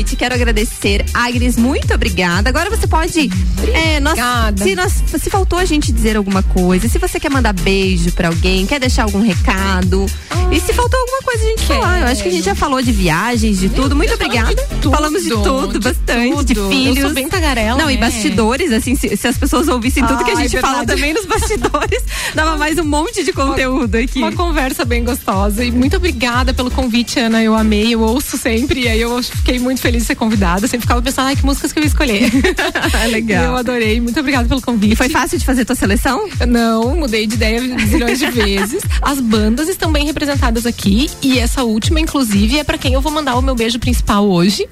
Noite. 0.01 0.15
Quero 0.15 0.33
agradecer, 0.33 1.05
Agnes, 1.13 1.55
muito 1.57 1.93
obrigada. 1.93 2.49
Agora 2.49 2.69
você 2.69 2.87
pode. 2.87 3.29
É, 3.73 3.99
nós, 3.99 4.17
se, 4.57 4.75
nós, 4.75 4.93
se 5.21 5.29
faltou 5.29 5.59
a 5.59 5.65
gente 5.65 5.91
dizer 5.91 6.17
alguma 6.17 6.41
coisa, 6.41 6.89
se 6.89 6.97
você 6.97 7.19
quer 7.19 7.29
mandar 7.29 7.53
beijo 7.53 8.11
pra 8.13 8.27
alguém, 8.29 8.65
quer 8.65 8.79
deixar 8.79 9.03
algum 9.03 9.21
recado. 9.21 10.05
e 10.51 10.59
se 10.59 10.73
faltou 10.73 10.99
alguma 10.99 11.21
coisa 11.21 11.43
a 11.43 11.47
gente 11.47 11.65
falar. 11.65 12.01
Eu 12.01 12.07
acho 12.07 12.23
que 12.23 12.29
a 12.29 12.31
gente 12.31 12.45
já 12.45 12.55
falou 12.55 12.81
de 12.81 12.91
viagens, 12.91 13.59
de 13.59 13.69
tudo. 13.69 13.95
Muito 13.95 14.13
obrigada. 14.13 14.55
tudo, 14.81 14.91
Falamos 14.91 15.23
de 15.23 15.29
tudo, 15.29 15.79
de 15.79 15.93
bastante, 16.15 16.45
de 16.45 16.53
tudo. 16.53 16.69
filhos. 16.69 16.97
Eu 16.97 17.03
sou 17.05 17.13
bem 17.13 17.27
tagarela, 17.27 17.77
Não, 17.81 17.89
e 17.89 17.95
né? 17.95 17.99
bastidores, 18.01 18.71
assim, 18.71 18.95
se, 18.95 19.15
se 19.15 19.27
as 19.27 19.37
pessoas 19.37 19.67
ouvissem 19.67 20.05
tudo 20.05 20.23
que 20.23 20.31
a 20.31 20.35
gente 20.35 20.57
fala 20.59 20.79
verdade. 20.79 20.99
também 20.99 21.13
nos 21.13 21.25
bastidores, 21.25 22.03
dava 22.35 22.57
mais 22.57 22.77
um 22.77 22.83
monte 22.83 23.23
de 23.23 23.33
conteúdo 23.33 23.95
aqui. 23.95 24.19
Uma 24.19 24.31
conversa 24.31 24.85
bem 24.85 25.03
gostosa. 25.03 25.63
E 25.63 25.71
muito 25.71 25.97
obrigada 25.97 26.53
pelo 26.53 26.69
convite, 26.71 27.19
Ana. 27.19 27.41
Eu 27.43 27.55
amei, 27.55 27.93
eu 27.93 28.01
ouço 28.01 28.37
sempre. 28.37 28.81
E 28.81 28.87
aí 28.87 29.01
eu 29.01 29.21
fiquei 29.23 29.59
muito 29.59 29.81
feliz 29.81 30.01
de 30.03 30.07
ser 30.07 30.15
convidada. 30.15 30.65
Eu 30.65 30.69
sempre 30.69 30.81
ficava 30.81 31.01
pensando, 31.01 31.27
ai, 31.27 31.35
que 31.35 31.45
músicas 31.45 31.71
que 31.71 31.79
eu 31.79 31.83
ia 31.83 31.87
escolher. 31.87 32.29
Legal. 33.11 33.43
E 33.43 33.47
eu 33.47 33.55
adorei. 33.55 33.99
Muito 33.99 34.19
obrigada 34.19 34.47
pelo 34.47 34.61
convite. 34.61 34.93
E 34.93 34.95
foi 34.95 35.09
fácil 35.09 35.37
de 35.37 35.45
fazer 35.45 35.65
tua 35.65 35.75
seleção? 35.75 36.27
Não, 36.47 36.95
mudei 36.95 37.27
de 37.27 37.35
ideia 37.35 37.61
zilhões 37.87 38.19
de 38.19 38.29
vezes. 38.29 38.83
As 39.01 39.19
bandas 39.19 39.67
estão 39.67 39.91
bem 39.91 40.05
representadas 40.05 40.65
aqui. 40.65 41.09
E 41.21 41.39
essa 41.39 41.63
última, 41.63 41.99
inclusive, 41.99 42.57
é 42.59 42.63
pra 42.63 42.77
quem 42.77 42.93
eu 42.93 43.01
vou 43.01 43.11
mandar 43.11 43.35
o 43.35 43.41
meu 43.41 43.55
beijo 43.55 43.79
principal 43.79 44.27
hoje, 44.29 44.67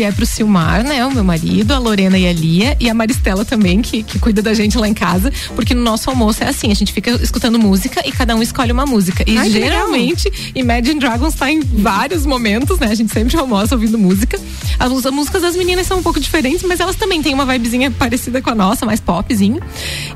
que 0.00 0.04
é 0.04 0.10
pro 0.10 0.24
Silmar, 0.24 0.82
né? 0.82 1.04
O 1.04 1.12
meu 1.12 1.22
marido, 1.22 1.72
a 1.74 1.78
Lorena 1.78 2.16
e 2.18 2.26
a 2.26 2.32
Lia, 2.32 2.74
e 2.80 2.88
a 2.88 2.94
Maristela 2.94 3.44
também, 3.44 3.82
que, 3.82 4.02
que 4.02 4.18
cuida 4.18 4.40
da 4.40 4.54
gente 4.54 4.78
lá 4.78 4.88
em 4.88 4.94
casa. 4.94 5.30
Porque 5.54 5.74
no 5.74 5.82
nosso 5.82 6.08
almoço 6.08 6.42
é 6.42 6.48
assim, 6.48 6.70
a 6.70 6.74
gente 6.74 6.90
fica 6.90 7.10
escutando 7.22 7.58
música 7.58 8.00
e 8.08 8.10
cada 8.10 8.34
um 8.34 8.40
escolhe 8.42 8.72
uma 8.72 8.86
música. 8.86 9.22
E 9.26 9.36
Ai, 9.36 9.50
geralmente, 9.50 10.32
Imagine 10.54 10.98
Dragons 10.98 11.34
tá 11.34 11.50
em 11.52 11.60
vários 11.60 12.24
momentos, 12.24 12.78
né? 12.78 12.86
A 12.86 12.94
gente 12.94 13.12
sempre 13.12 13.36
almoça 13.36 13.74
ouvindo 13.74 13.98
música. 13.98 14.40
As, 14.78 14.90
as 14.90 15.12
músicas 15.12 15.42
das 15.42 15.54
meninas 15.54 15.86
são 15.86 15.98
um 15.98 16.02
pouco 16.02 16.18
diferentes, 16.18 16.62
mas 16.62 16.80
elas 16.80 16.96
também 16.96 17.20
têm 17.20 17.34
uma 17.34 17.44
vibezinha 17.44 17.90
parecida 17.90 18.40
com 18.40 18.48
a 18.48 18.54
nossa, 18.54 18.86
mais 18.86 19.00
popzinho. 19.00 19.60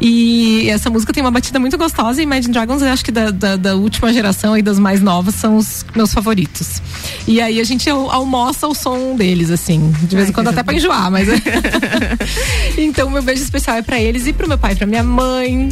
E 0.00 0.66
essa 0.70 0.88
música 0.88 1.12
tem 1.12 1.22
uma 1.22 1.30
batida 1.30 1.60
muito 1.60 1.76
gostosa 1.76 2.20
e 2.20 2.24
Imagine 2.24 2.54
Dragons, 2.54 2.80
eu 2.80 2.88
acho 2.88 3.04
que 3.04 3.12
da, 3.12 3.30
da, 3.30 3.56
da 3.56 3.74
última 3.76 4.10
geração 4.14 4.56
e 4.56 4.62
das 4.62 4.78
mais 4.78 5.02
novas 5.02 5.34
são 5.34 5.58
os 5.58 5.84
meus 5.94 6.14
favoritos. 6.14 6.80
E 7.28 7.38
aí 7.38 7.60
a 7.60 7.64
gente 7.64 7.90
al- 7.90 8.10
almoça 8.10 8.66
o 8.66 8.74
som 8.74 9.14
deles, 9.14 9.50
assim. 9.50 9.73
De 9.80 10.16
vez 10.16 10.28
em 10.28 10.32
quando 10.32 10.48
até 10.48 10.62
pra 10.62 10.74
enjoar, 10.74 11.10
mas. 11.10 11.28
então, 12.78 13.10
meu 13.10 13.22
beijo 13.22 13.42
especial 13.42 13.76
é 13.76 13.82
pra 13.82 14.00
eles 14.00 14.26
e 14.26 14.32
pro 14.32 14.48
meu 14.48 14.58
pai, 14.58 14.72
e 14.72 14.76
pra 14.76 14.86
minha 14.86 15.02
mãe, 15.02 15.68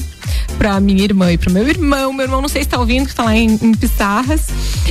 pra 0.59 0.81
minha 0.81 1.03
irmã 1.05 1.33
e 1.33 1.39
pro 1.39 1.53
meu 1.53 1.67
irmão. 1.69 2.13
Meu 2.13 2.25
irmão 2.25 2.41
não 2.41 2.49
sei 2.49 2.63
se 2.63 2.69
tá 2.69 2.79
ouvindo, 2.79 3.09
que 3.09 3.15
tá 3.15 3.25
lá 3.25 3.37
em, 3.37 3.53
em 3.63 3.73
Pissarras. 3.75 4.43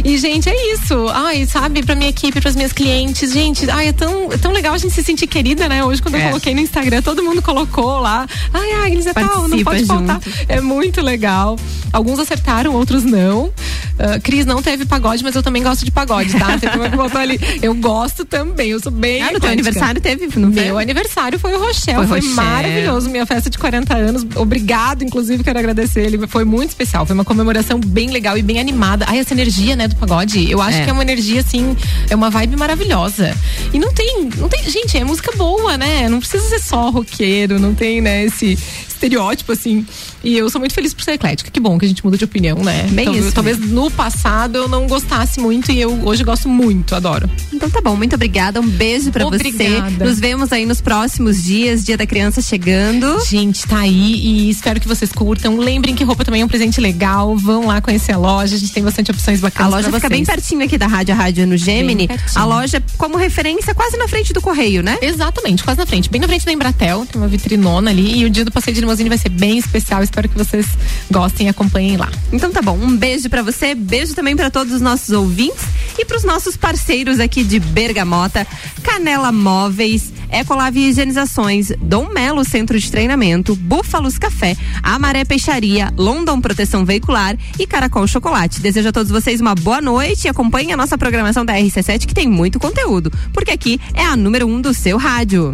E, 0.04 0.18
gente, 0.18 0.50
é 0.50 0.74
isso. 0.74 1.08
Ai, 1.10 1.46
sabe, 1.46 1.84
pra 1.84 1.96
minha 1.96 2.10
equipe, 2.10 2.40
pras 2.42 2.56
minhas 2.56 2.74
clientes. 2.74 3.32
Gente, 3.32 3.70
ai, 3.70 3.88
é 3.90 3.94
tão, 3.94 4.32
é 4.32 4.38
tão 4.38 4.52
legal 4.52 4.74
a 4.74 4.78
gente 4.78 4.94
se 4.94 5.04
sentir 5.04 5.28
querida, 5.28 5.68
né? 5.70 5.84
Hoje, 5.84 6.02
quando 6.02 6.16
eu 6.16 6.22
É. 6.22 6.28
coloquei 6.30 6.54
no 6.54 6.62
Instagram, 6.62 7.02
todo 7.02 7.24
mundo 7.24 7.42
colocou 7.42 8.00
lá. 8.00 8.28
Ai, 8.54 8.72
Agnes, 8.86 9.06
é 9.06 9.14
tal, 9.14 9.48
não 9.48 9.64
pode 9.64 9.86
faltar. 9.86 10.22
junto. 10.24 10.38
É 10.48 10.60
muito 10.62 11.02
legal. 11.02 11.58
Alguns 11.94 12.20
acertaram, 12.20 12.74
outros 12.74 13.04
não. 13.04 13.52
Ah, 14.00 14.20
Cris 14.20 14.46
não 14.46 14.62
teve 14.62 14.86
pagode, 14.86 15.24
mas 15.24 15.36
eu 15.36 15.44
também 15.44 15.62
gosto 15.62 15.84
de 15.86 15.92
pagode, 15.92 16.34
tá? 16.38 16.48
Uma 16.76 16.90
que 16.90 16.96
botou 16.96 17.20
ali. 17.20 17.40
Eu 17.62 17.74
gosto 17.76 18.24
também, 18.26 18.70
eu 18.72 18.80
sou 18.80 18.92
bem. 18.92 19.22
Ah, 19.22 19.32
no 19.32 19.40
teu 19.40 19.50
aniversário 19.50 20.00
teve, 20.02 20.26
não 20.40 20.52
foi? 20.52 20.64
Meu 20.64 20.78
aniversário 20.80 21.38
foi 21.38 21.54
o 21.54 21.60
Rochelle, 21.60 21.98
Foi 21.98 22.08
foi, 22.08 22.20
Rochelle. 22.20 22.36
maravilhoso. 22.36 23.10
Minha 23.10 23.26
festa 23.26 23.50
de 23.50 23.58
40 23.58 23.96
anos. 23.96 24.26
Obrigado, 24.36 25.04
inclusive, 25.04 25.31
quero 25.40 25.60
agradecer 25.60 26.02
ele. 26.02 26.28
Foi 26.28 26.44
muito 26.44 26.70
especial. 26.70 27.06
Foi 27.06 27.14
uma 27.14 27.26
comemoração 27.26 27.80
bem 27.80 28.10
legal 28.10 28.38
e 28.38 28.42
bem 28.42 28.60
animada. 28.60 29.06
Ai, 29.08 29.20
essa 29.20 29.34
energia, 29.34 29.76
né, 29.76 29.88
do 29.88 29.96
pagode. 29.96 30.50
Eu 30.50 30.62
acho 30.62 30.78
É. 30.80 30.84
que 30.84 30.90
é 30.90 30.94
uma 30.94 31.02
energia, 31.04 31.42
assim, 31.42 31.76
é 32.10 32.16
uma 32.16 32.30
vibe 32.30 32.56
maravilhosa. 32.56 33.36
E 33.74 33.80
não 33.80 33.94
tem, 33.94 34.30
não 34.38 34.48
tem. 34.50 34.64
Gente, 34.70 34.98
é 34.98 35.04
música 35.04 35.32
boa, 35.36 35.78
né? 35.78 36.08
Não 36.10 36.20
precisa 36.20 36.48
ser 36.50 36.60
só 36.60 36.90
roqueiro, 36.90 37.60
não 37.60 37.74
tem, 37.74 38.02
né, 38.02 38.24
esse 38.26 38.58
estereótipo, 39.06 39.52
assim. 39.52 39.86
E 40.24 40.38
eu 40.38 40.50
sou 40.50 40.60
muito 40.60 40.74
feliz 40.74 40.94
por 40.94 41.04
ser 41.04 41.14
eclética. 41.14 41.50
Que 41.50 41.60
bom 41.60 41.78
que 41.80 41.86
a 41.86 41.88
gente 41.88 42.04
muda 42.06 42.18
de 42.18 42.24
opinião, 42.24 42.58
né? 42.60 42.88
Bem 42.92 43.06
Talvez- 43.06 43.26
isso 43.26 43.34
Talvez 43.34 43.60
no 43.60 43.90
passado 43.90 44.58
eu 44.58 44.68
não 44.68 44.86
gostasse 44.88 45.40
muito 45.40 45.72
e 45.72 45.82
eu 45.82 46.00
hoje 46.06 46.24
gosto 46.24 46.48
muito, 46.48 46.94
adoro. 46.96 47.30
Então 47.52 47.70
tá 47.70 47.82
bom, 47.82 47.96
muito 47.96 48.14
obrigada. 48.16 48.62
Um 48.62 48.68
beijo 48.68 49.12
pra 49.12 49.26
você. 49.26 49.52
Nos 50.00 50.20
vemos 50.20 50.52
aí 50.52 50.66
nos 50.66 50.80
próximos 50.82 51.44
dias, 51.44 51.84
Dia 51.84 51.98
da 51.98 52.06
Criança 52.06 52.42
chegando. 52.42 53.20
Gente, 53.26 53.66
tá 53.66 53.80
aí 53.80 54.14
e 54.16 54.50
espero 54.50 54.80
que 54.80 54.88
vocês 54.88 55.12
curtam. 55.12 55.58
Lembrem 55.58 55.96
que 55.96 56.04
roupa 56.04 56.24
também 56.24 56.42
é 56.42 56.46
um 56.46 56.48
presente 56.48 56.80
legal. 56.80 57.36
Vão 57.36 57.66
lá 57.68 57.82
conhecer 57.82 58.12
a 58.12 58.18
loja. 58.18 58.56
A 58.56 58.60
gente 58.60 58.72
tem 58.72 58.84
bastante 58.84 59.10
opções 59.12 59.40
A 59.40 59.42
bacanas. 59.44 59.72
loja 59.74 59.90
pra 59.90 60.00
fica 60.00 60.10
bem 60.10 60.24
pertinho 60.24 60.64
aqui 60.64 60.78
da 60.78 60.88
rádio, 60.88 61.14
a 61.14 61.18
rádio 61.18 61.44
é 61.44 61.46
no 61.46 61.58
Gemini. 61.58 62.08
A 62.36 62.46
loja, 62.46 62.82
como 62.98 63.18
referência, 63.18 63.74
quase 63.74 63.98
na 63.98 64.08
frente 64.08 64.34
do 64.34 64.42
correio, 64.42 64.84
né? 64.84 64.98
Exatamente, 65.02 65.64
quase 65.64 65.80
na 65.80 65.86
frente. 65.86 66.10
Bem 66.10 66.22
na 66.22 66.28
frente 66.28 66.46
da 66.46 66.52
Embratel. 66.52 67.06
Tem 67.12 67.20
uma 67.22 67.28
vitrinona 67.28 67.90
ali. 67.90 68.20
E 68.20 68.26
o 68.26 68.30
dia 68.30 68.46
do 68.46 68.52
passeio 68.52 68.76
de 68.76 68.82
limusine 68.92 69.10
vai 69.10 69.18
ser 69.18 69.30
bem 69.30 69.58
especial. 69.58 70.04
Espero 70.04 70.28
que 70.30 70.38
vocês 70.38 70.68
gostem 71.10 71.48
e 71.48 71.50
acompanhem 71.50 71.98
lá. 71.98 72.10
Então 72.32 72.52
tá 72.52 72.62
bom, 72.62 72.78
um 72.78 72.96
beijo 72.96 73.30
pra 73.30 73.42
você, 73.42 73.74
beijo 73.74 74.14
também 74.14 74.36
pra 74.36 74.50
todos 74.50 74.74
os 74.74 74.82
nossos 74.82 75.10
ouvintes 75.10 75.64
e 75.98 76.06
pros 76.06 76.24
nossos 76.24 76.56
parceiros 76.56 77.20
aqui 77.20 77.44
de 77.44 77.60
Bergamota, 77.60 78.46
Canela 78.84 79.32
Móveis, 79.32 80.12
Ecolave 80.32 80.80
Higienizações, 80.80 81.72
Dom 81.82 82.10
Melo 82.10 82.44
Centro 82.44 82.80
de 82.80 82.90
Treinamento, 82.90 83.56
Búfalos 83.56 84.18
Café, 84.18 84.56
Amaré 84.82 85.26
Peixaria, 85.26 85.92
London 85.98 86.40
Proteção 86.40 86.86
Veicular 86.86 87.38
e 87.60 87.68
Caracol 87.68 88.08
Chocolate. 88.08 88.62
Desejo 88.62 88.90
a 88.90 88.94
todos 88.94 89.12
vocês 89.12 89.42
uma 89.42 89.56
boa 89.56 89.82
noite 89.82 90.26
e 90.26 90.30
acompanhem 90.30 90.74
a 90.74 90.78
nossa 90.78 90.98
programação 90.98 91.46
da 91.46 91.54
RC7 91.54 92.06
que 92.06 92.14
tem 92.14 92.28
muito 92.28 92.60
conteúdo, 92.60 93.12
porque 93.34 93.52
aqui 93.52 93.80
é 93.94 94.04
a 94.04 94.16
número 94.16 94.48
um 94.48 94.62
do 94.62 94.74
seu 94.74 94.98
rádio. 94.98 95.54